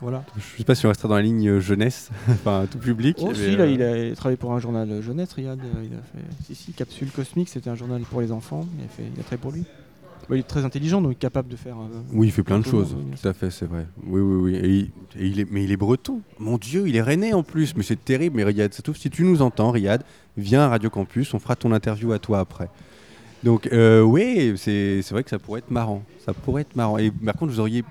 Voilà. 0.02 0.24
Je 0.36 0.58
sais 0.58 0.64
pas 0.64 0.74
si 0.74 0.84
on 0.84 0.90
restera 0.90 1.08
dans 1.08 1.14
la 1.16 1.22
ligne 1.22 1.48
euh, 1.48 1.60
jeunesse, 1.60 2.10
enfin 2.30 2.66
tout 2.70 2.78
public. 2.78 3.16
Oh, 3.20 3.28
mais, 3.28 3.34
si, 3.34 3.56
là, 3.56 3.64
euh, 3.64 3.70
il 3.70 3.82
a 4.12 4.14
travaillé 4.14 4.36
pour 4.36 4.52
un 4.52 4.58
journal 4.60 4.90
euh, 4.90 5.00
jeunesse, 5.02 5.32
Riyad. 5.32 5.58
Il 5.82 5.94
a 5.94 6.02
fait, 6.02 6.24
si, 6.44 6.54
si, 6.54 6.72
Capsule 6.72 7.10
Cosmique, 7.10 7.48
c'était 7.48 7.70
un 7.70 7.74
journal 7.74 8.02
pour 8.02 8.20
les 8.20 8.30
enfants. 8.30 8.66
Il 8.78 8.84
a, 8.84 8.88
fait, 8.88 9.04
il 9.14 9.18
a 9.20 9.22
travaillé 9.22 9.40
pour 9.40 9.52
lui. 9.52 9.64
Bah, 10.28 10.34
il 10.36 10.40
est 10.40 10.42
très 10.42 10.64
intelligent, 10.64 11.00
donc 11.00 11.18
capable 11.18 11.48
de 11.48 11.56
faire. 11.56 11.76
euh, 11.78 12.00
Oui, 12.12 12.26
il 12.26 12.30
fait 12.32 12.42
plein 12.42 12.58
de 12.58 12.64
Tout 12.64 12.72
choses, 12.72 12.94
monde, 12.94 13.14
tout 13.20 13.28
à 13.28 13.32
fait, 13.32 13.50
c'est 13.50 13.64
vrai. 13.64 13.86
Oui, 14.04 14.20
oui, 14.20 14.52
oui. 14.52 14.54
Et 14.56 14.68
il, 14.68 14.84
et 15.18 15.26
il 15.28 15.40
est, 15.40 15.50
mais 15.50 15.64
il 15.64 15.72
est 15.72 15.76
breton. 15.76 16.20
Mon 16.38 16.58
Dieu, 16.58 16.88
il 16.88 16.96
est 16.96 17.02
rennais 17.02 17.32
en 17.32 17.42
plus. 17.42 17.74
Mais 17.76 17.82
c'est 17.82 18.04
terrible. 18.04 18.36
Mais 18.36 18.44
Riyad 18.44 18.74
Satouf, 18.74 18.98
si 18.98 19.08
tu 19.08 19.22
nous 19.24 19.40
entends, 19.40 19.70
Riyad, 19.70 20.02
viens 20.36 20.60
à 20.62 20.68
Radio 20.68 20.90
Campus, 20.90 21.32
on 21.32 21.38
fera 21.38 21.56
ton 21.56 21.72
interview 21.72 22.12
à 22.12 22.18
toi 22.18 22.40
après. 22.40 22.68
Donc, 23.44 23.68
euh, 23.72 24.00
oui, 24.02 24.54
c'est 24.56 25.00
vrai 25.10 25.22
que 25.22 25.30
ça 25.30 25.38
pourrait 25.38 25.60
être 25.60 25.70
marrant. 25.70 26.02
Ça 26.24 26.34
pourrait 26.34 26.62
être 26.62 26.74
marrant. 26.76 26.98
Et 26.98 27.10
par 27.10 27.34
contre, 27.36 27.52
vous 27.52 27.60
auriez 27.60 27.84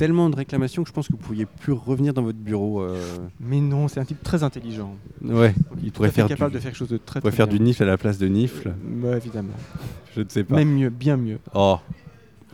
tellement 0.00 0.30
de 0.30 0.36
réclamations 0.36 0.82
que 0.82 0.88
je 0.88 0.94
pense 0.94 1.06
que 1.08 1.12
vous 1.12 1.18
pourriez 1.18 1.44
plus 1.46 1.72
revenir 1.74 2.14
dans 2.14 2.22
votre 2.22 2.38
bureau. 2.38 2.80
euh, 2.80 2.98
Mais 3.38 3.60
non, 3.60 3.86
c'est 3.86 4.00
un 4.00 4.04
type 4.06 4.22
très 4.22 4.42
intelligent. 4.42 4.94
Ouais, 5.22 5.54
Il 5.82 5.88
est 5.88 5.90
pourrait 5.90 6.10
faire 6.10 6.26
capable 6.26 6.52
du- 6.52 6.56
de 6.56 6.62
faire 6.62 6.70
quelque 6.70 6.78
chose 6.78 6.88
de 6.88 6.96
très, 6.96 7.20
pourrait 7.20 7.30
très 7.32 7.36
faire 7.36 7.46
bien. 7.46 7.58
du 7.58 7.62
nifle 7.62 7.82
à 7.82 7.86
la 7.86 7.98
place 7.98 8.16
de 8.16 8.26
nifle. 8.26 8.72
Bah, 8.82 9.16
évidemment. 9.18 9.52
Je 10.16 10.22
ne 10.22 10.28
sais 10.28 10.42
pas. 10.44 10.56
Même 10.56 10.72
mieux, 10.74 10.88
bien 10.88 11.16
mieux. 11.18 11.38
Oh, 11.54 11.76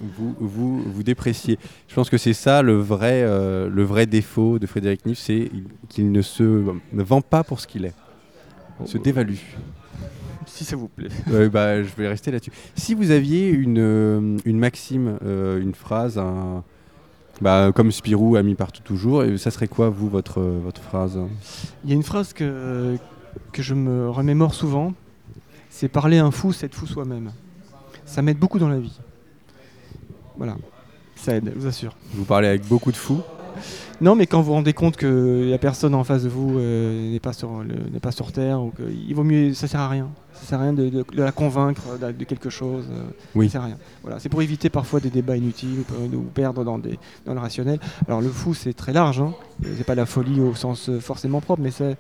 vous, 0.01 0.35
vous, 0.41 0.83
vous 0.83 1.03
dépréciez. 1.05 1.59
Je 1.89 1.95
pense 1.95 2.11
que 2.11 2.19
c'est 2.19 2.33
ça 2.35 2.63
le 2.63 2.75
vrai, 2.79 3.23
euh, 3.23 3.71
le 3.71 3.83
vrai 3.85 4.07
défaut 4.07 4.59
de 4.59 4.67
Frédéric 4.67 5.07
Niff, 5.07 5.19
c'est 5.19 5.49
qu'il 5.89 6.11
ne 6.13 6.23
se 6.23 6.43
ne 6.43 7.03
vend 7.05 7.21
pas 7.21 7.45
pour 7.45 7.61
ce 7.61 7.67
qu'il 7.69 7.85
est. 7.85 7.95
Il 8.81 8.89
se 8.89 8.99
dévalue. 8.99 9.37
si 10.47 10.65
ça 10.65 10.75
vous 10.77 10.89
plaît. 10.89 11.09
Euh, 11.31 11.49
bah, 11.49 11.83
je 11.83 11.89
vais 11.97 12.09
rester 12.09 12.31
là-dessus. 12.33 12.51
Si 12.75 12.95
vous 12.95 13.11
aviez 13.13 13.49
une, 13.51 13.79
euh, 13.79 14.37
une 14.45 14.59
maxime, 14.59 15.19
euh, 15.25 15.61
une 15.61 15.75
phrase, 15.75 16.19
un, 16.19 16.63
bah, 17.41 17.71
comme 17.75 17.93
Spirou 17.93 18.37
a 18.37 18.43
mis 18.43 18.55
partout 18.55 18.83
toujours, 18.83 19.25
et 19.25 19.39
ça 19.39 19.51
serait 19.51 19.69
quoi, 19.69 19.91
vous, 19.91 20.09
votre, 20.09 20.41
euh, 20.41 20.61
votre 20.63 20.81
phrase? 20.81 21.19
Il 21.85 21.91
y 21.91 21.93
a 21.93 21.97
une 21.97 22.03
phrase 22.03 22.33
que, 22.33 22.97
que 23.53 23.63
je 23.63 23.75
me 23.75 24.09
remémore 24.11 24.55
souvent, 24.55 24.95
c'est 25.71 25.89
parler 25.89 26.19
un 26.19 26.31
fou, 26.31 26.53
c'est 26.53 26.67
être 26.67 26.75
fou 26.75 26.87
soi-même. 26.87 27.33
Ça 28.05 28.23
m'aide 28.23 28.39
beaucoup 28.39 28.59
dans 28.59 28.69
la 28.69 28.79
vie. 28.79 28.99
Voilà, 30.37 30.57
ça 31.15 31.37
aide, 31.37 31.53
je 31.55 31.61
vous 31.61 31.67
assure. 31.67 31.97
Vous 32.15 32.25
parlez 32.25 32.49
avec 32.49 32.67
beaucoup 32.67 32.93
de 32.93 32.97
fous? 32.97 33.23
Non, 34.01 34.15
mais 34.15 34.27
quand 34.27 34.41
vous 34.41 34.47
vous 34.49 34.53
rendez 34.53 34.75
compte 34.75 34.97
que 34.97 35.49
la 35.51 35.57
personne 35.59 35.95
en 35.95 36.05
face 36.05 36.25
de 36.25 36.29
vous 36.29 36.59
euh, 36.59 37.13
n'est 37.13 37.21
pas 37.21 37.33
sur 37.33 37.63
le- 37.63 37.91
n'est 37.93 38.01
pas 38.01 38.13
sur 38.13 38.31
terre, 38.31 38.61
ou 38.63 38.71
que 38.71 38.83
il 38.83 39.15
vaut 39.15 39.25
mieux, 39.25 39.55
ça 39.55 39.67
sert 39.69 39.81
à 39.81 39.89
rien. 39.89 40.09
Ça 40.35 40.45
sert 40.49 40.59
à 40.61 40.65
rien 40.65 40.75
de, 40.75 40.89
de- 40.91 41.05
de 41.15 41.23
la 41.23 41.33
convaincre 41.33 41.83
de, 41.99 42.13
de 42.13 42.25
quelque 42.25 42.51
chose. 42.51 42.87
euh, 42.91 43.05
Oui. 43.35 43.47
Ça 43.49 43.53
sert 43.53 43.63
à 43.63 43.67
rien. 43.67 43.79
Voilà, 44.03 44.19
c'est 44.19 44.29
pour 44.29 44.43
éviter 44.43 44.69
parfois 44.69 45.01
des 45.01 45.09
débats 45.09 45.37
inutiles 45.37 45.83
ou, 46.13 46.15
ou 46.17 46.21
perdre 46.23 46.63
dans, 46.63 46.79
des, 46.79 46.99
dans 47.25 47.33
le 47.33 47.41
rationnel. 47.41 47.79
Alors 48.07 48.21
le 48.21 48.29
fou, 48.29 48.53
c'est 48.53 48.75
très 48.75 48.93
large. 48.93 49.21
Hein. 49.21 49.33
C'est 49.79 49.85
pas 49.87 49.95
la 49.95 50.05
folie 50.07 50.41
au 50.41 50.55
sens 50.55 50.91
euh, 50.91 51.01
forcément 51.01 51.41
propre, 51.41 51.63
mais 51.63 51.71
c'est 51.71 51.97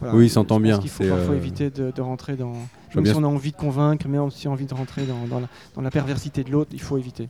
voilà. 0.00 0.14
Oui, 0.14 0.26
il 0.26 0.30
s'entend 0.30 0.60
bien, 0.60 0.78
qu'il 0.78 0.90
faut 0.90 1.02
parfois 1.04 1.34
euh, 1.34 1.38
éviter 1.38 1.70
de, 1.70 1.90
de 1.96 2.02
rentrer 2.02 2.36
dans. 2.36 2.52
Même 2.94 3.06
si 3.06 3.14
on 3.16 3.24
a 3.24 3.26
envie 3.26 3.52
de 3.52 3.56
convaincre, 3.56 4.04
mais 4.06 4.18
aussi 4.18 4.46
envie 4.48 4.66
de 4.66 4.74
rentrer 4.74 5.04
dans, 5.06 5.26
dans 5.26 5.40
la, 5.40 5.48
dans 5.74 5.82
la 5.82 5.90
perversité 5.90 6.44
de 6.44 6.50
l'autre, 6.52 6.70
il 6.74 6.80
faut 6.80 6.98
éviter. 6.98 7.28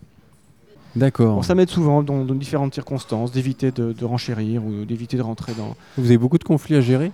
D'accord. 0.98 1.36
Bon, 1.36 1.42
ça 1.42 1.54
m'aide 1.54 1.70
souvent 1.70 2.02
dans, 2.02 2.24
dans 2.24 2.34
différentes 2.34 2.74
circonstances 2.74 3.30
d'éviter 3.32 3.70
de, 3.70 3.92
de 3.92 4.04
renchérir 4.04 4.64
ou 4.64 4.84
d'éviter 4.84 5.16
de 5.16 5.22
rentrer 5.22 5.52
dans. 5.56 5.76
Vous 5.96 6.06
avez 6.06 6.18
beaucoup 6.18 6.38
de 6.38 6.44
conflits 6.44 6.74
à 6.76 6.80
gérer? 6.80 7.12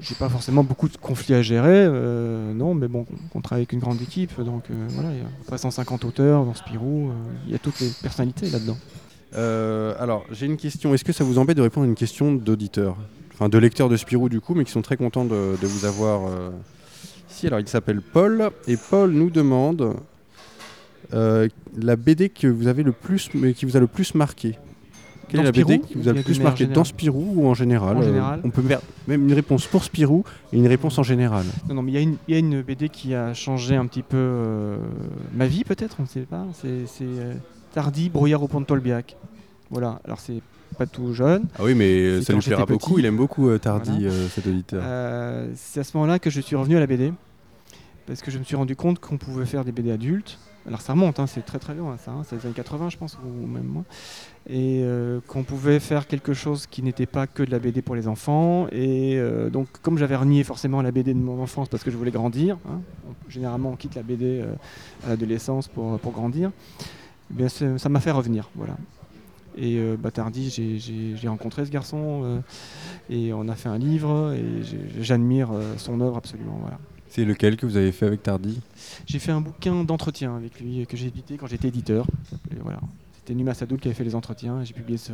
J'ai 0.00 0.14
pas 0.14 0.28
forcément 0.28 0.64
beaucoup 0.64 0.88
de 0.88 0.96
conflits 0.96 1.34
à 1.34 1.42
gérer, 1.42 1.84
euh, 1.86 2.54
non, 2.54 2.74
mais 2.74 2.88
bon, 2.88 3.04
on 3.34 3.40
travaille 3.42 3.60
avec 3.60 3.72
une 3.74 3.78
grande 3.78 4.00
équipe, 4.00 4.40
donc 4.40 4.64
euh, 4.70 4.86
voilà, 4.88 5.10
il 5.10 5.18
y 5.18 5.20
a 5.20 5.24
à 5.24 5.26
peu 5.26 5.44
près 5.48 5.58
150 5.58 6.06
auteurs 6.06 6.46
dans 6.46 6.54
Spirou, 6.54 7.10
euh, 7.10 7.12
il 7.46 7.52
y 7.52 7.54
a 7.54 7.58
toutes 7.58 7.78
les 7.78 7.90
personnalités 8.02 8.48
là-dedans. 8.48 8.78
Euh, 9.34 9.94
alors, 9.98 10.24
j'ai 10.30 10.46
une 10.46 10.56
question. 10.56 10.94
Est-ce 10.94 11.04
que 11.04 11.12
ça 11.12 11.24
vous 11.24 11.38
embête 11.38 11.56
de 11.58 11.62
répondre 11.62 11.84
à 11.84 11.88
une 11.88 11.94
question 11.94 12.32
d'auditeurs 12.32 12.96
Enfin, 13.34 13.48
de 13.48 13.58
lecteurs 13.58 13.88
de 13.88 13.96
Spirou, 13.96 14.28
du 14.28 14.40
coup, 14.40 14.54
mais 14.54 14.64
qui 14.64 14.72
sont 14.72 14.82
très 14.82 14.96
contents 14.96 15.24
de, 15.24 15.56
de 15.60 15.66
vous 15.66 15.84
avoir 15.84 16.26
euh, 16.26 16.50
ici. 17.30 17.46
Alors, 17.46 17.60
il 17.60 17.68
s'appelle 17.68 18.00
Paul, 18.00 18.50
et 18.66 18.76
Paul 18.76 19.10
nous 19.12 19.30
demande 19.30 19.94
euh, 21.14 21.48
la 21.80 21.96
BD 21.96 22.28
que 22.28 22.46
vous 22.46 22.66
avez 22.68 22.82
le 22.82 22.92
plus, 22.92 23.30
mais 23.34 23.52
qui 23.54 23.64
vous 23.66 23.76
a 23.76 23.80
le 23.80 23.86
plus 23.86 24.14
marqué. 24.14 24.58
Quelle 25.28 25.40
Dans 25.40 25.42
est 25.44 25.46
la 25.46 25.52
BD 25.52 25.74
Spirou 25.74 25.86
qui 25.86 25.94
vous 25.94 26.06
ou 26.06 26.10
a 26.10 26.12
le 26.12 26.22
plus 26.22 26.40
marqué 26.40 26.66
Dans 26.66 26.84
Spirou 26.84 27.32
ou 27.36 27.46
en 27.46 27.54
général 27.54 27.96
En 27.96 28.00
Euh, 28.00 28.04
général 28.04 28.40
On 28.44 28.50
peut 28.50 28.60
faire 28.62 28.80
même 29.08 29.22
une 29.26 29.32
réponse 29.32 29.66
pour 29.66 29.82
Spirou 29.84 30.24
et 30.52 30.58
une 30.58 30.66
réponse 30.66 30.98
en 30.98 31.02
général. 31.02 31.46
Non, 31.68 31.76
non, 31.76 31.82
mais 31.82 31.92
il 31.92 31.94
y, 31.94 31.98
a 31.98 32.00
une- 32.00 32.16
il 32.28 32.32
y 32.34 32.36
a 32.36 32.40
une 32.40 32.60
BD 32.62 32.88
qui 32.90 33.14
a 33.14 33.32
changé 33.32 33.74
un 33.76 33.86
petit 33.86 34.02
peu 34.02 34.16
euh, 34.18 34.76
ma 35.34 35.46
vie, 35.46 35.64
peut-être, 35.64 35.96
on 36.00 36.02
ne 36.02 36.08
sait 36.08 36.20
pas. 36.28 36.44
C'est 36.54 36.68
euh, 37.02 37.34
Tardy, 37.72 38.10
Brouillard 38.10 38.42
au 38.42 38.48
pont 38.48 38.60
de 38.60 38.66
Tolbiac. 38.66 39.16
Voilà, 39.70 40.00
alors 40.04 40.20
c'est 40.20 40.42
pas 40.76 40.84
tout 40.86 41.14
jeune. 41.14 41.44
Ah 41.58 41.62
oui, 41.64 41.74
mais 41.74 42.20
ça 42.20 42.32
lui 42.34 42.40
plaira 42.40 42.66
beaucoup. 42.66 42.98
Il 42.98 43.06
aime 43.06 43.16
beaucoup 43.16 43.48
euh, 43.48 43.58
Tardy, 43.58 43.90
Voilà. 43.90 44.08
euh, 44.14 44.28
cet 44.28 44.46
auditeur. 44.46 44.82
Euh, 44.84 45.50
c'est 45.54 45.80
à 45.80 45.84
ce 45.84 45.96
moment-là 45.96 46.18
que 46.18 46.28
je 46.28 46.40
suis 46.42 46.56
revenu 46.56 46.76
à 46.76 46.80
la 46.80 46.86
BD. 46.86 47.12
Parce 48.06 48.20
que 48.20 48.30
je 48.30 48.38
me 48.38 48.44
suis 48.44 48.56
rendu 48.56 48.74
compte 48.76 48.98
qu'on 48.98 49.16
pouvait 49.16 49.46
faire 49.46 49.64
des 49.64 49.72
BD 49.72 49.90
adultes. 49.92 50.38
Alors 50.66 50.80
ça 50.80 50.92
remonte, 50.92 51.18
hein, 51.18 51.26
c'est 51.26 51.44
très 51.44 51.58
très 51.58 51.74
loin 51.74 51.96
ça, 51.96 52.12
hein, 52.12 52.22
c'est 52.24 52.36
les 52.36 52.46
années 52.46 52.54
80 52.54 52.88
je 52.90 52.96
pense, 52.96 53.18
ou 53.24 53.46
même 53.46 53.64
moins. 53.64 53.84
Et 54.48 54.80
euh, 54.82 55.20
qu'on 55.26 55.42
pouvait 55.42 55.80
faire 55.80 56.06
quelque 56.06 56.34
chose 56.34 56.66
qui 56.66 56.82
n'était 56.82 57.06
pas 57.06 57.26
que 57.26 57.42
de 57.42 57.50
la 57.50 57.58
BD 57.58 57.82
pour 57.82 57.96
les 57.96 58.06
enfants. 58.06 58.68
Et 58.70 59.16
euh, 59.16 59.50
donc 59.50 59.66
comme 59.82 59.98
j'avais 59.98 60.14
renié 60.16 60.44
forcément 60.44 60.80
la 60.80 60.92
BD 60.92 61.14
de 61.14 61.18
mon 61.18 61.42
enfance 61.42 61.68
parce 61.68 61.82
que 61.82 61.90
je 61.90 61.96
voulais 61.96 62.10
grandir, 62.12 62.58
hein, 62.68 62.80
généralement 63.28 63.70
on 63.70 63.76
quitte 63.76 63.96
la 63.96 64.02
BD 64.02 64.40
euh, 64.40 64.52
à 65.04 65.08
l'adolescence 65.10 65.66
pour, 65.66 65.98
pour 65.98 66.12
grandir, 66.12 66.52
eh 67.30 67.34
bien, 67.34 67.48
ça 67.48 67.88
m'a 67.88 68.00
fait 68.00 68.12
revenir. 68.12 68.48
Voilà. 68.54 68.76
Et 69.56 69.78
euh, 69.78 69.96
bah, 69.98 70.10
Tardy, 70.12 70.48
j'ai- 70.50 71.28
rencontré 71.28 71.64
ce 71.64 71.70
garçon 71.70 72.40
et 73.10 73.32
on 73.32 73.48
a 73.48 73.54
fait 73.54 73.68
un 73.68 73.78
livre 73.78 74.32
et 74.32 74.44
j'admire 75.00 75.50
son 75.76 76.00
œuvre 76.00 76.16
absolument. 76.16 76.58
Voilà. 76.60 76.78
C'est 77.14 77.26
lequel 77.26 77.58
que 77.58 77.66
vous 77.66 77.76
avez 77.76 77.92
fait 77.92 78.06
avec 78.06 78.22
Tardy 78.22 78.58
J'ai 79.06 79.18
fait 79.18 79.32
un 79.32 79.42
bouquin 79.42 79.84
d'entretien 79.84 80.34
avec 80.34 80.58
lui 80.58 80.80
euh, 80.80 80.84
que 80.86 80.96
j'ai 80.96 81.08
édité 81.08 81.36
quand 81.36 81.46
j'étais 81.46 81.68
éditeur. 81.68 82.06
Voilà. 82.62 82.80
C'était 83.18 83.34
Numa 83.34 83.52
Sadoul 83.52 83.78
qui 83.80 83.88
avait 83.88 83.94
fait 83.94 84.02
les 84.04 84.14
entretiens 84.14 84.62
et 84.62 84.64
j'ai 84.64 84.72
publié 84.72 84.96
ce- 84.96 85.12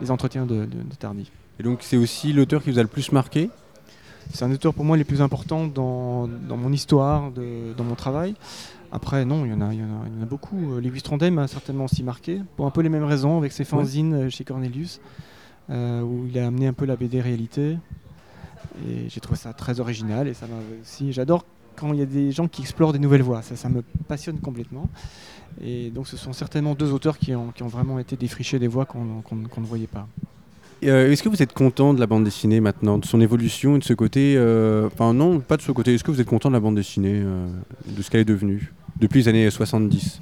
les 0.00 0.10
entretiens 0.10 0.46
de, 0.46 0.60
de- 0.60 0.64
de 0.64 0.94
Tardy. 0.98 1.30
Et 1.60 1.62
donc, 1.62 1.80
c'est 1.82 1.98
aussi 1.98 2.32
l'auteur 2.32 2.62
qui 2.62 2.70
vous 2.70 2.78
a 2.78 2.82
le 2.82 2.88
plus 2.88 3.12
marqué 3.12 3.50
C'est 4.32 4.42
un 4.46 4.50
auteur 4.52 4.72
pour 4.72 4.86
moi 4.86 4.96
les 4.96 5.04
plus 5.04 5.20
importants 5.20 5.66
dans, 5.66 6.26
dans 6.48 6.56
mon 6.56 6.72
histoire, 6.72 7.30
de- 7.30 7.74
dans 7.76 7.84
mon 7.84 7.94
travail. 7.94 8.34
Après, 8.90 9.26
non, 9.26 9.44
il 9.44 9.50
y 9.50 9.54
en 9.54 9.60
a, 9.60 9.70
il 9.74 9.80
y 9.80 9.82
en 9.82 9.86
a, 9.86 10.06
il 10.06 10.16
y 10.16 10.20
en 10.20 10.22
a 10.22 10.26
beaucoup. 10.26 10.72
Euh, 10.76 10.80
Lévis 10.80 11.02
Trondheim 11.02 11.32
m'a 11.32 11.46
certainement 11.46 11.84
aussi 11.84 12.02
marqué, 12.02 12.40
pour 12.56 12.64
un 12.64 12.70
peu 12.70 12.80
les 12.80 12.88
mêmes 12.88 13.04
raisons, 13.04 13.36
avec 13.36 13.52
ses 13.52 13.64
fanzines 13.64 14.14
euh, 14.14 14.30
chez 14.30 14.44
Cornelius, 14.44 14.98
euh, 15.68 16.00
où 16.00 16.26
il 16.26 16.38
a 16.38 16.46
amené 16.46 16.68
un 16.68 16.72
peu 16.72 16.86
la 16.86 16.96
BD 16.96 17.20
réalité. 17.20 17.76
Et 18.88 19.08
j'ai 19.08 19.20
trouvé 19.20 19.38
ça 19.38 19.52
très 19.52 19.80
original 19.80 20.28
et 20.28 20.34
ça 20.34 20.46
m'a 20.46 20.56
aussi. 20.82 21.12
J'adore 21.12 21.44
quand 21.76 21.92
il 21.92 21.98
y 21.98 22.02
a 22.02 22.06
des 22.06 22.30
gens 22.30 22.46
qui 22.46 22.62
explorent 22.62 22.92
des 22.92 22.98
nouvelles 22.98 23.22
voies, 23.22 23.42
ça, 23.42 23.56
ça 23.56 23.68
me 23.68 23.82
passionne 24.06 24.38
complètement. 24.38 24.88
Et 25.62 25.90
donc, 25.90 26.06
ce 26.06 26.16
sont 26.16 26.32
certainement 26.32 26.74
deux 26.74 26.92
auteurs 26.92 27.18
qui 27.18 27.34
ont, 27.34 27.50
qui 27.52 27.62
ont 27.62 27.68
vraiment 27.68 27.98
été 27.98 28.16
défrichés 28.16 28.58
des 28.58 28.68
voies 28.68 28.86
qu'on 28.86 29.22
qu'on 29.22 29.60
ne 29.60 29.66
voyait 29.66 29.86
pas. 29.86 30.06
Euh, 30.84 31.10
Est-ce 31.10 31.22
que 31.22 31.28
vous 31.28 31.42
êtes 31.42 31.52
content 31.52 31.94
de 31.94 32.00
la 32.00 32.06
bande 32.06 32.24
dessinée 32.24 32.60
maintenant, 32.60 32.98
de 32.98 33.06
son 33.06 33.20
évolution 33.20 33.76
et 33.76 33.78
de 33.78 33.84
ce 33.84 33.94
côté 33.94 34.34
euh, 34.36 34.86
Enfin, 34.86 35.14
non, 35.14 35.40
pas 35.40 35.56
de 35.56 35.62
ce 35.62 35.72
côté. 35.72 35.94
Est-ce 35.94 36.04
que 36.04 36.10
vous 36.10 36.20
êtes 36.20 36.28
content 36.28 36.50
de 36.50 36.54
la 36.54 36.60
bande 36.60 36.74
dessinée, 36.74 37.22
euh, 37.24 37.46
de 37.86 38.02
ce 38.02 38.10
qu'elle 38.10 38.20
est 38.20 38.26
devenue 38.26 38.72
depuis 39.00 39.22
les 39.22 39.28
années 39.28 39.50
70 39.50 40.20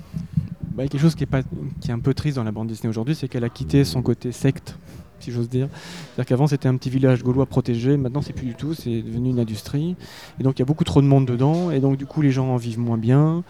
Bah, 0.61 0.69
il 0.79 0.83
y 0.83 0.87
a 0.87 0.89
quelque 0.89 1.01
chose 1.01 1.15
qui 1.15 1.25
est, 1.25 1.27
pas, 1.27 1.43
qui 1.81 1.91
est 1.91 1.93
un 1.93 1.99
peu 1.99 2.15
triste 2.15 2.37
dans 2.37 2.45
la 2.45 2.53
bande 2.53 2.69
dessinée 2.69 2.91
aujourd'hui, 2.91 3.15
c'est 3.15 3.29
qu'elle 3.29 3.45
a 3.45 3.49
quitté 3.49 3.85
son 3.85 4.03
côté 4.03 4.31
secte, 4.31 4.77
si 5.23 5.33
j'ose 5.33 5.49
dire. 5.49 5.69
C'est-à-dire 5.73 6.27
qu'avant 6.27 6.47
c'était 6.47 6.69
un 6.69 6.77
petit 6.77 6.91
village 6.91 7.23
gaulois 7.23 7.47
protégé, 7.47 7.97
maintenant 7.97 8.23
c'est 8.23 8.33
plus 8.33 8.47
du 8.47 8.55
tout, 8.55 8.75
c'est 8.75 9.03
devenu 9.03 9.31
une 9.31 9.41
industrie. 9.41 9.97
Et 10.41 10.43
donc 10.43 10.59
il 10.59 10.61
y 10.61 10.63
a 10.63 10.67
beaucoup 10.67 10.85
trop 10.85 11.01
de 11.03 11.07
monde 11.07 11.27
dedans, 11.27 11.71
et 11.71 11.81
donc 11.81 11.97
du 11.97 12.07
coup 12.07 12.23
les 12.23 12.31
gens 12.31 12.49
en 12.49 12.57
vivent 12.57 12.79
moins 12.81 12.99
bien. 12.99 13.45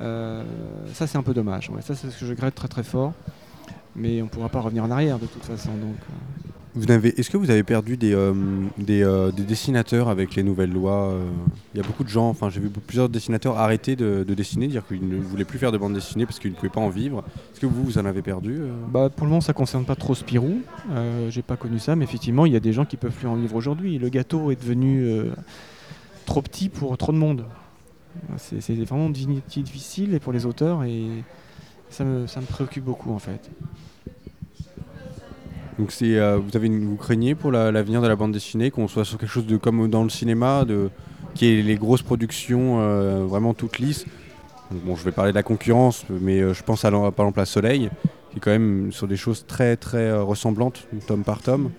Euh, 0.00 0.44
ça 0.92 1.06
c'est 1.06 1.18
un 1.18 1.22
peu 1.22 1.34
dommage, 1.34 1.70
ça 1.80 1.94
c'est 1.94 2.10
ce 2.10 2.18
que 2.18 2.26
je 2.26 2.30
regrette 2.30 2.54
très 2.54 2.68
très 2.68 2.82
fort. 2.82 3.12
Mais 3.96 4.20
on 4.20 4.24
ne 4.24 4.28
pourra 4.28 4.48
pas 4.48 4.60
revenir 4.60 4.84
en 4.84 4.90
arrière 4.90 5.18
de 5.18 5.26
toute 5.26 5.44
façon. 5.44 5.70
Donc, 5.70 5.94
euh, 6.10 6.50
Vous 6.76 6.90
avez, 6.90 7.18
Est-ce 7.20 7.30
que 7.30 7.36
vous 7.36 7.50
avez 7.50 7.62
perdu 7.62 7.96
des, 7.96 8.12
euh, 8.14 8.34
euh, 8.90 9.30
des 9.30 9.44
dessinateurs 9.44 10.08
avec 10.08 10.34
les 10.34 10.42
nouvelles 10.42 10.72
lois 10.72 11.10
euh? 11.10 11.30
Il 11.72 11.80
y 11.80 11.80
a 11.80 11.86
beaucoup 11.86 12.02
de 12.02 12.08
gens, 12.08 12.28
enfin 12.28 12.50
j'ai 12.50 12.58
vu 12.60 12.68
plusieurs 12.68 13.08
dessinateurs 13.08 13.58
arrêter 13.58 13.94
de, 13.94 14.24
de 14.26 14.34
dessiner, 14.34 14.66
dire 14.66 14.84
qu'ils 14.84 15.08
ne 15.08 15.20
voulaient 15.20 15.44
plus 15.44 15.60
faire 15.60 15.70
de 15.70 15.78
bande 15.78 15.94
dessinée 15.94 16.26
parce 16.26 16.40
qu'ils 16.40 16.50
ne 16.50 16.56
pouvaient 16.56 16.70
pas 16.70 16.80
en 16.80 16.88
vivre. 16.88 17.22
Est-ce 17.52 17.60
que 17.60 17.66
vous, 17.66 17.84
vous 17.84 17.98
en 17.98 18.04
avez 18.06 18.22
perdu 18.22 18.62
Bah, 18.92 19.08
pour 19.08 19.24
le 19.24 19.30
moment, 19.30 19.40
ça 19.40 19.52
concerne 19.52 19.84
pas 19.84 19.94
trop 19.94 20.16
Spirou. 20.16 20.62
J'ai 21.28 21.42
pas 21.42 21.56
connu 21.56 21.78
ça, 21.78 21.94
mais 21.94 22.04
effectivement, 22.04 22.44
il 22.44 22.52
y 22.52 22.56
a 22.56 22.60
des 22.60 22.72
gens 22.72 22.84
qui 22.84 22.96
peuvent 22.96 23.12
plus 23.12 23.28
en 23.28 23.36
vivre 23.36 23.54
aujourd'hui. 23.54 23.98
Le 23.98 24.08
gâteau 24.08 24.50
est 24.50 24.60
devenu 24.60 25.06
trop 26.26 26.42
petit 26.42 26.68
pour 26.68 26.96
trop 26.98 27.12
de 27.12 27.18
monde. 27.18 27.44
C'est 28.36 28.74
vraiment 28.84 29.10
difficile 29.10 30.18
pour 30.20 30.32
les 30.32 30.44
auteurs 30.44 30.82
et 30.82 31.06
ça 31.88 32.04
me 32.04 32.46
préoccupe 32.46 32.84
beaucoup 32.84 33.12
en 33.12 33.20
fait. 33.20 33.48
Donc 35.78 35.90
c'est, 35.90 36.18
euh, 36.18 36.38
vous, 36.38 36.56
avez 36.56 36.66
une- 36.68 36.86
vous 36.86 36.96
craignez 36.96 37.34
pour 37.34 37.50
la- 37.50 37.72
l'avenir 37.72 38.00
de 38.00 38.06
la 38.06 38.16
bande 38.16 38.32
dessinée, 38.32 38.70
qu'on 38.70 38.86
soit 38.88 39.04
sur 39.04 39.18
quelque 39.18 39.30
chose 39.30 39.46
de 39.46 39.56
comme 39.56 39.88
dans 39.90 40.04
le 40.04 40.08
cinéma, 40.08 40.64
de, 40.64 40.88
qui 41.34 41.46
est 41.46 41.62
les 41.62 41.74
grosses 41.76 42.02
productions 42.02 42.78
euh, 42.80 43.24
vraiment 43.26 43.54
toutes 43.54 43.78
lisses? 43.78 44.04
Donc, 44.70 44.82
bon, 44.84 44.96
je 44.96 45.04
vais 45.04 45.12
parler 45.12 45.32
de 45.32 45.36
la 45.36 45.42
concurrence, 45.42 46.04
mais 46.08 46.40
euh, 46.40 46.54
je 46.54 46.62
pense 46.62 46.84
à, 46.84 46.90
par 46.90 47.08
exemple 47.26 47.40
à 47.40 47.44
Soleil, 47.44 47.90
qui 48.30 48.36
est 48.36 48.40
quand 48.40 48.52
même 48.52 48.92
sur 48.92 49.08
des 49.08 49.16
choses 49.16 49.44
très 49.46 49.76
très 49.76 50.12
ressemblantes, 50.12 50.86
tome 51.06 51.24
par 51.24 51.42
tome, 51.42 51.70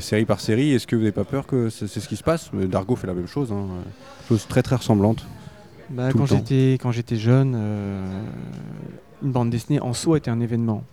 série 0.00 0.24
par 0.26 0.40
série. 0.40 0.72
Est-ce 0.72 0.86
que 0.86 0.94
vous 0.94 1.02
n'avez 1.02 1.12
pas 1.12 1.24
peur 1.24 1.46
que 1.46 1.70
c'est 1.70 1.86
c'est 1.88 2.00
ce 2.00 2.08
qui 2.08 2.16
se 2.16 2.22
passe? 2.22 2.50
Mais 2.52 2.66
Dargo 2.66 2.96
fait 2.96 3.06
la 3.06 3.14
même 3.14 3.26
chose, 3.26 3.50
hein, 3.50 3.66
choses 4.28 4.46
très 4.46 4.62
très 4.62 4.76
ressemblantes. 4.76 5.26
Bah, 5.90 6.10
quand 6.12 6.26
j'étais 6.26 6.74
quand 6.80 6.92
j'étais 6.92 7.16
jeune, 7.16 7.56
une 9.22 9.32
bande 9.32 9.50
dessinée 9.50 9.80
en 9.80 9.92
soi 9.92 10.18
était 10.18 10.30
un 10.30 10.40
événement. 10.40 10.84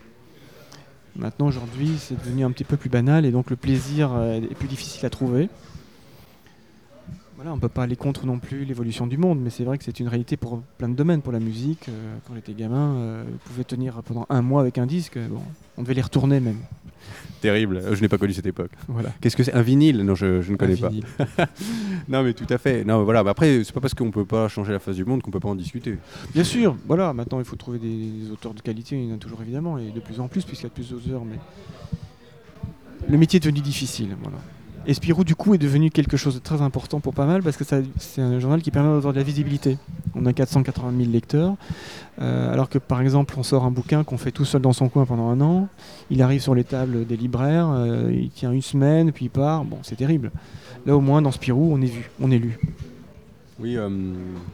Maintenant 1.17 1.47
aujourd'hui, 1.47 1.93
c'est 1.97 2.19
devenu 2.23 2.45
un 2.45 2.51
petit 2.51 2.63
peu 2.63 2.77
plus 2.77 2.89
banal 2.89 3.25
et 3.25 3.31
donc 3.31 3.49
le 3.49 3.55
plaisir 3.55 4.11
euh, 4.13 4.35
est 4.35 4.55
plus 4.55 4.67
difficile 4.67 5.03
à 5.05 5.09
trouver. 5.09 5.49
Voilà, 7.37 7.53
on 7.53 7.59
peut 7.59 7.69
pas 7.69 7.83
aller 7.83 7.95
contre 7.95 8.25
non 8.25 8.39
plus 8.39 8.65
l'évolution 8.65 9.05
du 9.05 9.19
monde, 9.19 9.39
mais 9.39 9.51
c'est 9.51 9.63
vrai 9.63 9.77
que 9.77 9.83
c'est 9.83 9.99
une 9.99 10.07
réalité 10.07 10.37
pour 10.37 10.59
plein 10.79 10.89
de 10.89 10.95
domaines. 10.95 11.21
Pour 11.21 11.31
la 11.31 11.39
musique, 11.39 11.87
euh, 11.87 12.17
quand 12.27 12.33
j'étais 12.33 12.53
gamin, 12.53 12.95
euh, 12.95 13.23
on 13.31 13.47
pouvait 13.47 13.63
tenir 13.63 14.01
pendant 14.01 14.25
un 14.29 14.41
mois 14.41 14.61
avec 14.61 14.79
un 14.79 14.87
disque. 14.87 15.19
Bon, 15.29 15.43
on 15.77 15.83
devait 15.83 15.93
les 15.93 16.01
retourner 16.01 16.39
même. 16.39 16.57
Terrible, 17.39 17.83
je 17.93 18.01
n'ai 18.01 18.07
pas 18.07 18.17
connu 18.17 18.33
cette 18.33 18.47
époque. 18.47 18.71
Voilà. 18.87 19.11
Qu'est-ce 19.21 19.37
que 19.37 19.43
c'est 19.43 19.53
Un 19.53 19.61
vinyle? 19.61 20.01
Non, 20.01 20.15
je, 20.15 20.41
je 20.41 20.51
ne 20.51 20.57
connais 20.57 20.83
Un 20.83 20.89
pas. 20.89 21.45
Non, 22.09 22.23
mais 22.23 22.33
tout 22.33 22.47
à 22.49 22.57
fait. 22.57 22.83
Non, 22.83 23.03
voilà. 23.03 23.19
après, 23.19 23.63
c'est 23.63 23.71
pas 23.71 23.81
parce 23.81 23.93
qu'on 23.93 24.09
peut 24.09 24.25
pas 24.25 24.47
changer 24.47 24.71
la 24.71 24.79
face 24.79 24.95
du 24.95 25.05
monde 25.05 25.21
qu'on 25.21 25.29
peut 25.29 25.39
pas 25.39 25.49
en 25.49 25.55
discuter. 25.55 25.99
Bien 26.33 26.43
sûr, 26.43 26.75
voilà, 26.87 27.13
maintenant 27.13 27.37
il 27.37 27.45
faut 27.45 27.55
trouver 27.55 27.77
des, 27.77 28.31
auteurs 28.31 28.55
de 28.55 28.61
qualité, 28.61 28.95
il 28.99 29.09
y 29.09 29.11
en 29.11 29.15
a 29.15 29.19
toujours 29.19 29.43
évidemment, 29.43 29.77
et 29.77 29.91
de 29.91 29.99
plus 29.99 30.19
en 30.19 30.27
plus, 30.27 30.43
puisqu'il 30.43 30.63
y 30.63 30.67
a 30.67 30.71
plus 30.71 30.89
d'auteurs, 30.89 31.23
mais 31.23 31.37
le 33.07 33.17
métier 33.19 33.37
est 33.37 33.41
devenu 33.41 33.61
difficile. 33.61 34.17
Voilà. 34.23 34.39
Et 34.89 34.93
Spirou, 34.93 35.25
du 35.25 35.35
coup, 35.35 35.53
est 35.53 35.57
devenu 35.57 35.89
quelque 35.89 36.15
chose 36.15 36.35
de 36.35 36.39
très 36.39 36.61
important 36.61 37.01
pour 37.01 37.13
pas 37.13 37.25
mal 37.25 37.43
parce 37.43 37.57
que 37.57 37.65
c'est 37.65 38.21
un 38.21 38.39
journal 38.39 38.61
qui 38.61 38.71
permet 38.71 38.87
d'avoir 38.87 39.11
de 39.11 39.17
la 39.17 39.23
visibilité. 39.23 39.77
On 40.15 40.25
a 40.25 40.31
480 40.31 40.93
000 40.97 41.11
lecteurs, 41.11 41.55
euh, 42.21 42.53
alors 42.53 42.69
que 42.69 42.77
par 42.77 43.01
exemple, 43.01 43.35
on 43.37 43.43
sort 43.43 43.65
un 43.65 43.71
bouquin 43.71 44.05
qu'on 44.05 44.17
fait 44.17 44.31
tout 44.31 44.45
seul 44.45 44.61
dans 44.61 44.71
son 44.71 44.87
coin 44.87 45.05
pendant 45.05 45.27
un 45.27 45.41
an, 45.41 45.67
il 46.09 46.21
arrive 46.21 46.41
sur 46.41 46.55
les 46.55 46.63
tables 46.63 47.05
des 47.05 47.17
libraires, 47.17 47.69
euh, 47.69 48.09
il 48.13 48.29
tient 48.29 48.53
une 48.53 48.61
semaine, 48.61 49.11
puis 49.11 49.25
il 49.25 49.29
part. 49.29 49.65
Bon, 49.65 49.79
c'est 49.83 49.97
terrible. 49.97 50.31
Là, 50.85 50.95
au 50.95 51.01
moins, 51.01 51.21
dans 51.21 51.31
Spirou, 51.31 51.69
on 51.73 51.81
est 51.81 51.87
vu, 51.87 52.09
on 52.21 52.31
est 52.31 52.39
lu. 52.39 52.57
Oui, 53.59 53.75
euh, 53.75 53.89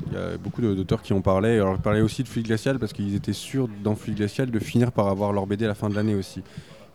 il 0.07 0.13
y 0.13 0.17
a 0.17 0.37
beaucoup 0.37 0.61
d'auteurs 0.61 1.03
qui 1.03 1.13
en 1.13 1.21
parlaient. 1.21 1.59
Alors, 1.59 1.75
ils 1.75 1.81
parlaient 1.81 2.01
aussi 2.01 2.23
de 2.23 2.27
Fluide 2.27 2.47
Glacial 2.47 2.79
parce 2.79 2.93
qu'ils 2.93 3.13
étaient 3.13 3.33
sûrs 3.33 3.69
dans 3.83 3.95
Fluide 3.95 4.17
Glacial 4.17 4.49
de 4.49 4.59
finir 4.59 4.91
par 4.91 5.09
avoir 5.09 5.31
leur 5.31 5.45
BD 5.45 5.65
à 5.65 5.67
la 5.67 5.75
fin 5.75 5.89
de 5.89 5.95
l'année 5.95 6.15
aussi. 6.15 6.41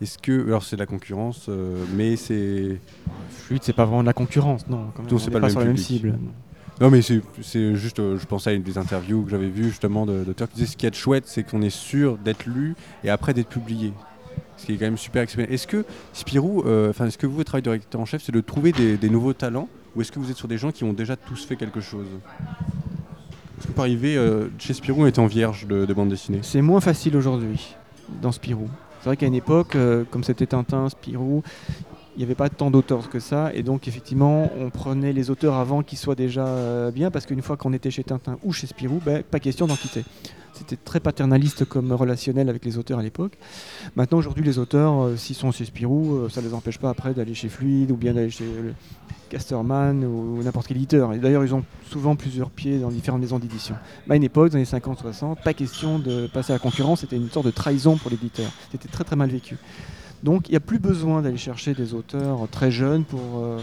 Est-ce 0.00 0.18
que. 0.18 0.46
Alors, 0.46 0.62
c'est 0.64 0.76
de 0.76 0.80
la 0.80 0.86
concurrence, 0.86 1.46
euh, 1.48 1.84
mais 1.96 2.16
c'est. 2.16 2.78
Fluide, 3.30 3.62
c'est 3.64 3.72
pas 3.72 3.84
vraiment 3.84 4.02
de 4.02 4.06
la 4.06 4.12
concurrence, 4.12 4.68
non. 4.68 4.86
Quand 4.94 5.02
même, 5.02 5.10
Non, 5.10 5.16
on 5.16 5.18
c'est 5.18 5.28
est 5.28 5.30
pas 5.32 5.38
le 5.40 5.48
sur 5.48 5.58
même 5.58 5.68
la 5.68 5.74
même 5.74 5.82
cible. 5.82 6.18
Non, 6.80 6.90
mais 6.90 7.02
c'est 7.02 7.74
juste. 7.74 7.98
euh, 7.98 8.16
je 8.18 8.26
pensais 8.26 8.50
à 8.50 8.52
une 8.52 8.62
des 8.62 8.78
interviews 8.78 9.22
que 9.24 9.30
j'avais 9.30 9.48
vues 9.48 9.64
justement 9.70 10.06
de- 10.06 10.22
d'auteurs 10.22 10.48
qui 10.48 10.54
disaient 10.56 10.66
ce 10.70 10.76
qui 10.76 10.86
est 10.86 10.94
chouette, 10.94 11.24
c'est 11.26 11.42
qu'on 11.42 11.62
est 11.62 11.70
sûr 11.70 12.16
d'être 12.18 12.46
lu 12.46 12.76
et 13.02 13.10
après 13.10 13.34
d'être 13.34 13.48
publié. 13.48 13.92
Ce 14.56 14.66
qui 14.66 14.72
est 14.72 14.76
quand 14.76 14.84
même 14.86 14.96
super 14.98 15.22
exceptionnel. 15.22 15.52
Est-ce 15.52 15.66
que 15.66 15.84
Spirou, 16.12 16.62
euh, 16.66 16.90
enfin, 16.90 17.06
est-ce 17.06 17.18
que 17.18 17.26
vous, 17.26 17.34
votre 17.36 17.46
travail 17.46 17.62
de 17.62 17.70
rédacteur 17.70 18.00
en 18.00 18.04
chef, 18.06 18.22
c'est 18.22 18.32
de 18.32 18.40
trouver 18.40 18.70
des, 18.72 18.96
des 18.96 19.08
nouveaux 19.10 19.32
talents 19.32 19.68
ou 19.96 20.00
est-ce 20.02 20.12
que 20.12 20.18
vous 20.20 20.30
êtes 20.30 20.36
sur 20.36 20.48
des 20.48 20.58
gens 20.58 20.70
qui 20.72 20.84
ont 20.84 20.92
déjà 20.92 21.16
tous 21.16 21.44
fait 21.44 21.56
quelque 21.56 21.80
chose? 21.80 22.06
Est-ce 23.58 23.66
que 23.66 23.72
vous 23.72 23.80
arriver 23.80 24.16
euh, 24.16 24.48
chez 24.58 24.74
Spirou, 24.74 25.04
en 25.08 25.26
vierge 25.26 25.66
de, 25.66 25.84
de 25.84 25.94
bande 25.94 26.08
dessinée? 26.10 26.40
C'est 26.42 26.62
moins 26.62 26.80
facile 26.80 27.16
aujourd'hui 27.16 27.74
dans 28.22 28.30
Spirou. 28.32 28.68
C'est 29.00 29.06
vrai 29.06 29.16
qu'à 29.16 29.26
une 29.26 29.34
époque, 29.34 29.76
euh, 29.76 30.04
comme 30.10 30.24
c'était 30.24 30.46
Tintin, 30.46 30.88
Spirou, 30.88 31.42
il 32.16 32.18
n'y 32.18 32.24
avait 32.24 32.34
pas 32.34 32.48
tant 32.48 32.70
d'auteurs 32.70 33.08
que 33.08 33.20
ça. 33.20 33.52
Et 33.54 33.62
donc, 33.62 33.86
effectivement, 33.86 34.50
on 34.58 34.70
prenait 34.70 35.12
les 35.12 35.30
auteurs 35.30 35.54
avant 35.54 35.82
qu'ils 35.82 35.98
soient 35.98 36.16
déjà 36.16 36.46
euh, 36.46 36.90
bien, 36.90 37.10
parce 37.10 37.26
qu'une 37.26 37.42
fois 37.42 37.56
qu'on 37.56 37.72
était 37.72 37.90
chez 37.92 38.02
Tintin 38.02 38.38
ou 38.42 38.52
chez 38.52 38.66
Spirou, 38.66 39.00
ben, 39.04 39.22
pas 39.22 39.38
question 39.38 39.66
d'en 39.66 39.76
quitter. 39.76 40.04
C'était 40.52 40.76
très 40.76 40.98
paternaliste 40.98 41.64
comme 41.64 41.92
relationnel 41.92 42.48
avec 42.48 42.64
les 42.64 42.76
auteurs 42.76 42.98
à 42.98 43.02
l'époque. 43.02 43.38
Maintenant, 43.94 44.18
aujourd'hui, 44.18 44.44
les 44.44 44.58
auteurs, 44.58 45.00
euh, 45.00 45.16
s'ils 45.16 45.36
sont 45.36 45.52
chez 45.52 45.64
Spirou, 45.64 46.28
ça 46.28 46.40
ne 46.40 46.48
les 46.48 46.54
empêche 46.54 46.78
pas 46.78 46.90
après 46.90 47.14
d'aller 47.14 47.34
chez 47.34 47.48
Fluide 47.48 47.92
ou 47.92 47.96
bien 47.96 48.14
d'aller 48.14 48.30
chez 48.30 48.46
Casterman 49.28 50.04
ou 50.04 50.42
n'importe 50.42 50.66
quel 50.66 50.76
éditeur. 50.76 51.12
Et 51.12 51.18
d'ailleurs, 51.18 51.44
ils 51.44 51.54
ont 51.54 51.64
souvent 51.90 52.16
plusieurs 52.16 52.50
pieds 52.50 52.78
dans 52.78 52.90
différentes 52.90 53.20
maisons 53.20 53.38
d'édition. 53.38 53.76
Mais 54.06 54.14
à 54.14 54.16
une 54.16 54.24
époque, 54.24 54.50
dans 54.50 54.58
les 54.58 54.64
50-60, 54.64 55.42
pas 55.42 55.54
question 55.54 55.98
de 55.98 56.26
passer 56.26 56.52
à 56.52 56.56
la 56.56 56.60
concurrence, 56.60 57.00
c'était 57.00 57.16
une 57.16 57.30
sorte 57.30 57.46
de 57.46 57.50
trahison 57.50 57.96
pour 57.96 58.10
l'éditeur. 58.10 58.50
C'était 58.70 58.88
très 58.88 59.04
très 59.04 59.16
mal 59.16 59.30
vécu. 59.30 59.56
Donc 60.22 60.48
il 60.48 60.52
n'y 60.52 60.56
a 60.56 60.60
plus 60.60 60.78
besoin 60.78 61.22
d'aller 61.22 61.36
chercher 61.36 61.74
des 61.74 61.94
auteurs 61.94 62.48
très 62.50 62.70
jeunes 62.70 63.04
pour, 63.04 63.20
euh, 63.36 63.58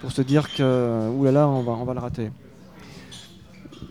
pour 0.00 0.12
se 0.12 0.22
dire 0.22 0.52
que 0.54 1.10
oulala, 1.10 1.48
on 1.48 1.62
va, 1.62 1.72
on 1.72 1.84
va 1.84 1.94
le 1.94 2.00
rater. 2.00 2.30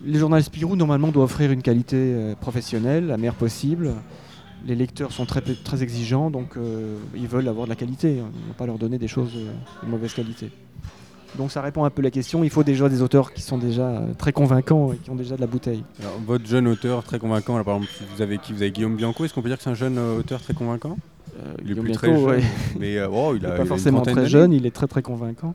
Les 0.06 0.20
journaux 0.20 0.40
Spirou, 0.40 0.76
normalement, 0.76 1.10
doivent 1.10 1.26
offrir 1.26 1.52
une 1.52 1.62
qualité 1.62 1.98
euh, 1.98 2.36
professionnelle, 2.36 3.08
la 3.08 3.18
meilleure 3.18 3.36
possible. 3.36 3.94
Les 4.66 4.76
lecteurs 4.76 5.12
sont 5.12 5.26
très, 5.26 5.42
très 5.42 5.84
exigeants, 5.84 6.30
donc 6.30 6.58
euh, 6.58 6.98
ils 7.16 7.28
veulent 7.28 7.48
avoir 7.48 7.66
de 7.66 7.70
la 7.70 7.76
qualité. 7.76 8.22
On 8.22 8.26
ne 8.26 8.48
va 8.48 8.54
pas 8.58 8.66
leur 8.66 8.78
donner 8.78 8.98
des 8.98 9.08
choses 9.08 9.34
de 9.34 9.88
mauvaise 9.88 10.14
qualité. 10.14 10.52
Donc 11.38 11.52
ça 11.52 11.62
répond 11.62 11.84
un 11.84 11.90
peu 11.90 12.02
à 12.02 12.04
la 12.04 12.12
question. 12.12 12.44
Il 12.44 12.50
faut 12.50 12.64
déjà 12.64 12.90
des 12.90 13.02
auteurs 13.02 13.34
qui 13.34 13.42
sont 13.42 13.58
déjà 13.58 13.84
euh, 13.88 14.14
très 14.18 14.32
convaincants 14.32 14.94
et 14.94 14.98
qui 14.98 15.10
ont 15.10 15.16
déjà 15.16 15.36
de 15.36 15.42
la 15.42 15.48
bouteille. 15.48 15.84
Alors, 16.00 16.20
votre 16.26 16.46
jeune 16.48 16.68
auteur 16.68 17.04
très 17.04 17.20
convaincant, 17.20 17.62
par 17.64 17.76
exemple, 17.76 17.92
vous 18.16 18.22
avez 18.22 18.38
qui? 18.38 18.54
Vous 18.54 18.62
avez 18.62 18.72
Guillaume 18.72 18.96
Bianco. 18.96 19.26
Est-ce 19.26 19.34
qu'on 19.34 19.42
peut 19.42 19.50
dire 19.50 19.58
que 19.58 19.64
c'est 19.64 19.70
un 19.70 19.74
jeune 19.76 19.98
euh, 19.98 20.20
auteur 20.20 20.42
très 20.42 20.54
convaincant? 20.54 20.98
Euh, 21.40 21.54
Il 21.60 21.64
est 21.64 21.74
Guillaume 21.74 21.86
plus 21.86 21.92
Bianco, 21.92 22.08
très 22.08 22.16
jeune, 22.16 22.26
ouais. 22.26 22.44
mais 22.80 23.04
oh, 23.12 23.34
il 23.36 23.42
Il 23.42 23.46
a, 23.46 23.52
pas 23.52 23.66
forcément 23.66 24.02
très 24.02 24.26
jeune, 24.28 24.54
il 24.54 24.66
est 24.66 24.72
très 24.72 24.88
très 24.88 25.02
convaincant. 25.02 25.54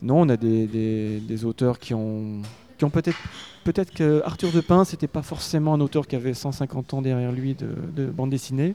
Non, 0.00 0.20
on 0.22 0.28
a 0.30 0.36
des, 0.36 0.66
des- 0.66 1.20
des 1.20 1.44
auteurs 1.44 1.78
qui 1.78 1.92
ont, 1.92 2.40
qui 2.78 2.84
ont 2.86 2.90
peut-être 2.90 3.18
peut-être 3.64 3.92
que 3.92 4.22
Arthur 4.24 4.50
de 4.52 4.60
Pin, 4.60 4.84
c'était 4.86 5.08
pas 5.08 5.20
forcément 5.22 5.74
un 5.74 5.80
auteur 5.80 6.06
qui 6.06 6.16
avait 6.16 6.32
150 6.32 6.94
ans 6.94 7.02
derrière 7.02 7.32
lui 7.32 7.54
de, 7.54 7.68
de 7.94 8.06
bande 8.06 8.30
dessinée, 8.30 8.74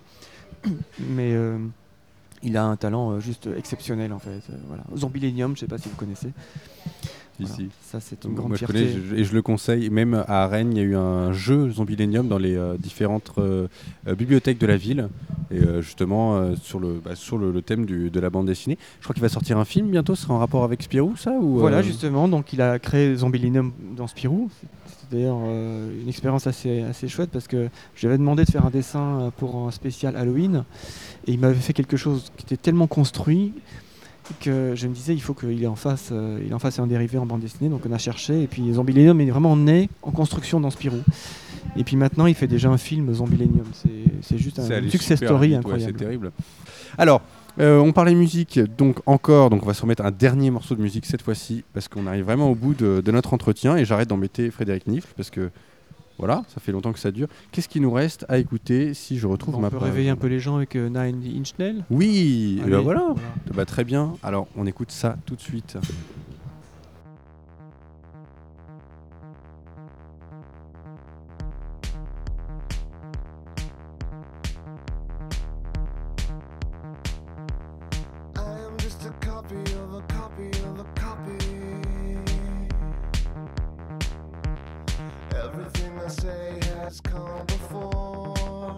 mais 1.00 1.34
il 2.46 2.56
a 2.58 2.64
un 2.66 2.76
talent 2.78 3.12
euh, 3.12 3.20
juste 3.20 3.50
exceptionnel 3.58 4.14
en 4.14 4.20
fait. 4.20 4.30
Euh, 4.50 4.56
voilà. 4.68 4.84
Zombilenium, 4.96 5.56
je 5.56 5.62
sais 5.62 5.68
pas 5.68 5.78
si 5.78 5.90
vous 5.90 5.96
connaissez. 5.96 6.32
Voilà. 7.38 7.54
Ici. 7.54 7.70
Ça 7.82 8.00
c'est 8.00 8.24
une 8.24 8.34
grande 8.34 8.54
je 8.54 8.60
fierté. 8.60 8.74
connais 8.74 8.92
je- 9.10 9.16
et 9.16 9.24
je 9.26 9.34
le 9.34 9.42
conseille. 9.42 9.90
Même 9.90 10.24
à 10.28 10.48
Rennes, 10.48 10.72
il 10.72 10.78
y 10.78 10.80
a 10.80 10.84
eu 10.84 10.96
un 10.96 11.34
jeu 11.34 11.70
Zombilenium 11.70 12.30
dans 12.30 12.38
les 12.38 12.56
euh, 12.56 12.78
différentes 12.78 13.32
euh, 13.40 13.68
euh, 14.08 14.16
bibliothèques 14.16 14.58
de 14.58 14.66
la 14.66 14.78
ville. 14.78 15.10
Et 15.52 15.58
euh, 15.60 15.82
justement, 15.82 16.38
euh, 16.38 16.56
sur, 16.56 16.80
le, 16.80 16.94
bah, 17.04 17.16
sur 17.16 17.38
le, 17.38 17.52
le 17.52 17.62
thème 17.62 17.86
du- 17.86 18.10
de 18.10 18.20
la 18.22 18.30
bande 18.30 18.48
dessinée. 18.48 18.78
Je 19.00 19.04
crois 19.04 19.14
qu'il 19.14 19.22
va 19.22 19.28
sortir 19.28 19.58
un 19.58 19.66
film 19.66 19.90
bientôt. 19.92 20.16
Ce 20.16 20.24
sera 20.24 20.34
en 20.34 20.40
rapport 20.40 20.64
avec 20.64 20.82
Spirou, 20.82 21.18
ça 21.18 21.32
ou, 21.32 21.60
Voilà, 21.60 21.80
euh, 21.80 21.84
justement, 21.84 22.30
donc 22.30 22.54
il 22.54 22.62
a 22.62 22.80
créé 22.80 23.14
Zombilinum 23.16 23.74
dans 23.98 24.08
Spirou. 24.08 24.50
C'était 25.06 25.18
d'ailleurs 25.18 25.40
euh, 25.44 26.02
une 26.02 26.10
expérience 26.10 26.48
assez, 26.48 26.82
assez 26.82 27.08
chouette 27.08 27.30
parce 27.32 27.48
que 27.48 27.70
j'avais 27.96 28.18
demandé 28.18 28.44
de 28.44 28.50
faire 28.50 28.66
un 28.66 28.70
dessin 28.70 29.20
euh, 29.22 29.30
pour 29.36 29.68
un 29.68 29.72
spécial 29.72 30.16
Halloween 30.16 30.64
et 31.28 31.34
il 31.34 31.40
m'avait 31.40 31.54
fait 31.56 31.74
quelque 31.74 31.98
chose 31.98 32.32
qui 32.38 32.46
était 32.46 32.58
tellement 32.58 32.88
construit 32.88 33.54
que 34.40 34.74
je 34.74 34.88
me 34.88 34.94
disais 34.94 35.14
il 35.14 35.22
faut 35.22 35.36
qu'il 35.36 35.68
en 35.68 35.76
fasse, 35.76 36.10
euh, 36.12 36.42
il 36.44 36.52
en 36.56 36.60
fasse 36.60 36.80
un 36.80 36.88
dérivé 36.88 37.20
en 37.20 37.28
bande 37.28 37.42
dessinée. 37.42 37.70
Donc 37.70 37.82
on 37.88 37.92
a 37.92 38.00
cherché 38.00 38.42
et 38.42 38.48
puis 38.48 38.74
Zombilinum 38.74 39.20
est 39.22 39.30
vraiment 39.30 39.56
né 39.56 39.90
en 40.02 40.12
construction 40.12 40.60
dans 40.60 40.72
Spirou. 40.72 41.02
Et 41.78 41.84
puis 41.84 41.98
maintenant 41.98 42.26
il 42.26 42.34
fait 42.34 42.48
déjà 42.48 42.70
un 42.70 42.78
film 42.78 43.14
Zombilinum. 43.14 43.66
C'est 44.22 44.38
juste 44.40 44.58
un 44.58 44.90
success 44.90 45.20
story 45.20 45.50
vite, 45.50 45.52
ouais, 45.52 45.60
incroyable. 45.60 45.94
c'est 45.94 46.04
terrible. 46.04 46.32
Alors, 46.98 47.22
euh, 47.60 47.80
on 47.80 47.92
parlait 47.94 48.16
musique, 48.16 48.60
donc 48.78 49.00
encore, 49.06 49.50
donc 49.50 49.64
on 49.64 49.66
va 49.66 49.74
se 49.74 49.82
remettre 49.82 50.06
un 50.06 50.12
dernier 50.12 50.52
morceau 50.52 50.76
de 50.76 50.82
musique 50.82 51.06
cette 51.06 51.22
fois-ci, 51.22 51.64
parce 51.74 51.88
qu'on 51.88 52.08
arrive 52.08 52.26
vraiment 52.26 52.50
au 52.52 52.56
bout 52.56 52.74
de, 52.74 53.02
de 53.02 53.12
notre 53.12 53.34
entretien, 53.34 53.78
et 53.78 53.86
j'arrête 53.86 54.10
d'embêter 54.10 54.52
Frédéric 54.52 54.88
Nifle, 54.88 55.14
parce 55.16 55.30
que 55.30 55.52
voilà, 56.18 56.44
ça 56.48 56.62
fait 56.62 56.72
longtemps 56.72 56.94
que 56.94 57.00
ça 57.00 57.12
dure. 57.12 57.28
Qu'est-ce 57.52 57.68
qui 57.68 57.82
nous 57.82 57.92
reste 57.92 58.26
à 58.30 58.38
écouter 58.38 58.94
si 58.94 59.18
je 59.18 59.28
retrouve 59.28 59.56
on 59.56 59.60
ma 59.60 59.70
peut 59.70 59.78
page 59.78 59.90
réveiller 59.90 60.10
un 60.10 60.16
peu 60.16 60.28
les 60.28 60.40
gens 60.40 60.56
avec 60.56 60.76
euh, 60.76 60.88
Nine 60.88 61.22
Inch 61.40 61.52
Nails? 61.60 61.84
Oui, 61.90 62.58
et 62.60 62.62
Allez, 62.62 62.72
ben 62.72 62.80
voilà. 62.80 63.14
Bah, 63.54 63.66
très 63.66 63.84
bien. 63.84 64.14
Alors, 64.24 64.48
on 64.56 64.66
écoute 64.66 64.92
ça 64.92 65.18
tout 65.26 65.36
de 65.36 65.42
suite. 65.42 65.78
Say 86.08 86.60
has 86.78 87.02
come 87.02 87.46
before. 87.48 88.78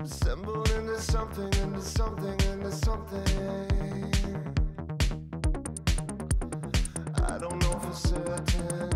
Assembled 0.00 0.70
into 0.70 0.98
something, 0.98 1.52
into 1.62 1.82
something, 1.82 2.40
into 2.50 2.72
something. 2.72 3.22
I 7.28 7.38
don't 7.38 7.58
know 7.62 7.78
for 7.78 7.94
certain 7.94 8.89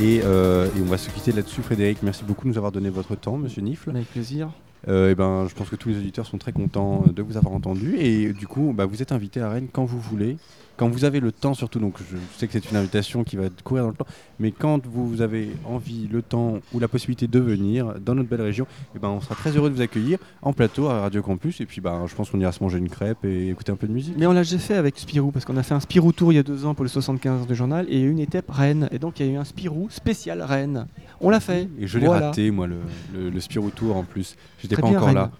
et, 0.00 0.22
euh, 0.24 0.66
et 0.66 0.80
on 0.80 0.86
va 0.86 0.98
se 0.98 1.10
quitter 1.10 1.32
là-dessus. 1.32 1.62
Frédéric, 1.62 1.98
merci 2.02 2.24
beaucoup 2.24 2.44
de 2.44 2.48
nous 2.50 2.56
avoir 2.56 2.72
donné 2.72 2.88
votre 2.88 3.14
temps, 3.16 3.36
monsieur 3.36 3.62
Nifle. 3.62 3.90
Avec 3.90 4.10
plaisir. 4.10 4.50
Euh, 4.88 5.10
et 5.10 5.14
ben, 5.14 5.46
je 5.48 5.54
pense 5.54 5.68
que 5.68 5.76
tous 5.76 5.90
les 5.90 5.98
auditeurs 5.98 6.26
sont 6.26 6.38
très 6.38 6.52
contents 6.52 7.04
euh, 7.06 7.12
de 7.12 7.22
vous 7.22 7.36
avoir 7.36 7.54
entendu. 7.54 7.96
Et 7.98 8.32
du 8.32 8.46
coup, 8.46 8.72
bah, 8.74 8.86
vous 8.86 9.02
êtes 9.02 9.12
invité 9.12 9.40
à 9.40 9.50
Rennes 9.50 9.68
quand 9.70 9.84
vous 9.84 10.00
voulez, 10.00 10.36
quand 10.76 10.88
vous 10.88 11.04
avez 11.04 11.20
le 11.20 11.32
temps 11.32 11.52
surtout. 11.52 11.78
Donc, 11.80 11.96
je 12.10 12.16
sais 12.38 12.46
que 12.46 12.52
c'est 12.54 12.70
une 12.70 12.76
invitation 12.78 13.22
qui 13.22 13.36
va 13.36 13.44
courir 13.62 13.84
dans 13.84 13.90
le 13.90 13.96
temps, 13.96 14.06
mais 14.38 14.50
quand 14.52 14.86
vous 14.86 15.20
avez 15.20 15.50
envie, 15.66 16.08
le 16.10 16.22
temps 16.22 16.60
ou 16.72 16.78
la 16.80 16.88
possibilité 16.88 17.26
de 17.26 17.38
venir 17.38 17.94
dans 18.00 18.14
notre 18.14 18.30
belle 18.30 18.40
région, 18.40 18.66
et 18.96 18.98
ben, 18.98 19.08
on 19.10 19.20
sera 19.20 19.34
très 19.34 19.50
heureux 19.54 19.68
de 19.68 19.74
vous 19.74 19.82
accueillir 19.82 20.18
en 20.40 20.54
plateau 20.54 20.88
à 20.88 21.02
Radio 21.02 21.20
Campus. 21.22 21.60
Et 21.60 21.66
puis, 21.66 21.82
ben, 21.82 22.04
je 22.06 22.14
pense 22.14 22.30
qu'on 22.30 22.40
ira 22.40 22.50
se 22.52 22.62
manger 22.62 22.78
une 22.78 22.88
crêpe 22.88 23.22
et 23.26 23.50
écouter 23.50 23.72
un 23.72 23.76
peu 23.76 23.86
de 23.86 23.92
musique. 23.92 24.14
Mais 24.16 24.26
on 24.26 24.32
l'a 24.32 24.40
déjà 24.42 24.58
fait 24.58 24.74
avec 24.76 24.98
Spirou, 24.98 25.30
parce 25.30 25.44
qu'on 25.44 25.58
a 25.58 25.62
fait 25.62 25.74
un 25.74 25.80
Spirou 25.80 26.12
Tour 26.12 26.32
il 26.32 26.36
y 26.36 26.38
a 26.38 26.42
deux 26.42 26.64
ans 26.64 26.74
pour 26.74 26.84
le 26.84 26.88
75 26.88 27.46
de 27.46 27.54
journal, 27.54 27.84
et 27.90 28.00
une 28.00 28.18
étape 28.18 28.46
Rennes. 28.50 28.88
Et 28.92 28.98
donc 28.98 29.20
il 29.20 29.26
y 29.26 29.28
a 29.28 29.32
eu 29.32 29.36
un 29.36 29.44
Spirou 29.44 29.88
spécial 29.90 30.40
Rennes. 30.40 30.86
On 31.20 31.28
l'a 31.28 31.40
fait. 31.40 31.68
Et 31.78 31.86
je 31.86 31.98
l'ai 31.98 32.06
Voilà. 32.06 32.28
raté, 32.28 32.50
moi, 32.50 32.66
le, 32.66 32.76
le, 33.14 33.28
le 33.28 33.40
Spirou 33.40 33.68
Tour 33.68 33.96
en 33.96 34.04
plus. 34.04 34.36
J'étais 34.62 34.69
Pas 34.76 34.82
bien, 34.82 34.96
encore 34.96 35.08
Rennes. 35.08 35.16
là. 35.16 35.30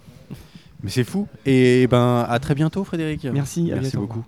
Mais 0.83 0.89
c'est 0.89 1.03
fou. 1.03 1.27
Et 1.45 1.87
ben, 1.87 2.25
à 2.27 2.39
très 2.39 2.55
bientôt, 2.55 2.83
Frédéric. 2.83 3.25
Merci, 3.25 3.71
Merci 3.73 3.97
beaucoup. 3.97 4.23